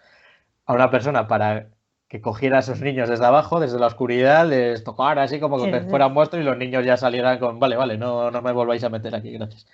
a 0.66 0.74
una 0.74 0.92
persona 0.92 1.28
para 1.28 1.70
que 2.08 2.22
cogiera 2.22 2.58
a 2.58 2.60
esos 2.62 2.82
niños 2.82 3.10
desde 3.10 3.26
abajo, 3.26 3.60
desde 3.60 3.80
la 3.80 3.88
oscuridad, 3.88 4.48
les 4.48 4.84
tocara 4.84 5.24
así 5.24 5.40
como 5.40 5.58
que 5.58 5.82
sí, 5.82 5.90
fueran 5.90 6.14
vuestros 6.14 6.42
y 6.42 6.46
los 6.46 6.58
niños 6.58 6.86
ya 6.86 6.96
salieran 6.96 7.38
con, 7.40 7.60
vale, 7.60 7.76
vale, 7.76 7.98
no, 7.98 8.32
no 8.32 8.42
me 8.42 8.54
volváis 8.54 8.84
a 8.84 8.90
meter 8.90 9.14
aquí, 9.14 9.32
gracias. 9.32 9.68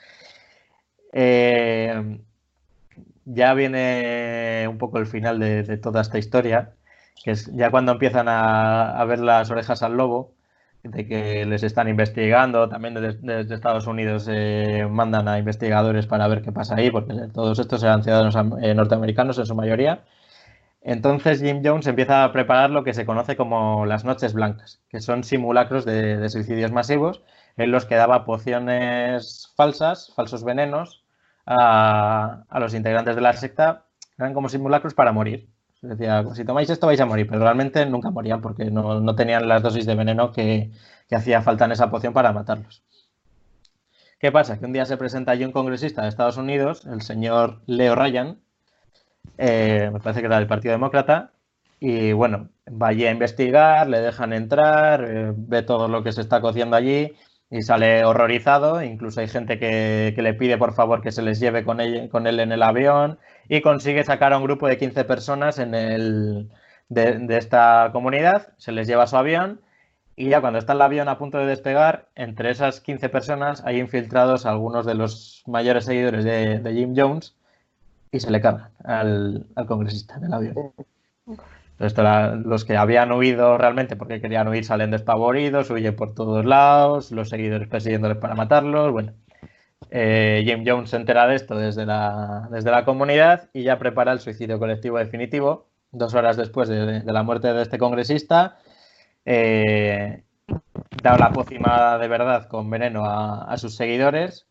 Eh, 1.11 2.19
ya 3.25 3.53
viene 3.53 4.65
un 4.67 4.79
poco 4.79 4.97
el 4.97 5.05
final 5.05 5.39
de, 5.39 5.63
de, 5.63 5.77
toda 5.77 6.01
esta 6.01 6.17
historia, 6.17 6.71
que 7.23 7.31
es 7.31 7.53
ya 7.55 7.69
cuando 7.69 7.91
empiezan 7.91 8.27
a, 8.27 8.99
a 8.99 9.05
ver 9.05 9.19
las 9.19 9.51
orejas 9.51 9.83
al 9.83 9.95
lobo, 9.95 10.33
de 10.83 11.07
que 11.07 11.45
les 11.45 11.63
están 11.63 11.87
investigando, 11.87 12.67
también 12.69 12.93
desde, 12.95 13.53
Estados 13.55 13.87
Unidos 13.87 14.27
eh, 14.29 14.85
mandan 14.89 15.27
a 15.27 15.39
investigadores 15.39 16.07
para 16.07 16.27
ver 16.27 16.41
qué 16.41 16.51
pasa 16.51 16.75
ahí, 16.75 16.91
porque 16.91 17.13
todos 17.33 17.57
estos 17.59 17.83
eran 17.83 18.03
ciudadanos 18.03 18.35
eh, 18.61 18.73
norteamericanos 18.75 19.37
en 19.39 19.45
su 19.45 19.55
mayoría. 19.55 20.03
Entonces 20.81 21.41
Jim 21.41 21.61
Jones 21.63 21.87
empieza 21.87 22.25
a 22.25 22.31
preparar 22.33 22.69
lo 22.69 22.83
que 22.83 22.93
se 22.93 23.05
conoce 23.05 23.37
como 23.37 23.85
las 23.85 24.03
noches 24.03 24.33
blancas, 24.33 24.81
que 24.89 24.99
son 24.99 25.23
simulacros 25.23 25.85
de, 25.85 26.17
de 26.17 26.29
suicidios 26.29 26.71
masivos 26.71 27.23
en 27.55 27.71
los 27.71 27.85
que 27.85 27.95
daba 27.95 28.25
pociones 28.25 29.53
falsas, 29.55 30.11
falsos 30.15 30.43
venenos, 30.43 31.03
a, 31.45 32.43
a 32.49 32.59
los 32.59 32.73
integrantes 32.73 33.15
de 33.15 33.21
la 33.21 33.33
secta. 33.33 33.85
Eran 34.17 34.33
como 34.33 34.49
simulacros 34.49 34.93
para 34.93 35.11
morir. 35.11 35.49
Decía, 35.83 36.23
si 36.33 36.45
tomáis 36.45 36.69
esto 36.69 36.87
vais 36.87 37.01
a 37.01 37.05
morir, 37.05 37.27
pero 37.27 37.41
realmente 37.41 37.85
nunca 37.85 38.09
morían 38.09 38.39
porque 38.39 38.71
no, 38.71 39.01
no 39.01 39.15
tenían 39.15 39.49
las 39.49 39.61
dosis 39.61 39.85
de 39.85 39.95
veneno 39.95 40.31
que, 40.31 40.71
que, 41.09 41.15
hacía 41.15 41.41
falta 41.41 41.65
en 41.65 41.73
esa 41.73 41.91
poción 41.91 42.13
para 42.13 42.31
matarlos. 42.31 42.83
¿Qué 44.17 44.31
pasa? 44.31 44.57
Que 44.57 44.65
un 44.65 44.71
día 44.71 44.85
se 44.85 44.95
presenta 44.95 45.33
allí 45.33 45.43
un 45.43 45.51
congresista 45.51 46.03
de 46.03 46.07
Estados 46.07 46.37
Unidos, 46.37 46.85
el 46.85 47.01
señor 47.01 47.61
Leo 47.65 47.95
Ryan, 47.95 48.39
eh, 49.37 49.89
me 49.91 49.99
parece 49.99 50.21
que 50.21 50.27
era 50.27 50.37
del 50.37 50.47
Partido 50.47 50.71
Demócrata, 50.71 51.33
y 51.81 52.13
bueno, 52.13 52.49
va 52.69 52.87
allí 52.87 53.05
a 53.05 53.11
investigar, 53.11 53.89
le 53.89 53.99
dejan 53.99 54.31
entrar, 54.31 55.03
eh, 55.03 55.33
ve 55.35 55.63
todo 55.63 55.89
lo 55.89 56.01
que 56.01 56.13
se 56.13 56.21
está 56.21 56.39
cociendo 56.39 56.77
allí 56.77 57.11
y 57.53 57.61
sale 57.61 58.03
horrorizado. 58.03 58.81
Incluso 58.81 59.21
hay 59.21 59.27
gente 59.27 59.59
que, 59.59 60.13
que 60.15 60.21
le 60.23 60.33
pide 60.33 60.57
por 60.57 60.73
favor 60.73 61.01
que 61.01 61.11
se 61.11 61.21
les 61.21 61.39
lleve 61.39 61.63
con 61.63 61.79
él, 61.79 62.09
con 62.09 62.25
él, 62.25 62.39
en 62.39 62.51
el 62.51 62.63
avión 62.63 63.19
y 63.47 63.61
consigue 63.61 64.03
sacar 64.03 64.33
a 64.33 64.37
un 64.37 64.43
grupo 64.43 64.67
de 64.67 64.77
15 64.77 65.03
personas 65.05 65.59
en 65.59 65.75
el, 65.75 66.49
de, 66.89 67.19
de, 67.19 67.37
esta 67.37 67.91
comunidad, 67.93 68.53
se 68.57 68.71
les 68.71 68.87
lleva 68.87 69.05
su 69.05 69.17
avión 69.17 69.61
y 70.15 70.29
ya 70.29 70.41
cuando 70.41 70.57
está 70.57 70.73
el 70.73 70.81
avión 70.81 71.07
a 71.09 71.19
punto 71.19 71.37
de 71.37 71.45
despegar, 71.45 72.09
entre 72.15 72.49
esas 72.49 72.81
15 72.81 73.09
personas 73.09 73.63
hay 73.65 73.79
infiltrados 73.79 74.47
algunos 74.47 74.85
de 74.87 74.95
los 74.95 75.43
mayores 75.45 75.85
seguidores 75.85 76.23
de, 76.25 76.59
de 76.59 76.73
Jim 76.73 76.95
Jones 76.97 77.35
y 78.11 78.19
se 78.19 78.31
le 78.31 78.41
cargan 78.41 78.71
al, 78.83 79.45
al 79.55 79.65
congresista 79.67 80.15
en 80.15 80.23
el 80.23 80.33
avión. 80.33 80.55
Esto 81.79 82.03
los 82.45 82.65
que 82.65 82.77
habían 82.77 83.11
huido 83.11 83.57
realmente 83.57 83.95
porque 83.95 84.21
querían 84.21 84.47
huir 84.47 84.63
salen 84.63 84.91
despavoridos, 84.91 85.69
huyen 85.69 85.95
por 85.95 86.13
todos 86.13 86.45
lados, 86.45 87.11
los 87.11 87.29
seguidores 87.29 87.67
persiguiéndoles 87.67 88.17
para 88.17 88.35
matarlos. 88.35 88.91
Bueno, 88.91 89.13
eh, 89.89 90.43
Jim 90.45 90.63
Jones 90.65 90.91
se 90.91 90.97
entera 90.97 91.27
de 91.27 91.35
esto 91.35 91.55
desde 91.55 91.85
la, 91.85 92.47
desde 92.51 92.71
la 92.71 92.85
comunidad 92.85 93.49
y 93.53 93.63
ya 93.63 93.79
prepara 93.79 94.11
el 94.11 94.19
suicidio 94.19 94.59
colectivo 94.59 94.97
definitivo. 94.97 95.67
Dos 95.91 96.13
horas 96.13 96.37
después 96.37 96.69
de, 96.69 97.01
de 97.01 97.13
la 97.13 97.23
muerte 97.23 97.53
de 97.53 97.61
este 97.61 97.77
congresista, 97.77 98.57
eh, 99.25 100.23
da 101.01 101.17
la 101.17 101.31
pócima 101.31 101.97
de 101.97 102.07
verdad 102.07 102.47
con 102.47 102.69
veneno 102.69 103.05
a, 103.05 103.43
a, 103.43 103.57
sus 103.57 103.75
seguidores, 103.75 104.47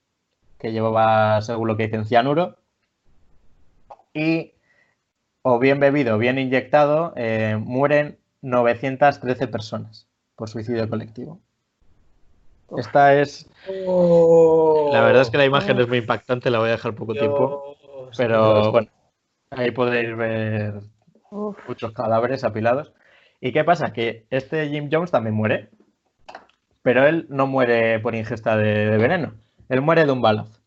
que 0.58 0.72
llevaba, 0.72 1.40
según 1.42 1.68
lo 1.68 1.76
que 1.76 1.84
dicen, 1.84 2.04
cianuro. 2.04 2.58
Y 4.14 4.52
o 5.42 5.58
bien 5.58 5.80
bebido 5.80 6.16
o 6.16 6.18
bien 6.18 6.38
inyectado, 6.38 7.12
eh, 7.16 7.56
mueren 7.60 8.18
913 8.42 9.48
personas 9.48 10.08
por 10.36 10.48
suicidio 10.48 10.88
colectivo. 10.88 11.40
Esta 12.76 13.20
es. 13.20 13.48
Oh, 13.86 14.90
la 14.92 15.02
verdad 15.02 15.22
es 15.22 15.30
que 15.30 15.36
la 15.36 15.44
imagen 15.44 15.76
oh, 15.76 15.82
es 15.82 15.88
muy 15.88 15.98
impactante, 15.98 16.50
la 16.50 16.58
voy 16.58 16.68
a 16.68 16.72
dejar 16.72 16.94
poco 16.94 17.12
Dios, 17.12 17.24
tiempo. 17.24 17.76
Pero 18.16 18.54
Dios. 18.54 18.72
bueno, 18.72 18.88
ahí 19.50 19.70
podéis 19.72 20.16
ver 20.16 20.74
Uf. 21.30 21.56
muchos 21.68 21.92
cadáveres 21.92 22.44
apilados. 22.44 22.92
¿Y 23.40 23.52
qué 23.52 23.64
pasa? 23.64 23.92
Que 23.92 24.26
este 24.30 24.68
Jim 24.68 24.88
Jones 24.90 25.10
también 25.10 25.34
muere. 25.34 25.68
Pero 26.82 27.06
él 27.06 27.26
no 27.28 27.46
muere 27.46 28.00
por 28.00 28.14
ingesta 28.14 28.56
de, 28.56 28.86
de 28.86 28.98
veneno. 28.98 29.34
Él 29.68 29.82
muere 29.82 30.04
de 30.04 30.12
un 30.12 30.22
balazo. 30.22 30.58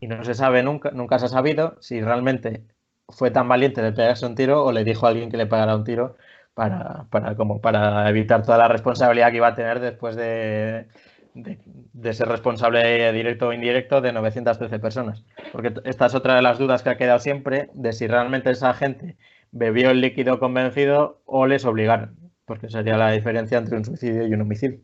Y 0.00 0.08
no 0.08 0.24
se 0.24 0.34
sabe 0.34 0.62
nunca, 0.62 0.90
nunca 0.90 1.18
se 1.18 1.26
ha 1.26 1.28
sabido 1.28 1.76
si 1.80 2.00
realmente 2.00 2.64
fue 3.12 3.30
tan 3.30 3.48
valiente 3.48 3.82
de 3.82 3.92
pegarse 3.92 4.26
un 4.26 4.34
tiro 4.34 4.64
o 4.64 4.72
le 4.72 4.84
dijo 4.84 5.06
a 5.06 5.10
alguien 5.10 5.30
que 5.30 5.36
le 5.36 5.46
pegara 5.46 5.76
un 5.76 5.84
tiro 5.84 6.16
para, 6.54 7.06
para, 7.10 7.34
como 7.36 7.60
para 7.60 8.08
evitar 8.08 8.42
toda 8.42 8.58
la 8.58 8.68
responsabilidad 8.68 9.30
que 9.30 9.36
iba 9.36 9.48
a 9.48 9.54
tener 9.54 9.80
después 9.80 10.16
de, 10.16 10.86
de, 11.34 11.58
de, 11.64 12.12
ser 12.12 12.28
responsable 12.28 13.12
directo 13.12 13.48
o 13.48 13.52
indirecto 13.52 14.00
de 14.00 14.12
913 14.12 14.78
personas. 14.78 15.24
Porque 15.52 15.72
esta 15.84 16.06
es 16.06 16.14
otra 16.14 16.36
de 16.36 16.42
las 16.42 16.58
dudas 16.58 16.82
que 16.82 16.90
ha 16.90 16.96
quedado 16.96 17.18
siempre 17.18 17.70
de 17.74 17.92
si 17.92 18.06
realmente 18.06 18.50
esa 18.50 18.74
gente 18.74 19.16
bebió 19.50 19.90
el 19.90 20.00
líquido 20.00 20.38
convencido 20.38 21.20
o 21.26 21.46
les 21.46 21.64
obligaron, 21.64 22.16
porque 22.44 22.68
sería 22.68 22.96
la 22.96 23.12
diferencia 23.12 23.58
entre 23.58 23.76
un 23.76 23.84
suicidio 23.84 24.26
y 24.26 24.34
un 24.34 24.40
homicidio. 24.42 24.80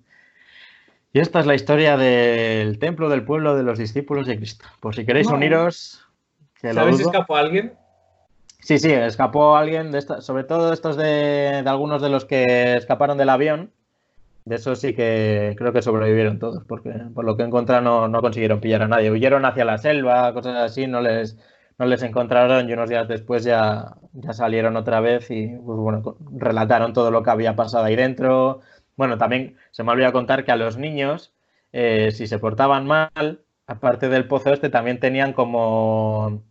Y 1.13 1.21
esta 1.21 1.41
es 1.41 1.47
la 1.47 1.55
historia 1.55 1.97
del 1.97 2.79
templo 2.79 3.09
del 3.09 3.25
pueblo 3.25 3.57
de 3.57 3.63
los 3.63 3.79
discípulos 3.79 4.27
de 4.27 4.37
Cristo. 4.37 4.67
Por 4.81 4.95
si 4.95 5.07
queréis 5.07 5.29
uniros... 5.29 6.05
¿Sabes 6.61 6.97
si 6.97 7.03
escapó 7.03 7.37
alguien? 7.37 7.73
Sí, 8.69 8.79
sí, 8.79 8.93
escapó 8.93 9.57
alguien, 9.57 9.91
de 9.93 9.99
esta, 9.99 10.21
sobre 10.21 10.45
todo 10.45 10.75
estos 10.75 10.99
de, 10.99 11.63
algunos 11.67 12.03
de 12.03 12.11
los 12.11 12.27
que 12.27 12.77
escaparon 12.77 13.17
del 13.17 13.31
avión. 13.31 13.73
De 14.45 14.57
eso 14.57 14.77
sí 14.77 14.95
que 14.95 15.55
creo 15.59 15.73
que 15.73 15.83
sobrevivieron 15.83 16.39
todos, 16.39 16.65
porque 16.65 16.91
por 17.15 17.25
lo 17.25 17.37
que 17.37 17.45
encontraron 17.45 17.85
no, 17.85 18.09
no, 18.09 18.21
consiguieron 18.21 18.61
pillar 18.61 18.83
a 18.83 18.89
nadie. 18.89 19.11
Huyeron 19.11 19.47
hacia 19.47 19.65
la 19.65 19.79
selva, 19.79 20.35
cosas 20.35 20.57
así, 20.57 20.87
no 20.87 21.01
les, 21.01 21.39
no 21.79 21.87
les 21.87 22.03
encontraron 22.03 22.69
y 22.69 22.75
unos 22.75 22.91
días 22.91 23.09
después 23.09 23.45
ya, 23.45 23.97
ya 24.13 24.35
salieron 24.35 24.77
otra 24.77 25.01
vez 25.01 25.31
y 25.31 25.47
pues, 25.49 25.79
bueno, 25.79 26.17
relataron 26.37 26.93
todo 26.93 27.11
lo 27.11 27.23
que 27.23 27.31
había 27.31 27.57
pasado 27.57 27.85
ahí 27.87 27.97
dentro. 27.97 28.61
Bueno, 28.97 29.19
también 29.19 29.57
se 29.71 29.83
me 29.85 29.93
olvidó 29.93 30.13
contar 30.13 30.45
que 30.45 30.53
a 30.53 30.57
los 30.57 30.77
niños, 30.77 31.33
eh, 31.73 32.11
si 32.13 32.27
se 32.27 32.39
portaban 32.39 32.87
mal, 32.87 33.41
aparte 33.67 34.11
del 34.11 34.29
pozo 34.29 34.53
este, 34.53 34.69
también 34.71 35.01
tenían 35.01 35.33
como 35.33 36.43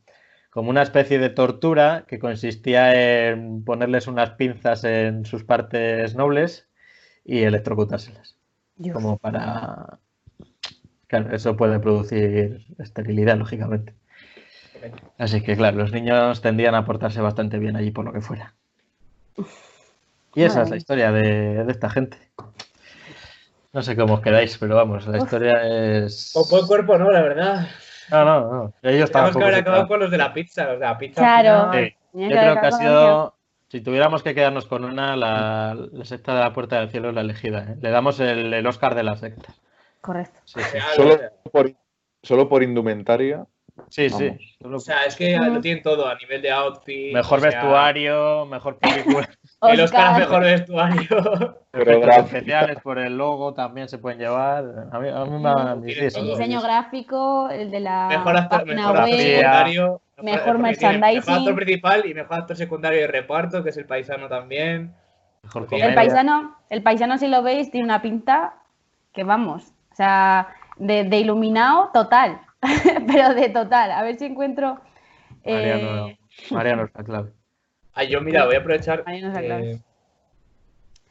como 0.57 0.71
una 0.71 0.81
especie 0.81 1.19
de 1.19 1.29
tortura 1.29 2.05
que 2.07 2.17
consistía 2.17 3.29
en 3.29 3.63
ponerles 3.63 4.07
unas 4.07 4.31
pinzas 4.31 4.83
en 4.85 5.23
sus 5.23 5.43
partes 5.43 6.15
nobles 6.15 6.67
y 7.23 7.43
electrocutárselas. 7.43 8.37
Dios. 8.75 8.95
Como 8.95 9.19
para... 9.19 9.99
Claro, 11.05 11.35
eso 11.35 11.55
puede 11.55 11.77
producir 11.79 12.65
esterilidad, 12.79 13.37
lógicamente. 13.37 13.93
Así 15.19 15.43
que, 15.43 15.55
claro, 15.55 15.77
los 15.77 15.91
niños 15.91 16.41
tendían 16.41 16.73
a 16.73 16.85
portarse 16.85 17.21
bastante 17.21 17.59
bien 17.59 17.75
allí 17.75 17.91
por 17.91 18.05
lo 18.05 18.11
que 18.11 18.21
fuera. 18.21 18.55
Y 20.33 20.41
esa 20.41 20.63
es 20.63 20.71
la 20.71 20.77
historia 20.77 21.11
de, 21.11 21.65
de 21.65 21.71
esta 21.71 21.91
gente. 21.91 22.17
No 23.73 23.83
sé 23.83 23.95
cómo 23.95 24.15
os 24.15 24.21
quedáis, 24.21 24.57
pero 24.57 24.75
vamos, 24.75 25.05
la 25.05 25.19
historia 25.19 25.99
es... 25.99 26.31
Poco 26.33 26.65
cuerpo, 26.65 26.97
¿no? 26.97 27.11
La 27.11 27.21
verdad. 27.21 27.67
No, 28.11 28.25
no, 28.25 28.39
no. 28.41 28.73
Ellos 28.81 29.05
estaban. 29.05 29.31
Tenemos 29.31 29.37
que 29.37 29.43
haber 29.43 29.55
acabado 29.55 29.87
con 29.87 29.99
los 29.99 30.11
de 30.11 30.17
la 30.17 30.33
pizza. 30.33 30.65
Los 30.65 30.79
de 30.79 30.85
la 30.85 30.97
pizza 30.97 31.21
claro. 31.21 31.71
Sí. 31.73 31.93
Yo 32.13 32.29
creo 32.29 32.59
que 32.59 32.67
ha 32.67 32.71
sido. 32.71 33.33
Si 33.69 33.81
tuviéramos 33.81 34.23
que 34.23 34.33
quedarnos 34.33 34.65
con 34.65 34.85
una, 34.85 35.17
la, 35.17 35.75
la, 35.91 36.05
secta 36.05 36.33
de 36.33 36.39
la 36.39 36.53
Puerta 36.53 36.79
del 36.79 36.89
Cielo 36.89 37.09
es 37.09 37.15
la 37.15 37.21
elegida. 37.21 37.63
¿eh? 37.63 37.75
Le 37.81 37.89
damos 37.89 38.17
el, 38.21 38.53
el, 38.53 38.65
Oscar 38.65 38.95
de 38.95 39.03
la 39.03 39.17
secta. 39.17 39.53
Correcto. 39.99 40.39
Sí, 40.45 40.61
sí. 40.71 40.77
Solo, 40.95 41.19
por, 41.51 41.73
solo 42.23 42.47
por 42.47 42.63
indumentaria. 42.63 43.45
Sí, 43.89 44.07
Vamos. 44.07 44.19
sí. 44.19 44.57
O 44.63 44.79
sea, 44.79 45.03
es 45.03 45.17
que 45.17 45.37
lo 45.37 45.59
tienen 45.59 45.83
todo 45.83 46.07
a 46.07 46.15
nivel 46.15 46.41
de 46.41 46.49
outfit. 46.49 47.13
Mejor 47.13 47.39
o 47.39 47.41
sea... 47.41 47.49
vestuario, 47.49 48.45
mejor 48.45 48.77
película. 48.79 49.29
el 49.61 49.81
Oscar 49.81 50.15
a 50.15 50.19
mejor 50.19 50.41
vestuario. 50.43 51.57
Efectos 51.73 52.17
especiales 52.17 52.77
por 52.81 52.99
el 52.99 53.17
logo 53.17 53.53
también 53.53 53.87
se 53.87 53.97
pueden 53.97 54.19
llevar. 54.19 54.89
A 54.91 54.99
mí, 54.99 55.09
a 55.09 55.25
mí 55.25 55.83
me 55.83 55.93
sí, 55.93 56.17
El 56.17 56.27
diseño 56.27 56.61
gráfico, 56.61 57.49
el 57.49 57.71
de 57.71 57.79
la 57.79 58.07
mejor 58.07 58.37
actor, 58.37 58.65
mejor 58.65 58.97
actor 58.97 59.19
secundario. 59.19 60.01
Mejor, 60.21 60.57
merchandising. 60.57 61.17
Mejor 61.17 61.33
actor 61.33 61.55
principal 61.55 62.05
y 62.05 62.13
mejor 62.13 62.39
actor 62.39 62.57
secundario 62.57 63.01
de 63.01 63.07
reparto, 63.07 63.63
que 63.63 63.69
es 63.69 63.77
el 63.77 63.85
paisano 63.85 64.27
también. 64.27 64.95
Mejor 65.43 65.67
el 65.71 65.93
paisano, 65.93 66.57
el 66.69 66.83
paisano, 66.83 67.17
si 67.17 67.27
lo 67.27 67.43
veis, 67.43 67.71
tiene 67.71 67.85
una 67.85 68.01
pinta 68.01 68.55
que 69.13 69.23
vamos. 69.23 69.73
O 69.91 69.95
sea, 69.95 70.49
de, 70.77 71.03
de 71.03 71.17
iluminado 71.17 71.89
total. 71.93 72.41
pero 73.07 73.33
de 73.33 73.49
total. 73.49 73.91
A 73.91 74.01
ver 74.01 74.17
si 74.17 74.25
encuentro. 74.25 74.79
Mariano, 75.45 76.07
eh... 76.07 76.19
Mariano 76.51 76.83
es 76.85 76.91
la 76.93 77.03
clave. 77.03 77.36
Ah, 77.97 78.03
yo, 78.03 78.21
mira, 78.21 78.45
voy 78.45 78.53
a 78.53 78.59
aprovechar. 78.59 79.03
Es 79.07 79.23
la 79.23 79.41
clave. 79.41 79.71
Eh, 79.71 79.81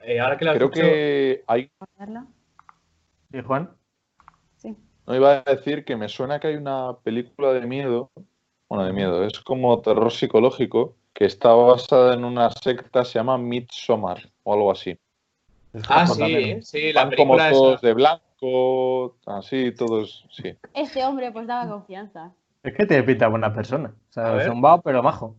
eh, 0.03 0.21
ahora 0.21 0.39
que 0.39 0.45
lo 0.45 0.53
Creo 0.53 0.67
escucho... 0.69 0.87
que 0.87 1.43
hay. 1.49 1.69
¿Y 3.33 3.41
Juan? 3.43 3.71
Sí. 4.57 4.77
No 5.05 5.17
iba 5.17 5.33
a 5.33 5.41
decir 5.43 5.85
que 5.85 5.97
me 5.97 6.09
suena 6.09 6.39
que 6.39 6.47
hay 6.47 6.55
una 6.55 6.97
película 7.03 7.53
de 7.53 7.67
miedo. 7.67 8.13
Bueno, 8.69 8.85
de 8.85 8.93
miedo, 8.93 9.25
es 9.25 9.41
como 9.41 9.81
terror 9.81 10.13
psicológico 10.13 10.95
que 11.13 11.25
está 11.25 11.53
basada 11.55 12.15
en 12.15 12.25
una 12.25 12.51
secta, 12.51 13.05
se 13.05 13.19
llama 13.19 13.37
Midsommar 13.37 14.31
o 14.45 14.55
algo 14.55 14.71
así. 14.71 14.97
Ah, 15.89 16.07
sí, 16.07 16.63
sí, 16.63 16.93
la 16.93 17.03
Van 17.03 17.11
película 17.11 17.49
como 17.51 17.59
todos 17.59 17.79
esa. 17.79 17.87
de 17.89 17.95
blanco, 17.95 19.17
así, 19.27 19.73
todos, 19.73 20.25
sí. 20.31 20.55
Este 20.73 21.05
hombre 21.05 21.33
pues 21.33 21.49
daba 21.49 21.69
confianza. 21.69 22.33
Es 22.63 22.75
que 22.75 22.87
te 22.87 23.03
pinta 23.03 23.27
buena 23.27 23.53
persona. 23.53 23.93
O 24.11 24.13
sea, 24.13 24.31
ver. 24.31 24.47
zumbao, 24.47 24.83
pero 24.83 25.03
majo. 25.03 25.35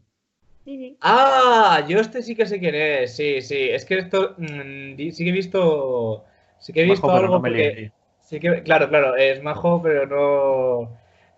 Sí. 0.68 0.98
Ah, 1.00 1.86
yo 1.88 2.00
este 2.00 2.22
sí 2.22 2.36
que 2.36 2.46
sé 2.46 2.60
quién 2.60 2.76
es. 2.76 3.16
Sí, 3.16 3.42
sí. 3.42 3.70
Es 3.70 3.86
que 3.86 4.00
esto 4.00 4.36
mm, 4.38 4.98
sí 4.98 5.24
que 5.24 5.30
he 5.30 5.32
visto. 5.32 6.26
Sí 6.60 6.74
que 6.74 6.82
he 6.82 6.86
visto 6.86 7.08
Majo, 7.08 7.14
pero 7.14 7.26
algo 7.26 7.36
no 7.38 7.42
porque. 7.42 7.92
Sí 8.20 8.40
que, 8.42 8.62
claro, 8.64 8.90
claro, 8.90 9.16
es 9.16 9.42
majo, 9.42 9.82
pero 9.82 10.06
no. 10.06 10.90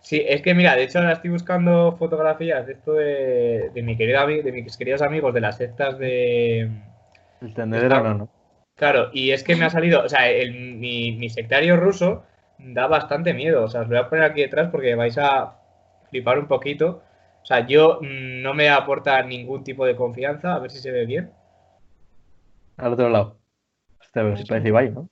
Sí, 0.02 0.24
es 0.28 0.42
que 0.42 0.56
mira, 0.56 0.76
de 0.76 0.84
hecho 0.84 0.98
ahora 0.98 1.12
estoy 1.14 1.30
buscando 1.30 1.96
fotografías 2.00 2.66
de 2.66 2.74
esto 2.74 2.94
de, 2.94 3.70
de 3.72 3.84
mi 3.84 3.96
querido 3.96 4.20
ami- 4.22 4.42
de 4.42 4.52
mis 4.52 4.76
queridos 4.78 5.04
amigos 5.04 5.32
de 5.36 5.42
las 5.42 5.58
sectas 5.58 6.00
de. 6.00 6.68
El 7.42 7.54
tendedero 7.54 8.02
no, 8.04 8.14
¿no? 8.16 8.30
Claro, 8.76 9.10
y 9.14 9.32
es 9.32 9.44
que 9.44 9.56
me 9.56 9.66
ha 9.66 9.70
salido, 9.70 10.04
o 10.04 10.10
sea, 10.10 10.30
el- 10.30 10.54
mi, 10.54 11.12
mi 11.12 11.30
sectario 11.30 11.76
ruso 11.78 12.24
da 12.58 12.88
bastante 12.88 13.34
miedo. 13.34 13.64
O 13.66 13.68
sea, 13.70 13.82
os 13.82 13.88
lo 13.90 13.96
voy 13.98 14.06
a 14.06 14.10
poner 14.10 14.26
aquí 14.26 14.42
detrás 14.42 14.70
porque 14.72 14.96
vais 14.96 15.18
a 15.18 15.54
flipar 16.10 16.40
un 16.40 16.48
poquito. 16.48 17.04
O 17.50 17.52
sea, 17.52 17.66
yo 17.66 17.98
mm, 18.00 18.44
no 18.44 18.54
me 18.54 18.70
aporta 18.70 19.24
ningún 19.24 19.64
tipo 19.64 19.84
de 19.84 19.96
confianza, 19.96 20.54
a 20.54 20.60
ver 20.60 20.70
si 20.70 20.78
se 20.78 20.92
ve 20.92 21.08
bien. 21.08 21.32
Al 22.78 22.94
otro 22.94 23.10
lado. 23.10 23.38
Este 24.00 24.38
se 24.38 24.46
parece 24.46 24.68
Ibai, 24.68 24.92
¿no? 24.92 25.10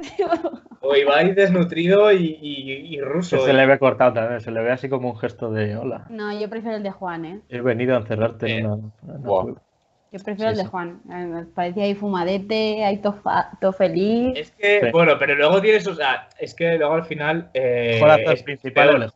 O 0.80 0.96
Ibai 0.96 1.32
desnutrido 1.32 2.10
y, 2.10 2.38
y- 2.42 2.72
y 2.94 2.96
Que 2.96 3.04
ruso. 3.04 3.38
se 3.38 3.52
le 3.52 3.66
ve 3.66 3.78
cortado 3.78 4.14
también, 4.14 4.40
se 4.40 4.50
le 4.50 4.60
ve 4.62 4.72
así 4.72 4.88
como 4.88 5.10
un 5.10 5.16
gesto 5.16 5.52
de 5.52 5.76
hola. 5.76 6.06
No, 6.10 6.32
yo 6.36 6.50
prefiero 6.50 6.76
el 6.78 6.82
de 6.82 6.90
Juan, 6.90 7.24
¿eh? 7.24 7.40
He 7.50 7.60
venido 7.60 7.94
a 7.94 7.98
encerrarte 7.98 8.46
Eh, 8.46 8.58
en 8.58 8.66
una, 8.66 8.90
en 9.04 9.28
una. 9.28 9.60
Yo 10.10 10.18
prefiero 10.24 10.36
Sí, 10.38 10.46
el 10.48 10.56
de 10.56 10.62
sí. 10.64 10.68
Juan. 10.70 11.00
Eh, 11.12 11.44
parecía 11.54 11.84
ahí 11.84 11.94
fumadete, 11.94 12.84
ahí 12.84 12.96
todo 12.98 13.20
todo 13.60 13.72
feliz. 13.72 14.32
Es 14.36 14.50
que, 14.50 14.80
Sí. 14.80 14.86
bueno, 14.90 15.12
pero 15.20 15.36
luego 15.36 15.60
tienes, 15.60 15.86
o 15.86 15.94
sea, 15.94 16.28
es 16.36 16.52
que 16.52 16.76
luego 16.78 16.94
al 16.94 17.04
final. 17.04 17.48
Eh, 17.54 18.00
actor 18.02 18.34
es 18.34 18.42
principal. 18.42 19.12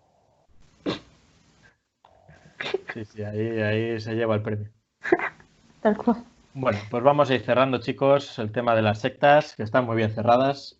Sí, 2.92 3.04
sí, 3.04 3.22
ahí, 3.22 3.60
ahí 3.60 4.00
se 4.00 4.14
lleva 4.14 4.34
el 4.34 4.42
premio. 4.42 4.68
Tal 5.82 5.96
cual. 5.96 6.24
Bueno, 6.54 6.78
pues 6.88 7.02
vamos 7.02 7.30
a 7.30 7.34
ir 7.34 7.42
cerrando, 7.42 7.78
chicos, 7.78 8.38
el 8.38 8.52
tema 8.52 8.76
de 8.76 8.82
las 8.82 9.00
sectas, 9.00 9.56
que 9.56 9.64
están 9.64 9.86
muy 9.86 9.96
bien 9.96 10.10
cerradas. 10.10 10.78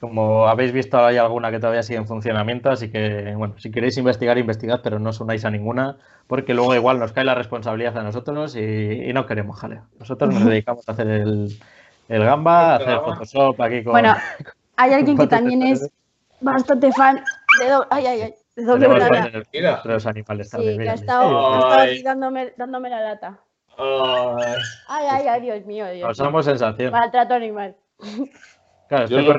Como 0.00 0.46
habéis 0.48 0.72
visto, 0.72 1.04
hay 1.04 1.16
alguna 1.16 1.50
que 1.50 1.58
todavía 1.58 1.82
sigue 1.82 1.98
en 1.98 2.06
funcionamiento, 2.06 2.70
así 2.70 2.90
que, 2.90 3.34
bueno, 3.36 3.54
si 3.58 3.70
queréis 3.70 3.98
investigar, 3.98 4.38
investigad, 4.38 4.80
pero 4.82 4.98
no 4.98 5.10
os 5.10 5.20
unáis 5.20 5.44
a 5.44 5.50
ninguna, 5.50 5.98
porque 6.26 6.54
luego 6.54 6.74
igual 6.74 6.98
nos 6.98 7.12
cae 7.12 7.24
la 7.24 7.34
responsabilidad 7.34 7.98
a 7.98 8.02
nosotros 8.02 8.56
y, 8.56 8.60
y 8.60 9.12
no 9.12 9.26
queremos 9.26 9.58
jaleo. 9.58 9.82
Nosotros 9.98 10.32
nos 10.32 10.44
dedicamos 10.46 10.88
a 10.88 10.92
hacer 10.92 11.08
el, 11.08 11.58
el 12.08 12.24
gamba, 12.24 12.72
a 12.72 12.76
hacer. 12.76 12.98
Photoshop 13.00 13.60
aquí 13.60 13.84
con... 13.84 13.92
Bueno, 13.92 14.14
hay 14.76 14.92
alguien 14.94 15.18
que 15.18 15.26
también 15.26 15.62
es 15.62 15.90
bastante 16.40 16.92
fan 16.92 17.22
de 17.60 17.68
doble, 17.68 17.88
ay, 17.90 18.06
ay, 18.06 18.20
ay, 18.22 18.34
de 18.58 18.64
doble 18.64 18.88
los 19.84 20.06
animales 20.06 20.48
Sí, 20.50 20.56
también. 20.56 20.72
que 20.74 20.78
mira, 20.80 20.92
ha 20.92 20.94
estado, 20.94 21.54
ha 21.54 21.58
estado 21.58 21.80
Ay. 21.80 21.90
aquí 21.94 22.02
dándome, 22.02 22.52
dándome 22.56 22.90
la 22.90 23.00
lata. 23.00 23.40
Ay, 23.76 24.56
Ay, 24.88 25.06
ay, 25.10 25.26
ay, 25.28 25.40
Dios 25.40 25.64
mío, 25.66 25.84
Dios 25.86 25.94
mío. 25.96 26.04
Causamos 26.06 26.44
sensación. 26.44 26.90
Maltrato 26.90 27.34
animal. 27.34 27.76
Claro, 28.88 29.06
Yo 29.06 29.18
este 29.20 29.32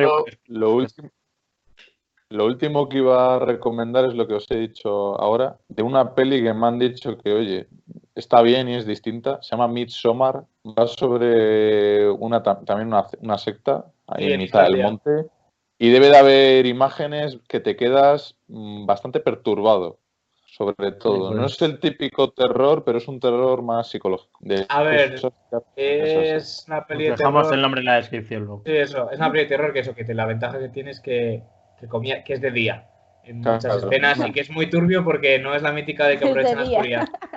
lo, 0.48 0.74
último, 0.76 1.10
lo 2.30 2.46
último 2.46 2.88
que 2.88 2.98
iba 3.00 3.36
a 3.36 3.40
recomendar 3.40 4.06
es 4.06 4.14
lo 4.14 4.28
que 4.28 4.36
os 4.36 4.46
he 4.52 4.56
dicho 4.58 5.20
ahora, 5.20 5.58
de 5.68 5.84
una 5.84 6.14
peli 6.14 6.42
que 6.44 6.54
me 6.54 6.68
han 6.68 6.80
dicho 6.80 7.18
que, 7.18 7.34
oye, 7.34 7.68
está 8.16 8.42
bien 8.42 8.70
y 8.70 8.76
es 8.76 8.86
distinta, 8.86 9.42
se 9.42 9.52
llama 9.52 9.68
Midsommar, 9.68 10.44
va 10.66 10.88
sobre 10.88 12.10
una 12.10 12.42
tam- 12.44 12.64
también 12.66 12.88
una, 12.88 13.06
una 13.22 13.38
secta 13.38 13.86
ahí 14.08 14.26
Sí, 14.28 14.32
en 14.34 14.40
mitad 14.40 14.64
del 14.64 14.84
monte 14.84 15.26
y 15.80 15.90
debe 15.90 16.10
de 16.10 16.18
haber 16.18 16.66
imágenes 16.66 17.40
que 17.48 17.60
te 17.62 17.76
quedas 17.76 18.36
mm, 18.48 18.86
bastante 18.86 19.22
perturbado, 19.22 20.00
sobre 20.46 20.92
todo. 20.92 21.34
No 21.34 21.44
pues. 21.44 21.54
es 21.54 21.62
el 21.62 21.80
típico 21.80 22.32
terror, 22.32 22.84
pero 22.84 22.98
es 22.98 23.08
un 23.08 23.20
terror 23.20 23.62
más 23.64 23.90
psicológico. 23.90 24.38
de 24.42 24.66
A 24.68 24.84
ver, 24.84 25.14
cosas 25.16 25.34
es 25.76 26.66
una 26.68 26.86
peli 26.86 27.06
de 27.06 27.12
dejamos 27.12 27.44
terror. 27.44 27.56
el 27.56 27.62
nombre 27.62 27.80
en 27.80 27.86
la 27.86 27.96
descripción 27.96 28.44
luego. 28.44 28.64
Sí, 28.66 28.74
eso, 28.74 29.10
es 29.10 29.18
una 29.18 29.32
peli 29.32 29.44
de 29.44 29.50
terror 29.50 29.74
que 29.74 29.80
eso, 29.80 29.96
que 29.96 30.04
te- 30.04 30.14
la 30.14 30.26
ventaja 30.26 30.60
que 30.60 30.70
tiene 30.70 30.92
es 30.92 31.00
que, 31.00 31.44
que, 31.80 31.88
comía- 31.88 32.24
que 32.24 32.34
es 32.34 32.42
de 32.42 32.52
día 32.52 32.86
en 33.24 33.42
Claro, 33.42 33.56
muchas 33.58 33.74
claro. 33.78 33.88
escenas 33.92 34.28
y 34.28 34.32
que 34.34 34.42
es 34.42 34.50
muy 34.50 34.70
turbio 34.70 35.04
porque 35.06 35.40
no 35.40 35.56
es 35.56 35.62
la 35.62 35.72
mítica 35.72 36.08
de 36.08 36.18
que 36.18 36.26
de 36.26 36.32
aprovecha 36.32 36.56
la 36.56 36.64
oscuridad. 36.64 37.08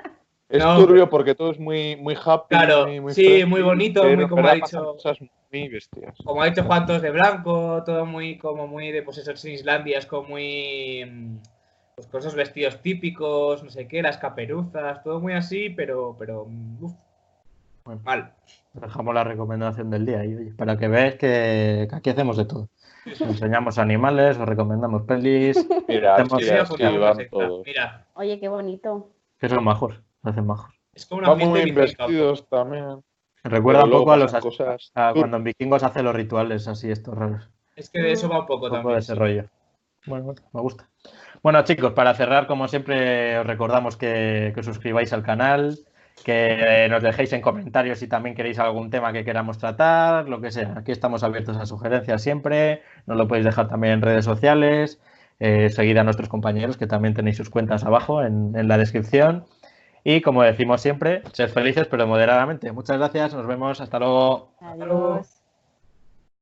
Es 0.52 0.62
No, 0.62 0.76
turbio 0.76 1.08
porque 1.08 1.34
todo 1.34 1.50
es 1.50 1.58
muy, 1.58 1.96
muy 1.96 2.14
happy. 2.14 2.48
Claro, 2.48 2.86
muy, 2.86 3.00
muy 3.00 3.14
sí, 3.14 3.24
friendly, 3.24 3.46
muy 3.46 3.62
bonito, 3.62 4.04
muy 4.04 4.28
como 4.28 4.46
ha 4.46 4.54
dicho- 4.54 4.92
cosas 4.96 5.18
muy 5.50 5.68
bestias. 5.68 6.18
Como 6.24 6.42
ha 6.42 6.46
dicho 6.46 6.62
Juan, 6.64 6.84
todos 6.84 7.00
de 7.00 7.10
blanco, 7.10 7.82
todo 7.86 8.04
muy 8.04 8.36
como 8.36 8.66
muy 8.66 8.92
de 8.92 9.02
pues 9.02 9.16
eso, 9.16 9.30
en 9.48 9.54
Islandia 9.54 9.98
es 9.98 10.04
como 10.04 10.28
muy 10.28 11.04
mm, 11.10 11.36
pues 11.94 12.06
con 12.08 12.20
esos 12.20 12.34
vestidos 12.34 12.82
típicos, 12.82 13.64
no 13.64 13.70
sé 13.70 13.88
qué, 13.88 14.02
las 14.02 14.18
caperuzas, 14.18 15.02
todo 15.02 15.20
muy 15.20 15.32
así, 15.32 15.70
pero 15.70 16.14
pero 16.18 16.44
mm, 16.46 16.84
uf, 16.84 16.92
Bueno. 17.86 18.02
mal. 18.04 18.34
Dejamos 18.74 19.14
la 19.14 19.24
recomendación 19.24 19.88
del 19.90 20.04
día 20.04 20.22
y 20.26 20.34
oye, 20.34 20.52
para 20.52 20.76
que 20.76 20.88
veáis 20.88 21.14
que, 21.14 21.86
que 21.88 21.96
aquí 21.96 22.10
hacemos 22.10 22.36
de 22.36 22.44
todo. 22.44 22.68
Os 23.06 23.20
enseñamos 23.22 23.78
animales, 23.78 24.36
os 24.38 24.46
recomendamos 24.46 25.02
pelis, 25.04 25.66
Mira, 25.88 26.14
Hacemos- 26.16 26.42
sí, 26.42 26.76
Sí, 26.76 26.82
la 26.82 26.90
van 26.98 27.28
todos. 27.30 27.62
Mira, 27.66 28.06
Oye, 28.12 28.38
qué 28.38 28.48
bonito. 28.48 29.08
que 29.38 29.48
son 29.48 29.64
majos, 29.64 30.00
hacen 30.22 30.46
majos. 30.46 30.72
es 30.94 31.06
como 31.06 31.20
un 31.22 31.26
Van 31.38 31.48
muy 31.48 31.62
bien 31.64 31.74
vestidos 31.74 32.48
también. 32.48 33.02
Recuerda 33.44 33.84
un 33.84 33.90
poco 33.90 34.12
a 34.12 34.16
los 34.16 34.32
cosas. 34.32 34.92
a 34.94 35.12
cuando 35.14 35.36
en 35.36 35.44
vikingos 35.44 35.82
hace 35.82 36.02
los 36.02 36.14
rituales 36.14 36.68
así 36.68 36.90
estos 36.90 37.16
raros. 37.16 37.48
Es 37.74 37.90
que 37.90 38.00
de 38.00 38.12
eso 38.12 38.28
va 38.28 38.40
un 38.40 38.46
poco 38.46 38.66
Un 38.66 38.70
poco 38.70 38.76
también. 38.76 38.94
de 38.94 39.00
ese 39.00 39.14
rollo. 39.14 39.44
Bueno, 40.06 40.24
bueno, 40.26 40.42
me 40.52 40.60
gusta. 40.60 40.88
Bueno, 41.42 41.62
chicos, 41.64 41.92
para 41.92 42.14
cerrar, 42.14 42.46
como 42.46 42.68
siempre, 42.68 43.38
os 43.38 43.46
recordamos 43.46 43.96
que, 43.96 44.52
que 44.54 44.60
os 44.60 44.66
suscribáis 44.66 45.12
al 45.12 45.22
canal, 45.24 45.78
que 46.24 46.86
nos 46.90 47.02
dejéis 47.02 47.32
en 47.32 47.40
comentarios 47.40 47.98
si 47.98 48.06
también 48.06 48.36
queréis 48.36 48.58
algún 48.58 48.90
tema 48.90 49.12
que 49.12 49.24
queramos 49.24 49.58
tratar, 49.58 50.28
lo 50.28 50.40
que 50.40 50.50
sea. 50.52 50.74
Aquí 50.76 50.92
estamos 50.92 51.22
abiertos 51.24 51.56
a 51.56 51.66
sugerencias 51.66 52.22
siempre. 52.22 52.82
Nos 53.06 53.16
lo 53.16 53.26
podéis 53.26 53.44
dejar 53.46 53.68
también 53.68 53.94
en 53.94 54.02
redes 54.02 54.24
sociales. 54.24 55.00
Eh, 55.40 55.70
seguid 55.70 55.96
a 55.96 56.04
nuestros 56.04 56.28
compañeros, 56.28 56.76
que 56.76 56.86
también 56.86 57.14
tenéis 57.14 57.36
sus 57.38 57.50
cuentas 57.50 57.82
abajo 57.84 58.22
en, 58.22 58.52
en 58.56 58.68
la 58.68 58.78
descripción. 58.78 59.44
Y 60.04 60.20
como 60.20 60.42
decimos 60.42 60.80
siempre, 60.80 61.22
sed 61.32 61.50
felices, 61.50 61.86
pero 61.88 62.06
moderadamente. 62.06 62.72
Muchas 62.72 62.98
gracias, 62.98 63.34
nos 63.34 63.46
vemos, 63.46 63.80
hasta 63.80 63.98
luego. 63.98 64.56
luego. 64.86 65.14
Adiós. 65.14 65.41